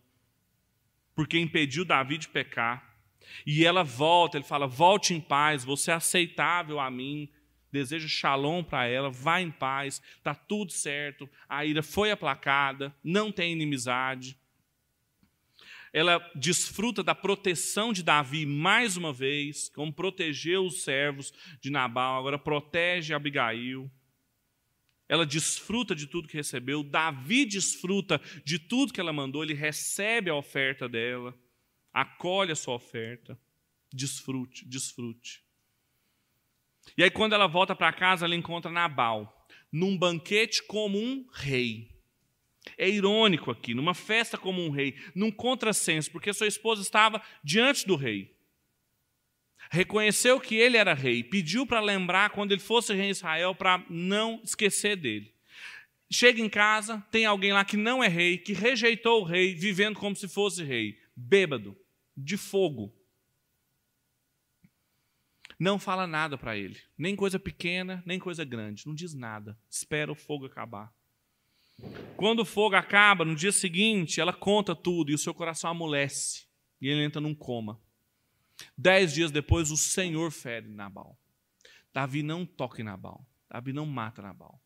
porque 1.14 1.38
impediu 1.38 1.84
Davi 1.84 2.18
de 2.18 2.28
pecar. 2.28 2.96
E 3.46 3.64
ela 3.64 3.82
volta, 3.82 4.36
ele 4.36 4.44
fala: 4.44 4.66
volte 4.66 5.14
em 5.14 5.20
paz, 5.20 5.64
você 5.64 5.90
é 5.90 5.94
aceitável 5.94 6.78
a 6.78 6.90
mim. 6.90 7.28
Deseja 7.72 8.06
shalom 8.06 8.62
para 8.62 8.86
ela, 8.86 9.10
vá 9.10 9.40
em 9.40 9.50
paz, 9.50 10.02
está 10.18 10.34
tudo 10.34 10.70
certo, 10.70 11.28
a 11.48 11.64
ira 11.64 11.82
foi 11.82 12.10
aplacada, 12.10 12.94
não 13.02 13.32
tem 13.32 13.52
inimizade. 13.52 14.38
Ela 15.92 16.18
desfruta 16.34 17.02
da 17.02 17.14
proteção 17.14 17.92
de 17.92 18.02
Davi 18.02 18.46
mais 18.46 18.96
uma 18.96 19.12
vez, 19.12 19.68
como 19.70 19.92
protegeu 19.92 20.64
os 20.64 20.82
servos 20.82 21.32
de 21.60 21.70
Nabal, 21.70 22.18
agora 22.18 22.38
protege 22.38 23.14
Abigail. 23.14 23.90
Ela 25.08 25.26
desfruta 25.26 25.94
de 25.94 26.06
tudo 26.06 26.28
que 26.28 26.36
recebeu, 26.36 26.82
Davi 26.82 27.44
desfruta 27.44 28.20
de 28.44 28.58
tudo 28.58 28.92
que 28.92 29.00
ela 29.00 29.12
mandou, 29.12 29.42
ele 29.42 29.54
recebe 29.54 30.30
a 30.30 30.34
oferta 30.34 30.88
dela 30.88 31.36
acolhe 31.92 32.52
a 32.52 32.56
sua 32.56 32.74
oferta, 32.74 33.38
desfrute, 33.92 34.66
desfrute. 34.66 35.41
E 36.96 37.02
aí, 37.02 37.10
quando 37.10 37.34
ela 37.34 37.46
volta 37.46 37.74
para 37.74 37.92
casa, 37.92 38.24
ela 38.24 38.34
encontra 38.34 38.70
Nabal, 38.70 39.46
num 39.70 39.96
banquete 39.96 40.62
como 40.64 40.98
um 40.98 41.26
rei. 41.32 41.90
É 42.78 42.88
irônico 42.88 43.50
aqui, 43.50 43.74
numa 43.74 43.94
festa 43.94 44.38
como 44.38 44.64
um 44.64 44.70
rei, 44.70 44.94
num 45.14 45.30
contrassenso, 45.30 46.10
porque 46.10 46.32
sua 46.32 46.46
esposa 46.46 46.82
estava 46.82 47.22
diante 47.42 47.86
do 47.86 47.96
rei. 47.96 48.36
Reconheceu 49.70 50.38
que 50.38 50.54
ele 50.54 50.76
era 50.76 50.92
rei, 50.92 51.24
pediu 51.24 51.66
para 51.66 51.80
lembrar 51.80 52.30
quando 52.30 52.52
ele 52.52 52.60
fosse 52.60 52.94
rei 52.94 53.06
em 53.06 53.10
Israel, 53.10 53.54
para 53.54 53.84
não 53.88 54.40
esquecer 54.44 54.96
dele. 54.96 55.32
Chega 56.10 56.42
em 56.42 56.48
casa, 56.48 57.02
tem 57.10 57.24
alguém 57.24 57.52
lá 57.52 57.64
que 57.64 57.76
não 57.76 58.04
é 58.04 58.08
rei, 58.08 58.36
que 58.36 58.52
rejeitou 58.52 59.22
o 59.22 59.24
rei, 59.24 59.54
vivendo 59.54 59.98
como 59.98 60.14
se 60.14 60.28
fosse 60.28 60.62
rei, 60.62 60.98
bêbado 61.16 61.74
de 62.14 62.36
fogo. 62.36 62.94
Não 65.62 65.78
fala 65.78 66.08
nada 66.08 66.36
para 66.36 66.56
ele, 66.56 66.76
nem 66.98 67.14
coisa 67.14 67.38
pequena, 67.38 68.02
nem 68.04 68.18
coisa 68.18 68.44
grande, 68.44 68.84
não 68.84 68.92
diz 68.92 69.14
nada, 69.14 69.56
espera 69.70 70.10
o 70.10 70.14
fogo 70.16 70.46
acabar. 70.46 70.92
Quando 72.16 72.40
o 72.40 72.44
fogo 72.44 72.74
acaba, 72.74 73.24
no 73.24 73.36
dia 73.36 73.52
seguinte, 73.52 74.20
ela 74.20 74.32
conta 74.32 74.74
tudo 74.74 75.12
e 75.12 75.14
o 75.14 75.18
seu 75.18 75.32
coração 75.32 75.70
amolece 75.70 76.48
e 76.80 76.88
ele 76.88 77.04
entra 77.04 77.20
num 77.20 77.32
coma. 77.32 77.80
Dez 78.76 79.12
dias 79.12 79.30
depois, 79.30 79.70
o 79.70 79.76
Senhor 79.76 80.32
fere 80.32 80.66
Nabal. 80.66 81.16
Davi 81.94 82.24
não 82.24 82.44
toca 82.44 82.80
em 82.80 82.84
Nabal, 82.84 83.24
Davi 83.48 83.72
não 83.72 83.86
mata 83.86 84.20
Nabal. 84.20 84.60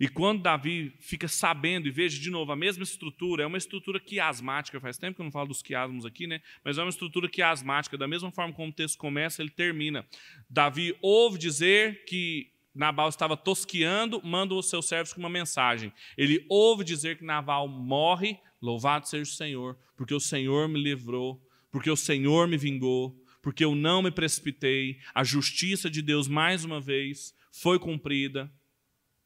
E 0.00 0.08
quando 0.08 0.40
Davi 0.40 0.94
fica 0.98 1.28
sabendo, 1.28 1.86
e 1.86 1.90
veja 1.90 2.18
de 2.18 2.30
novo 2.30 2.50
a 2.50 2.56
mesma 2.56 2.82
estrutura, 2.82 3.42
é 3.42 3.46
uma 3.46 3.58
estrutura 3.58 4.00
quiasmática, 4.00 4.80
faz 4.80 4.96
tempo 4.96 5.16
que 5.16 5.20
eu 5.20 5.24
não 5.24 5.30
falo 5.30 5.48
dos 5.48 5.60
quiasmos 5.60 6.06
aqui, 6.06 6.26
né? 6.26 6.40
Mas 6.64 6.78
é 6.78 6.82
uma 6.82 6.88
estrutura 6.88 7.28
quiasmática, 7.28 7.98
da 7.98 8.08
mesma 8.08 8.32
forma 8.32 8.54
como 8.54 8.70
o 8.70 8.72
texto 8.72 8.96
começa, 8.96 9.42
ele 9.42 9.50
termina. 9.50 10.06
Davi 10.48 10.96
ouve 11.02 11.36
dizer 11.36 12.06
que 12.06 12.50
Nabal 12.74 13.10
estava 13.10 13.36
tosqueando, 13.36 14.22
manda 14.24 14.54
os 14.54 14.70
seus 14.70 14.88
servos 14.88 15.12
com 15.12 15.20
uma 15.20 15.28
mensagem. 15.28 15.92
Ele 16.16 16.46
ouve 16.48 16.82
dizer 16.82 17.18
que 17.18 17.24
Nabal 17.24 17.68
morre, 17.68 18.38
louvado 18.62 19.06
seja 19.06 19.30
o 19.30 19.34
Senhor, 19.34 19.78
porque 19.98 20.14
o 20.14 20.20
Senhor 20.20 20.66
me 20.66 20.82
livrou, 20.82 21.46
porque 21.70 21.90
o 21.90 21.96
Senhor 21.96 22.48
me 22.48 22.56
vingou, 22.56 23.22
porque 23.42 23.62
eu 23.62 23.74
não 23.74 24.00
me 24.00 24.10
precipitei, 24.10 24.98
a 25.14 25.22
justiça 25.22 25.90
de 25.90 26.00
Deus 26.00 26.26
mais 26.26 26.64
uma 26.64 26.80
vez 26.80 27.34
foi 27.52 27.78
cumprida 27.78 28.50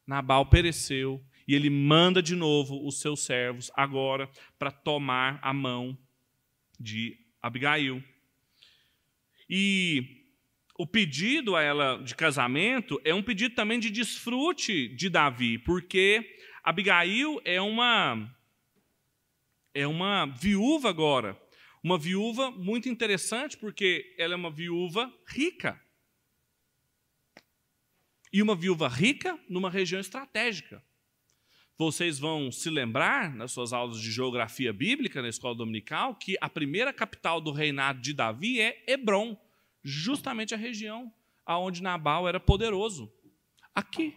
Nabal 0.07 0.47
pereceu 0.47 1.25
e 1.47 1.55
ele 1.55 1.71
manda 1.71 2.23
de 2.23 2.35
novo 2.35 2.87
os 2.87 3.01
seus 3.01 3.25
servos 3.25 3.71
agora 3.75 4.29
para 4.59 4.71
tomar 4.71 5.39
a 5.43 5.53
mão 5.53 5.97
de 6.79 7.19
Abigail. 7.41 8.03
E 9.49 10.25
o 10.79 10.87
pedido 10.87 11.55
a 11.55 11.63
ela 11.63 12.03
de 12.03 12.15
casamento 12.15 13.01
é 13.05 13.15
um 13.15 13.23
pedido 13.23 13.55
também 13.55 13.79
de 13.79 13.91
desfrute 13.91 14.89
de 14.89 15.09
Davi, 15.09 15.59
porque 15.59 16.37
Abigail 16.63 17.41
é 17.45 17.61
uma 17.61 18.31
é 19.77 19.87
uma 19.87 20.27
viúva 20.27 20.89
agora, 20.89 21.41
uma 21.83 21.99
viúva 21.99 22.51
muito 22.51 22.89
interessante 22.89 23.57
porque 23.57 24.15
ela 24.17 24.35
é 24.35 24.37
uma 24.37 24.51
viúva 24.51 25.13
rica 25.27 25.84
e 28.35 28.43
uma 28.43 28.57
viúva 28.57 28.89
rica 28.89 29.39
numa 29.49 29.71
região 29.71 30.01
estratégica. 30.01 30.85
Vocês 31.79 32.19
vão 32.19 32.51
se 32.51 32.69
lembrar, 32.69 33.33
nas 33.33 33.53
suas 33.53 33.73
aulas 33.73 34.01
de 34.01 34.11
geografia 34.11 34.73
bíblica 34.73 35.23
na 35.23 35.29
escola 35.29 35.55
dominical, 35.55 36.17
que 36.17 36.37
a 36.41 36.51
primeira 36.51 36.93
capital 36.93 37.41
do 37.41 37.53
reinado 37.53 38.01
de 38.01 38.13
Davi 38.13 38.61
é 38.61 38.83
Hebron, 38.89 39.41
justamente 39.85 40.53
a 40.53 40.57
região 40.57 41.15
aonde 41.47 41.81
Nabal 41.81 42.27
era 42.27 42.41
poderoso. 42.41 43.09
Aqui. 43.73 44.17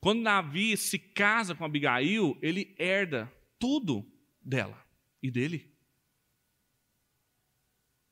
Quando 0.00 0.24
Davi 0.24 0.76
se 0.76 0.98
casa 0.98 1.54
com 1.54 1.64
Abigail, 1.64 2.36
ele 2.42 2.74
herda 2.80 3.32
tudo 3.60 4.04
dela 4.42 4.84
e 5.22 5.30
dele. 5.30 5.69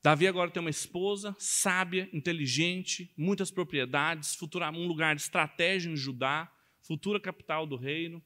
Davi 0.02 0.28
agora 0.28 0.50
tem 0.50 0.60
uma 0.60 0.70
esposa 0.70 1.34
sábia, 1.38 2.08
inteligente, 2.12 3.12
muitas 3.16 3.50
propriedades, 3.50 4.34
futura, 4.34 4.70
um 4.70 4.86
lugar 4.86 5.16
de 5.16 5.22
estratégia 5.22 5.90
em 5.90 5.96
Judá, 5.96 6.50
futura 6.80 7.18
capital 7.18 7.66
do 7.66 7.76
reino. 7.76 8.22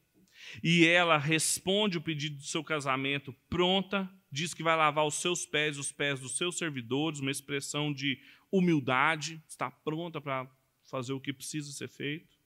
E 0.62 0.84
ela 0.84 1.16
responde 1.16 1.96
o 1.96 2.02
pedido 2.02 2.36
do 2.36 2.42
seu 2.42 2.62
casamento 2.62 3.34
pronta, 3.48 4.10
diz 4.30 4.52
que 4.52 4.62
vai 4.62 4.76
lavar 4.76 5.06
os 5.06 5.14
seus 5.14 5.46
pés, 5.46 5.78
os 5.78 5.92
pés 5.92 6.20
dos 6.20 6.36
seus 6.36 6.58
servidores, 6.58 7.20
uma 7.20 7.30
expressão 7.30 7.92
de 7.92 8.20
humildade, 8.50 9.42
está 9.48 9.70
pronta 9.70 10.20
para 10.20 10.50
fazer 10.84 11.12
o 11.12 11.20
que 11.20 11.32
precisa 11.32 11.70
ser 11.72 11.88
feito. 11.88 12.36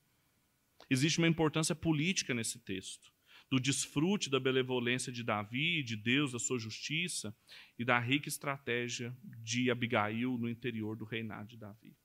Existe 0.89 1.19
uma 1.19 1.29
importância 1.29 1.75
política 1.75 2.33
nesse 2.33 2.59
texto 2.61 3.16
do 3.51 3.61
desfrute 3.61 4.29
da 4.29 4.41
benevolência 4.41 5.13
de 5.13 5.23
Davi, 5.23 5.83
de 5.83 5.97
Deus, 5.97 6.33
da 6.33 6.39
sua 6.39 6.59
justiça 6.59 7.35
e 7.79 7.85
da 7.85 7.99
rica 7.99 8.29
estratégia 8.29 9.17
de 9.43 9.71
Abigail 9.71 10.37
no 10.39 10.49
interior 10.49 10.97
do 10.97 11.05
reinado 11.05 11.49
de 11.49 11.57
Davi. 11.57 11.97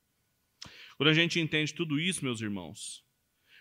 Quando 0.97 1.09
a 1.09 1.13
gente 1.13 1.39
entende 1.39 1.73
tudo 1.73 1.99
isso, 1.99 2.23
meus 2.23 2.41
irmãos, 2.41 3.03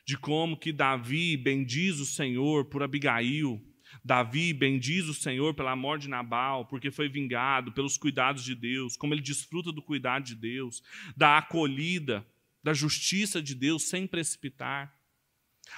de 0.04 0.18
como 0.18 0.58
que 0.58 0.72
Davi 0.72 1.36
bendiz 1.36 1.98
o 1.98 2.06
Senhor 2.06 2.66
por 2.66 2.82
Abigail, 2.82 3.64
Davi 4.04 4.52
bendiz 4.52 5.06
o 5.06 5.14
Senhor 5.14 5.54
pela 5.54 5.74
morte 5.74 6.02
de 6.02 6.08
Nabal, 6.08 6.66
porque 6.66 6.90
foi 6.90 7.08
vingado 7.08 7.72
pelos 7.72 7.96
cuidados 7.96 8.44
de 8.44 8.54
Deus, 8.54 8.96
como 8.96 9.14
ele 9.14 9.22
desfruta 9.22 9.72
do 9.72 9.82
cuidado 9.82 10.24
de 10.24 10.34
Deus, 10.34 10.82
da 11.16 11.38
acolhida, 11.38 12.26
da 12.62 12.72
justiça 12.74 13.42
de 13.42 13.54
Deus 13.54 13.88
sem 13.88 14.06
precipitar. 14.06 14.94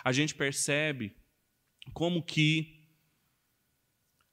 A 0.04 0.12
gente 0.12 0.34
percebe 0.34 1.14
como 1.92 2.22
que 2.22 2.82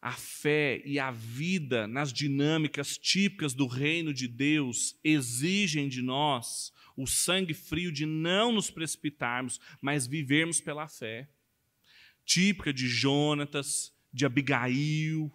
a 0.01 0.13
fé 0.13 0.81
e 0.85 0.97
a 0.97 1.11
vida 1.11 1.87
nas 1.87 2.13
dinâmicas 2.13 2.97
típicas 2.97 3.53
do 3.53 3.67
reino 3.67 4.13
de 4.13 4.27
Deus 4.27 4.97
exigem 5.03 5.89
de 5.89 6.01
nós 6.01 6.71
o 6.95 7.07
sangue 7.07 7.53
frio 7.53 7.91
de 7.91 8.05
não 8.05 8.51
nos 8.51 8.69
precipitarmos, 8.69 9.59
mas 9.81 10.05
vivermos 10.05 10.59
pela 10.59 10.87
fé. 10.87 11.29
Típica 12.25 12.73
de 12.73 12.87
Jonatas, 12.87 13.93
de 14.11 14.25
Abigail, 14.25 15.31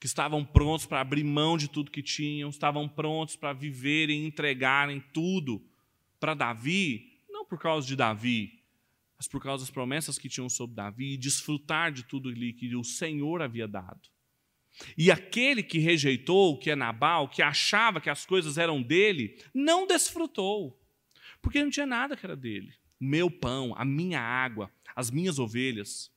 que 0.00 0.06
estavam 0.06 0.44
prontos 0.44 0.86
para 0.86 1.00
abrir 1.00 1.24
mão 1.24 1.56
de 1.56 1.68
tudo 1.68 1.90
que 1.90 2.02
tinham, 2.02 2.50
estavam 2.50 2.88
prontos 2.88 3.36
para 3.36 3.52
viverem 3.52 4.22
e 4.22 4.26
entregarem 4.26 5.00
tudo 5.12 5.64
para 6.18 6.34
Davi, 6.34 7.22
não 7.30 7.44
por 7.46 7.58
causa 7.58 7.86
de 7.86 7.94
Davi, 7.94 8.63
mas 9.16 9.28
por 9.28 9.42
causa 9.42 9.64
das 9.64 9.70
promessas 9.70 10.18
que 10.18 10.28
tinham 10.28 10.48
sobre 10.48 10.76
Davi, 10.76 11.14
e 11.14 11.18
desfrutar 11.18 11.92
de 11.92 12.04
tudo 12.04 12.28
ali 12.28 12.52
que 12.52 12.74
o 12.74 12.84
Senhor 12.84 13.42
havia 13.42 13.68
dado. 13.68 14.08
E 14.98 15.10
aquele 15.10 15.62
que 15.62 15.78
rejeitou, 15.78 16.58
que 16.58 16.70
é 16.70 16.76
Nabal, 16.76 17.28
que 17.28 17.42
achava 17.42 18.00
que 18.00 18.10
as 18.10 18.26
coisas 18.26 18.58
eram 18.58 18.82
dele, 18.82 19.40
não 19.54 19.86
desfrutou, 19.86 20.80
porque 21.40 21.62
não 21.62 21.70
tinha 21.70 21.86
nada 21.86 22.16
que 22.16 22.26
era 22.26 22.36
dele. 22.36 22.74
Meu 22.98 23.30
pão, 23.30 23.74
a 23.76 23.84
minha 23.84 24.20
água, 24.20 24.72
as 24.96 25.10
minhas 25.10 25.38
ovelhas. 25.38 26.12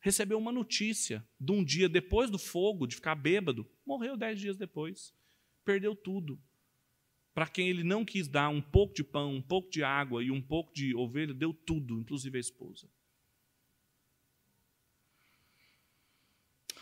Recebeu 0.00 0.38
uma 0.38 0.52
notícia 0.52 1.26
de 1.38 1.52
um 1.52 1.62
dia 1.62 1.88
depois 1.88 2.30
do 2.30 2.38
fogo, 2.38 2.86
de 2.86 2.94
ficar 2.94 3.16
bêbado, 3.16 3.68
morreu 3.84 4.16
dez 4.16 4.40
dias 4.40 4.56
depois, 4.56 5.12
perdeu 5.64 5.94
tudo 5.94 6.40
para 7.38 7.46
quem 7.46 7.68
ele 7.68 7.84
não 7.84 8.04
quis 8.04 8.26
dar 8.26 8.48
um 8.48 8.60
pouco 8.60 8.92
de 8.92 9.04
pão, 9.04 9.32
um 9.32 9.40
pouco 9.40 9.70
de 9.70 9.80
água 9.84 10.24
e 10.24 10.28
um 10.28 10.42
pouco 10.42 10.74
de 10.74 10.92
ovelha, 10.96 11.32
deu 11.32 11.54
tudo, 11.54 12.00
inclusive 12.00 12.36
a 12.36 12.40
esposa. 12.40 12.90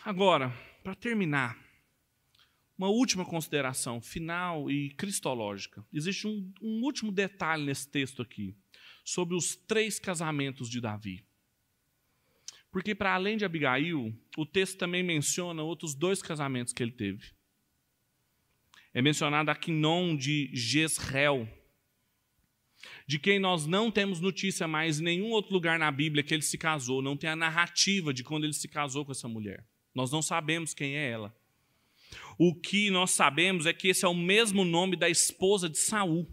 Agora, 0.03 0.49
para 0.81 0.95
terminar, 0.95 1.55
uma 2.75 2.89
última 2.89 3.23
consideração 3.23 4.01
final 4.01 4.71
e 4.71 4.89
cristológica. 4.95 5.85
Existe 5.93 6.25
um, 6.25 6.51
um 6.59 6.81
último 6.81 7.11
detalhe 7.11 7.63
nesse 7.63 7.87
texto 7.87 8.23
aqui, 8.23 8.57
sobre 9.05 9.35
os 9.35 9.55
três 9.55 9.99
casamentos 9.99 10.71
de 10.71 10.81
Davi. 10.81 11.23
Porque, 12.71 12.95
para 12.95 13.13
além 13.13 13.37
de 13.37 13.45
Abigail, 13.45 14.11
o 14.35 14.43
texto 14.43 14.79
também 14.79 15.03
menciona 15.03 15.61
outros 15.61 15.93
dois 15.93 16.19
casamentos 16.19 16.73
que 16.73 16.81
ele 16.81 16.93
teve. 16.93 17.36
É 18.93 19.01
mencionado 19.01 19.51
Aquinon 19.51 20.15
de 20.15 20.49
Jezreel, 20.53 21.47
de 23.07 23.17
quem 23.17 23.39
nós 23.39 23.65
não 23.65 23.89
temos 23.89 24.19
notícia 24.19 24.67
mais 24.67 24.99
em 24.99 25.03
nenhum 25.03 25.31
outro 25.31 25.53
lugar 25.53 25.79
na 25.79 25.91
Bíblia 25.91 26.23
que 26.23 26.33
ele 26.33 26.41
se 26.41 26.57
casou, 26.57 27.01
não 27.01 27.15
tem 27.15 27.29
a 27.29 27.35
narrativa 27.35 28.13
de 28.13 28.23
quando 28.23 28.43
ele 28.43 28.53
se 28.53 28.67
casou 28.67 29.05
com 29.05 29.11
essa 29.11 29.27
mulher. 29.27 29.65
Nós 29.95 30.11
não 30.11 30.21
sabemos 30.21 30.73
quem 30.73 30.95
é 30.95 31.09
ela. 31.09 31.35
O 32.37 32.53
que 32.53 32.91
nós 32.91 33.11
sabemos 33.11 33.65
é 33.65 33.73
que 33.73 33.87
esse 33.87 34.05
é 34.05 34.07
o 34.07 34.13
mesmo 34.13 34.63
nome 34.63 34.95
da 34.95 35.09
esposa 35.09 35.67
de 35.69 35.77
Saul. 35.77 36.29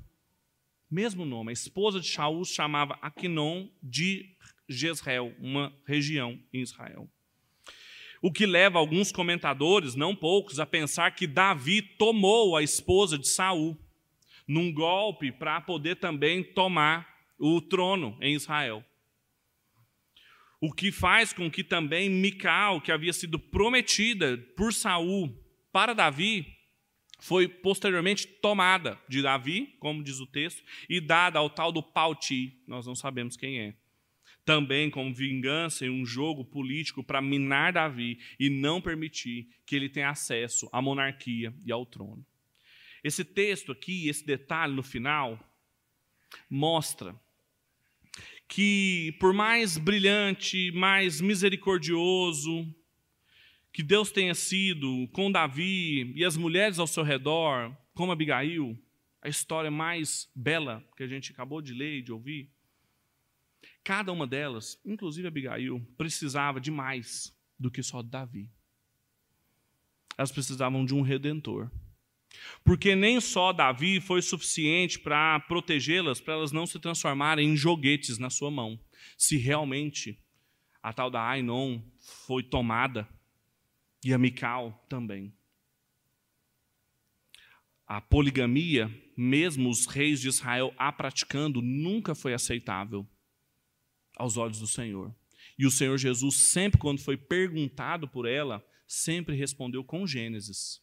Mesmo 0.90 1.24
nome. 1.24 1.50
A 1.50 1.52
esposa 1.52 2.00
de 2.00 2.08
Saul 2.08 2.44
chamava 2.44 2.98
Aquinon 3.00 3.68
de 3.82 4.36
Jezreel, 4.68 5.34
uma 5.38 5.74
região 5.86 6.38
em 6.52 6.60
Israel. 6.60 7.08
O 8.24 8.32
que 8.32 8.46
leva 8.46 8.78
alguns 8.78 9.12
comentadores, 9.12 9.94
não 9.94 10.16
poucos, 10.16 10.58
a 10.58 10.64
pensar 10.64 11.10
que 11.10 11.26
Davi 11.26 11.82
tomou 11.82 12.56
a 12.56 12.62
esposa 12.62 13.18
de 13.18 13.28
Saul 13.28 13.78
num 14.48 14.72
golpe 14.72 15.30
para 15.30 15.60
poder 15.60 15.96
também 15.96 16.42
tomar 16.42 17.06
o 17.38 17.60
trono 17.60 18.16
em 18.22 18.34
Israel. 18.34 18.82
O 20.58 20.72
que 20.72 20.90
faz 20.90 21.34
com 21.34 21.50
que 21.50 21.62
também 21.62 22.08
Mical, 22.08 22.80
que 22.80 22.90
havia 22.90 23.12
sido 23.12 23.38
prometida 23.38 24.38
por 24.56 24.72
Saul 24.72 25.30
para 25.70 25.92
Davi, 25.92 26.46
foi 27.20 27.46
posteriormente 27.46 28.26
tomada 28.26 28.98
de 29.06 29.20
Davi, 29.20 29.76
como 29.78 30.02
diz 30.02 30.18
o 30.18 30.26
texto, 30.26 30.62
e 30.88 30.98
dada 30.98 31.38
ao 31.38 31.50
tal 31.50 31.70
do 31.70 31.82
Pauti, 31.82 32.58
nós 32.66 32.86
não 32.86 32.94
sabemos 32.94 33.36
quem 33.36 33.60
é. 33.60 33.83
Também 34.44 34.90
como 34.90 35.14
vingança 35.14 35.86
em 35.86 35.90
um 35.90 36.04
jogo 36.04 36.44
político 36.44 37.02
para 37.02 37.22
minar 37.22 37.72
Davi 37.72 38.18
e 38.38 38.50
não 38.50 38.80
permitir 38.80 39.48
que 39.66 39.74
ele 39.74 39.88
tenha 39.88 40.10
acesso 40.10 40.68
à 40.72 40.82
monarquia 40.82 41.54
e 41.64 41.72
ao 41.72 41.86
trono. 41.86 42.24
Esse 43.02 43.24
texto 43.24 43.72
aqui, 43.72 44.08
esse 44.08 44.24
detalhe 44.24 44.74
no 44.74 44.82
final, 44.82 45.38
mostra 46.48 47.18
que, 48.48 49.16
por 49.18 49.32
mais 49.32 49.78
brilhante, 49.78 50.70
mais 50.72 51.20
misericordioso 51.20 52.66
que 53.72 53.82
Deus 53.82 54.12
tenha 54.12 54.34
sido 54.34 55.08
com 55.08 55.32
Davi 55.32 56.12
e 56.14 56.24
as 56.24 56.36
mulheres 56.36 56.78
ao 56.78 56.86
seu 56.86 57.02
redor, 57.02 57.76
como 57.92 58.12
Abigail, 58.12 58.78
a 59.20 59.28
história 59.28 59.70
mais 59.70 60.30
bela 60.34 60.86
que 60.96 61.02
a 61.02 61.06
gente 61.08 61.32
acabou 61.32 61.60
de 61.60 61.74
ler 61.74 61.98
e 61.98 62.02
de 62.02 62.12
ouvir, 62.12 62.53
cada 63.84 64.10
uma 64.10 64.26
delas, 64.26 64.80
inclusive 64.84 65.28
Abigail, 65.28 65.80
precisava 65.96 66.58
de 66.58 66.70
mais 66.70 67.36
do 67.58 67.70
que 67.70 67.82
só 67.82 68.02
Davi. 68.02 68.50
Elas 70.16 70.32
precisavam 70.32 70.84
de 70.84 70.94
um 70.94 71.02
redentor. 71.02 71.70
Porque 72.64 72.96
nem 72.96 73.20
só 73.20 73.52
Davi 73.52 74.00
foi 74.00 74.22
suficiente 74.22 74.98
para 74.98 75.38
protegê-las, 75.40 76.20
para 76.20 76.34
elas 76.34 76.50
não 76.50 76.66
se 76.66 76.80
transformarem 76.80 77.50
em 77.50 77.56
joguetes 77.56 78.18
na 78.18 78.30
sua 78.30 78.50
mão. 78.50 78.80
Se 79.16 79.36
realmente 79.36 80.18
a 80.82 80.92
tal 80.92 81.10
da 81.10 81.22
Ainon 81.22 81.80
foi 82.26 82.42
tomada, 82.42 83.08
e 84.04 84.12
a 84.12 84.18
Mical 84.18 84.84
também. 84.86 85.32
A 87.86 88.02
poligamia, 88.02 88.90
mesmo 89.16 89.70
os 89.70 89.86
reis 89.86 90.20
de 90.20 90.28
Israel 90.28 90.74
a 90.76 90.92
praticando, 90.92 91.62
nunca 91.62 92.14
foi 92.14 92.34
aceitável 92.34 93.08
aos 94.16 94.36
olhos 94.36 94.58
do 94.58 94.66
Senhor. 94.66 95.14
E 95.58 95.66
o 95.66 95.70
Senhor 95.70 95.96
Jesus, 95.98 96.34
sempre 96.36 96.78
quando 96.78 97.00
foi 97.00 97.16
perguntado 97.16 98.08
por 98.08 98.26
ela, 98.26 98.64
sempre 98.86 99.36
respondeu 99.36 99.84
com 99.84 100.06
Gênesis 100.06 100.82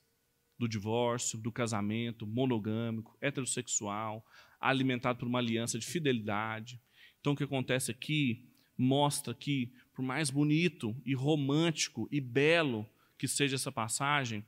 do 0.58 0.68
divórcio, 0.68 1.40
do 1.40 1.52
casamento 1.52 2.26
monogâmico, 2.28 3.18
heterossexual, 3.20 4.26
alimentado 4.60 5.20
por 5.20 5.28
uma 5.28 5.40
aliança 5.40 5.80
de 5.80 5.86
fidelidade. 5.86 6.80
Então, 7.20 7.34
o 7.34 7.36
que 7.36 7.44
acontece 7.44 7.92
aqui 7.92 8.48
mostra 8.78 9.34
que, 9.34 9.74
por 9.94 10.04
mais 10.04 10.30
bonito 10.30 10.96
e 11.06 11.14
romântico 11.14 12.08
e 12.12 12.22
belo 12.22 12.88
que 13.18 13.28
seja 13.28 13.56
essa 13.56 13.72
passagem, 13.72 14.46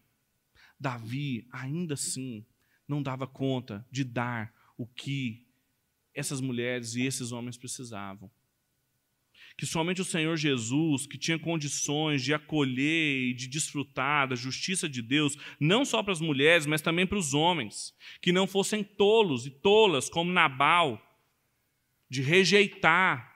Davi, 0.79 1.47
ainda 1.51 1.95
assim, 1.95 2.45
não 2.87 3.01
dava 3.01 3.27
conta 3.27 3.85
de 3.91 4.03
dar 4.03 4.53
o 4.77 4.85
que 4.85 5.47
essas 6.13 6.41
mulheres 6.41 6.95
e 6.95 7.03
esses 7.03 7.31
homens 7.31 7.57
precisavam 7.57 8.29
que 9.57 9.65
somente 9.65 10.01
o 10.01 10.05
Senhor 10.05 10.35
Jesus, 10.35 11.05
que 11.05 11.17
tinha 11.17 11.37
condições 11.37 12.23
de 12.23 12.33
acolher 12.33 13.29
e 13.29 13.33
de 13.33 13.47
desfrutar 13.47 14.27
da 14.27 14.35
justiça 14.35 14.89
de 14.89 15.01
Deus, 15.01 15.37
não 15.59 15.85
só 15.85 16.01
para 16.01 16.13
as 16.13 16.21
mulheres, 16.21 16.65
mas 16.65 16.81
também 16.81 17.05
para 17.05 17.17
os 17.17 17.33
homens, 17.33 17.93
que 18.21 18.31
não 18.31 18.47
fossem 18.47 18.83
tolos 18.83 19.45
e 19.45 19.51
tolas 19.51 20.09
como 20.09 20.31
Nabal, 20.31 21.01
de 22.09 22.21
rejeitar 22.21 23.33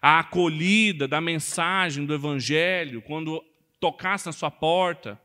a 0.00 0.18
acolhida 0.18 1.08
da 1.08 1.20
mensagem 1.20 2.04
do 2.04 2.12
Evangelho 2.12 3.00
quando 3.02 3.42
tocasse 3.80 4.26
na 4.26 4.32
sua 4.32 4.50
porta, 4.50 5.20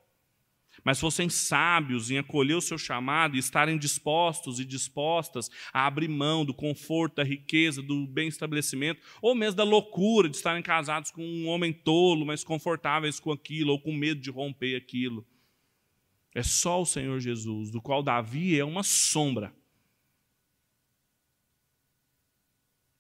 mas 0.83 0.99
fossem 0.99 1.29
sábios 1.29 2.11
em 2.11 2.17
acolher 2.17 2.55
o 2.55 2.61
seu 2.61 2.77
chamado 2.77 3.35
e 3.35 3.39
estarem 3.39 3.77
dispostos 3.77 4.59
e 4.59 4.65
dispostas 4.65 5.49
a 5.73 5.85
abrir 5.85 6.07
mão 6.07 6.45
do 6.45 6.53
conforto, 6.53 7.15
da 7.15 7.23
riqueza, 7.23 7.81
do 7.81 8.07
bem 8.07 8.27
estabelecimento, 8.27 9.01
ou 9.21 9.35
mesmo 9.35 9.57
da 9.57 9.63
loucura 9.63 10.29
de 10.29 10.35
estarem 10.35 10.63
casados 10.63 11.11
com 11.11 11.23
um 11.23 11.47
homem 11.47 11.73
tolo, 11.73 12.25
mas 12.25 12.43
confortáveis 12.43 13.19
com 13.19 13.31
aquilo, 13.31 13.71
ou 13.71 13.81
com 13.81 13.93
medo 13.93 14.21
de 14.21 14.29
romper 14.29 14.75
aquilo. 14.75 15.25
É 16.33 16.43
só 16.43 16.81
o 16.81 16.85
Senhor 16.85 17.19
Jesus, 17.19 17.71
do 17.71 17.81
qual 17.81 18.03
Davi 18.03 18.57
é 18.57 18.63
uma 18.63 18.83
sombra. 18.83 19.53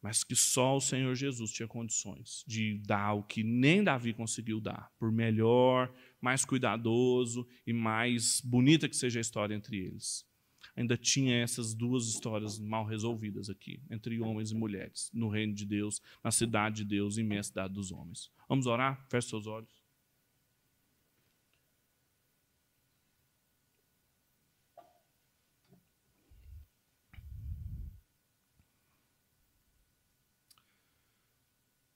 Mas 0.01 0.23
que 0.23 0.35
só 0.35 0.77
o 0.77 0.81
Senhor 0.81 1.13
Jesus 1.13 1.51
tinha 1.51 1.67
condições 1.67 2.43
de 2.47 2.77
dar 2.85 3.13
o 3.13 3.23
que 3.23 3.43
nem 3.43 3.83
Davi 3.83 4.13
conseguiu 4.13 4.61
dar, 4.61 4.89
por 4.97 5.11
melhor 5.11 5.93
mais 6.21 6.45
cuidadoso 6.45 7.47
e 7.65 7.73
mais 7.73 8.41
bonita 8.41 8.89
que 8.89 8.95
seja 8.95 9.19
a 9.19 9.21
história 9.21 9.55
entre 9.55 9.77
eles. 9.77 10.27
Ainda 10.75 10.95
tinha 10.95 11.41
essas 11.41 11.73
duas 11.73 12.07
histórias 12.07 12.59
mal 12.59 12.85
resolvidas 12.85 13.49
aqui, 13.49 13.81
entre 13.89 14.21
homens 14.21 14.51
e 14.51 14.55
mulheres, 14.55 15.09
no 15.13 15.29
reino 15.29 15.53
de 15.53 15.65
Deus, 15.65 16.01
na 16.23 16.31
cidade 16.31 16.77
de 16.77 16.85
Deus, 16.85 17.17
imensa 17.17 17.49
cidade 17.49 17.73
dos 17.73 17.91
homens. 17.91 18.31
Vamos 18.47 18.65
orar? 18.65 19.05
Feche 19.09 19.29
seus 19.29 19.45
olhos. 19.47 19.79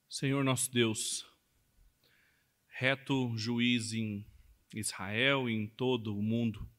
Senhor 0.09 0.43
nosso 0.43 0.71
Deus, 0.71 1.25
reto 2.83 3.31
juiz 3.37 3.93
em 3.93 4.25
Israel 4.75 5.49
e 5.49 5.53
em 5.53 5.67
todo 5.67 6.13
o 6.17 6.21
mundo, 6.21 6.69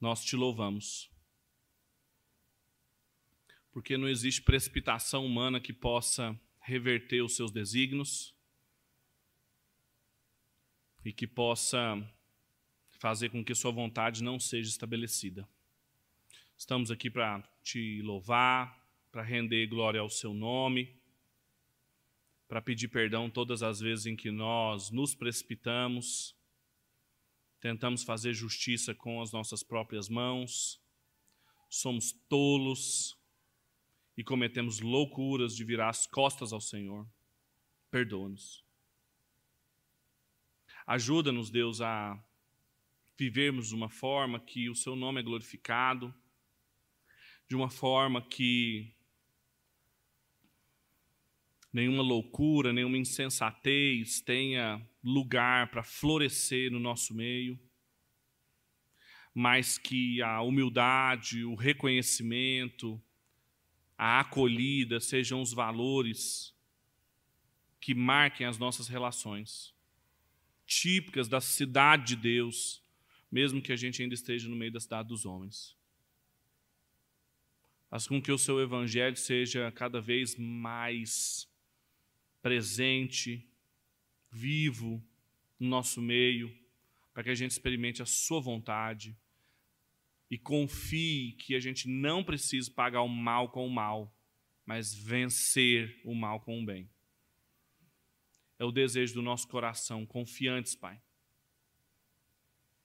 nós 0.00 0.24
te 0.24 0.34
louvamos. 0.34 1.10
Porque 3.70 3.98
não 3.98 4.08
existe 4.08 4.40
precipitação 4.40 5.26
humana 5.26 5.60
que 5.60 5.74
possa 5.74 6.40
reverter 6.58 7.20
os 7.22 7.36
seus 7.36 7.50
desígnios 7.50 8.34
e 11.04 11.12
que 11.12 11.26
possa 11.26 11.78
fazer 12.88 13.28
com 13.28 13.44
que 13.44 13.54
sua 13.54 13.72
vontade 13.72 14.22
não 14.22 14.40
seja 14.40 14.70
estabelecida. 14.70 15.46
Estamos 16.56 16.90
aqui 16.90 17.10
para 17.10 17.42
te 17.62 18.00
louvar, 18.00 18.90
para 19.12 19.22
render 19.22 19.66
glória 19.66 20.00
ao 20.00 20.08
seu 20.08 20.32
nome 20.32 20.98
para 22.50 22.60
pedir 22.60 22.88
perdão 22.88 23.30
todas 23.30 23.62
as 23.62 23.78
vezes 23.78 24.06
em 24.06 24.16
que 24.16 24.28
nós 24.28 24.90
nos 24.90 25.14
precipitamos, 25.14 26.36
tentamos 27.60 28.02
fazer 28.02 28.34
justiça 28.34 28.92
com 28.92 29.22
as 29.22 29.30
nossas 29.30 29.62
próprias 29.62 30.08
mãos, 30.08 30.82
somos 31.68 32.10
tolos 32.28 33.16
e 34.16 34.24
cometemos 34.24 34.80
loucuras 34.80 35.54
de 35.54 35.62
virar 35.62 35.90
as 35.90 36.08
costas 36.08 36.52
ao 36.52 36.60
Senhor. 36.60 37.06
Perdoa-nos. 37.88 38.64
Ajuda-nos, 40.84 41.50
Deus, 41.50 41.80
a 41.80 42.20
vivermos 43.16 43.68
de 43.68 43.76
uma 43.76 43.88
forma 43.88 44.40
que 44.40 44.68
o 44.68 44.74
Seu 44.74 44.96
nome 44.96 45.20
é 45.20 45.22
glorificado, 45.22 46.12
de 47.46 47.54
uma 47.54 47.70
forma 47.70 48.20
que 48.20 48.92
nenhuma 51.72 52.02
loucura, 52.02 52.72
nenhuma 52.72 52.98
insensatez 52.98 54.20
tenha 54.20 54.84
lugar 55.02 55.70
para 55.70 55.82
florescer 55.82 56.70
no 56.70 56.80
nosso 56.80 57.14
meio, 57.14 57.58
mas 59.32 59.78
que 59.78 60.20
a 60.20 60.42
humildade, 60.42 61.44
o 61.44 61.54
reconhecimento, 61.54 63.00
a 63.96 64.20
acolhida 64.20 64.98
sejam 64.98 65.40
os 65.40 65.52
valores 65.52 66.54
que 67.80 67.94
marquem 67.94 68.46
as 68.46 68.58
nossas 68.58 68.88
relações, 68.88 69.74
típicas 70.66 71.28
da 71.28 71.40
cidade 71.40 72.08
de 72.08 72.16
Deus, 72.16 72.82
mesmo 73.30 73.62
que 73.62 73.72
a 73.72 73.76
gente 73.76 74.02
ainda 74.02 74.14
esteja 74.14 74.48
no 74.48 74.56
meio 74.56 74.72
da 74.72 74.80
cidade 74.80 75.08
dos 75.08 75.24
homens. 75.24 75.76
Faz 77.88 78.06
com 78.06 78.20
que 78.20 78.30
o 78.30 78.38
seu 78.38 78.60
evangelho 78.60 79.16
seja 79.16 79.70
cada 79.72 80.00
vez 80.00 80.36
mais 80.36 81.49
presente, 82.42 83.46
vivo 84.30 85.02
no 85.58 85.68
nosso 85.68 86.00
meio, 86.00 86.54
para 87.12 87.24
que 87.24 87.30
a 87.30 87.34
gente 87.34 87.50
experimente 87.50 88.02
a 88.02 88.06
sua 88.06 88.40
vontade 88.40 89.16
e 90.30 90.38
confie 90.38 91.32
que 91.32 91.54
a 91.54 91.60
gente 91.60 91.88
não 91.88 92.22
precisa 92.22 92.70
pagar 92.70 93.02
o 93.02 93.08
mal 93.08 93.50
com 93.50 93.66
o 93.66 93.70
mal, 93.70 94.16
mas 94.64 94.94
vencer 94.94 96.00
o 96.04 96.14
mal 96.14 96.40
com 96.40 96.62
o 96.62 96.64
bem. 96.64 96.88
É 98.58 98.64
o 98.64 98.70
desejo 98.70 99.14
do 99.14 99.22
nosso 99.22 99.48
coração, 99.48 100.06
confiantes, 100.06 100.76
Pai. 100.76 101.00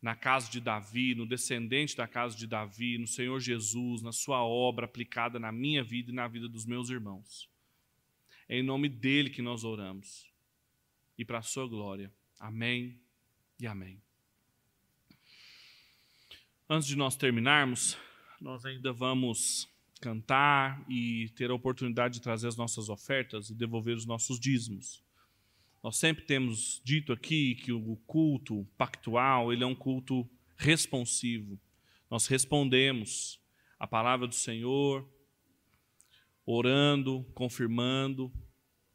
Na 0.02 0.16
casa 0.16 0.50
de 0.50 0.60
Davi, 0.60 1.14
no 1.14 1.28
descendente 1.28 1.96
da 1.96 2.08
casa 2.08 2.36
de 2.36 2.48
Davi, 2.48 2.98
no 2.98 3.08
Senhor 3.08 3.40
Jesus, 3.40 4.02
na 4.02 4.12
Sua 4.12 4.44
obra 4.44 4.86
aplicada 4.86 5.38
na 5.40 5.52
minha 5.52 5.84
vida 5.84 6.12
e 6.12 6.14
na 6.14 6.28
vida 6.28 6.48
dos 6.48 6.66
meus 6.66 6.90
irmãos. 6.90 7.50
É 8.48 8.58
em 8.58 8.64
nome 8.64 8.88
dele 8.90 9.30
que 9.30 9.42
nós 9.42 9.64
oramos. 9.64 10.32
E 11.18 11.26
para 11.26 11.40
a 11.40 11.42
Sua 11.42 11.68
glória. 11.68 12.14
Amém 12.40 13.00
e 13.60 13.66
amém. 13.66 14.02
Antes 16.70 16.88
de 16.88 16.96
nós 16.96 17.16
terminarmos, 17.16 17.98
nós 18.40 18.66
ainda 18.66 18.92
vamos 18.92 19.70
cantar 20.02 20.84
e 20.90 21.30
ter 21.36 21.50
a 21.50 21.54
oportunidade 21.54 22.16
de 22.16 22.22
trazer 22.22 22.48
as 22.48 22.56
nossas 22.56 22.90
ofertas 22.90 23.50
e 23.50 23.56
devolver 23.56 23.96
os 23.96 24.06
nossos 24.06 24.40
dízimos. 24.40 25.04
Nós 25.82 25.98
sempre 25.98 26.26
temos 26.26 26.82
dito 26.84 27.14
aqui 27.14 27.56
que 27.56 27.72
o 27.72 27.96
culto 28.08 28.68
pactual, 28.78 29.54
ele 29.54 29.64
é 29.64 29.68
um 29.68 29.76
culto 29.76 30.28
responsivo. 30.58 31.60
Nós 32.10 32.28
respondemos 32.28 33.40
a 33.80 33.88
palavra 33.88 34.28
do 34.28 34.36
Senhor, 34.36 35.08
orando, 36.46 37.26
confirmando 37.34 38.32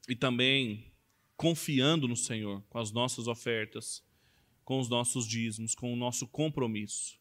e 0.08 0.14
também 0.14 0.92
confiando 1.36 2.06
no 2.06 2.16
Senhor 2.16 2.62
com 2.68 2.78
as 2.78 2.92
nossas 2.92 3.26
ofertas, 3.26 4.04
com 4.64 4.78
os 4.78 4.88
nossos 4.88 5.26
dízimos, 5.26 5.74
com 5.74 5.92
o 5.92 5.96
nosso 5.96 6.28
compromisso. 6.28 7.20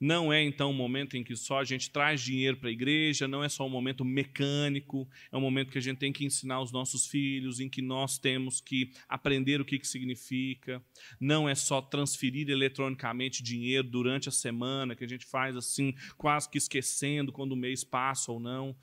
Não 0.00 0.32
é 0.32 0.42
então 0.42 0.70
um 0.70 0.74
momento 0.74 1.16
em 1.16 1.24
que 1.24 1.36
só 1.36 1.58
a 1.58 1.64
gente 1.64 1.90
traz 1.90 2.20
dinheiro 2.20 2.56
para 2.56 2.68
a 2.68 2.72
igreja, 2.72 3.28
não 3.28 3.42
é 3.42 3.48
só 3.48 3.66
um 3.66 3.70
momento 3.70 4.04
mecânico, 4.04 5.08
é 5.30 5.36
um 5.36 5.40
momento 5.40 5.70
que 5.70 5.78
a 5.78 5.82
gente 5.82 5.98
tem 5.98 6.12
que 6.12 6.24
ensinar 6.24 6.60
os 6.60 6.72
nossos 6.72 7.06
filhos, 7.06 7.60
em 7.60 7.68
que 7.68 7.82
nós 7.82 8.18
temos 8.18 8.60
que 8.60 8.92
aprender 9.08 9.60
o 9.60 9.64
que, 9.64 9.78
que 9.78 9.86
significa. 9.86 10.82
Não 11.20 11.48
é 11.48 11.54
só 11.54 11.80
transferir 11.80 12.48
eletronicamente 12.48 13.42
dinheiro 13.42 13.88
durante 13.88 14.28
a 14.28 14.32
semana, 14.32 14.94
que 14.94 15.04
a 15.04 15.08
gente 15.08 15.26
faz 15.26 15.56
assim, 15.56 15.94
quase 16.16 16.48
que 16.48 16.58
esquecendo 16.58 17.32
quando 17.32 17.52
o 17.52 17.56
mês 17.56 17.84
passa 17.84 18.32
ou 18.32 18.40
não. 18.40 18.76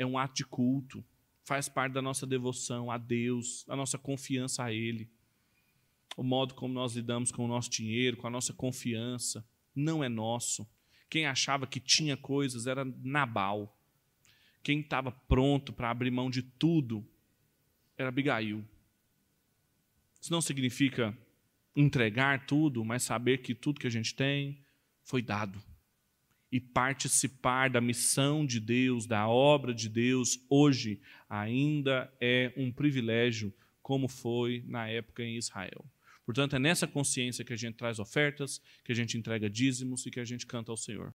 É 0.00 0.06
um 0.06 0.16
ato 0.16 0.36
de 0.36 0.46
culto, 0.46 1.04
faz 1.44 1.68
parte 1.68 1.92
da 1.92 2.00
nossa 2.00 2.26
devoção 2.26 2.90
a 2.90 2.96
Deus, 2.96 3.66
da 3.66 3.76
nossa 3.76 3.98
confiança 3.98 4.64
a 4.64 4.72
Ele. 4.72 5.10
O 6.16 6.22
modo 6.22 6.54
como 6.54 6.72
nós 6.72 6.94
lidamos 6.94 7.30
com 7.30 7.44
o 7.44 7.48
nosso 7.48 7.68
dinheiro, 7.68 8.16
com 8.16 8.26
a 8.26 8.30
nossa 8.30 8.54
confiança 8.54 9.46
não 9.74 10.02
é 10.02 10.08
nosso. 10.08 10.66
Quem 11.10 11.26
achava 11.26 11.66
que 11.66 11.78
tinha 11.78 12.16
coisas 12.16 12.66
era 12.66 12.82
Nabal. 12.84 13.78
Quem 14.62 14.80
estava 14.80 15.12
pronto 15.12 15.70
para 15.70 15.90
abrir 15.90 16.10
mão 16.10 16.30
de 16.30 16.42
tudo 16.42 17.06
era 17.98 18.08
Abigail. 18.08 18.64
Isso 20.18 20.32
não 20.32 20.40
significa 20.40 21.14
entregar 21.76 22.46
tudo, 22.46 22.82
mas 22.86 23.02
saber 23.02 23.42
que 23.42 23.54
tudo 23.54 23.80
que 23.80 23.86
a 23.86 23.90
gente 23.90 24.14
tem 24.14 24.64
foi 25.04 25.20
dado. 25.20 25.62
E 26.52 26.58
participar 26.58 27.70
da 27.70 27.80
missão 27.80 28.44
de 28.44 28.58
Deus, 28.58 29.06
da 29.06 29.28
obra 29.28 29.72
de 29.72 29.88
Deus, 29.88 30.38
hoje 30.48 31.00
ainda 31.28 32.12
é 32.20 32.52
um 32.56 32.72
privilégio, 32.72 33.54
como 33.82 34.08
foi 34.08 34.64
na 34.66 34.88
época 34.88 35.22
em 35.22 35.36
Israel. 35.36 35.84
Portanto, 36.26 36.54
é 36.54 36.58
nessa 36.58 36.86
consciência 36.86 37.44
que 37.44 37.52
a 37.52 37.56
gente 37.56 37.74
traz 37.74 37.98
ofertas, 37.98 38.60
que 38.84 38.92
a 38.92 38.94
gente 38.94 39.18
entrega 39.18 39.50
dízimos 39.50 40.06
e 40.06 40.10
que 40.10 40.20
a 40.20 40.24
gente 40.24 40.46
canta 40.46 40.70
ao 40.70 40.76
Senhor. 40.76 41.08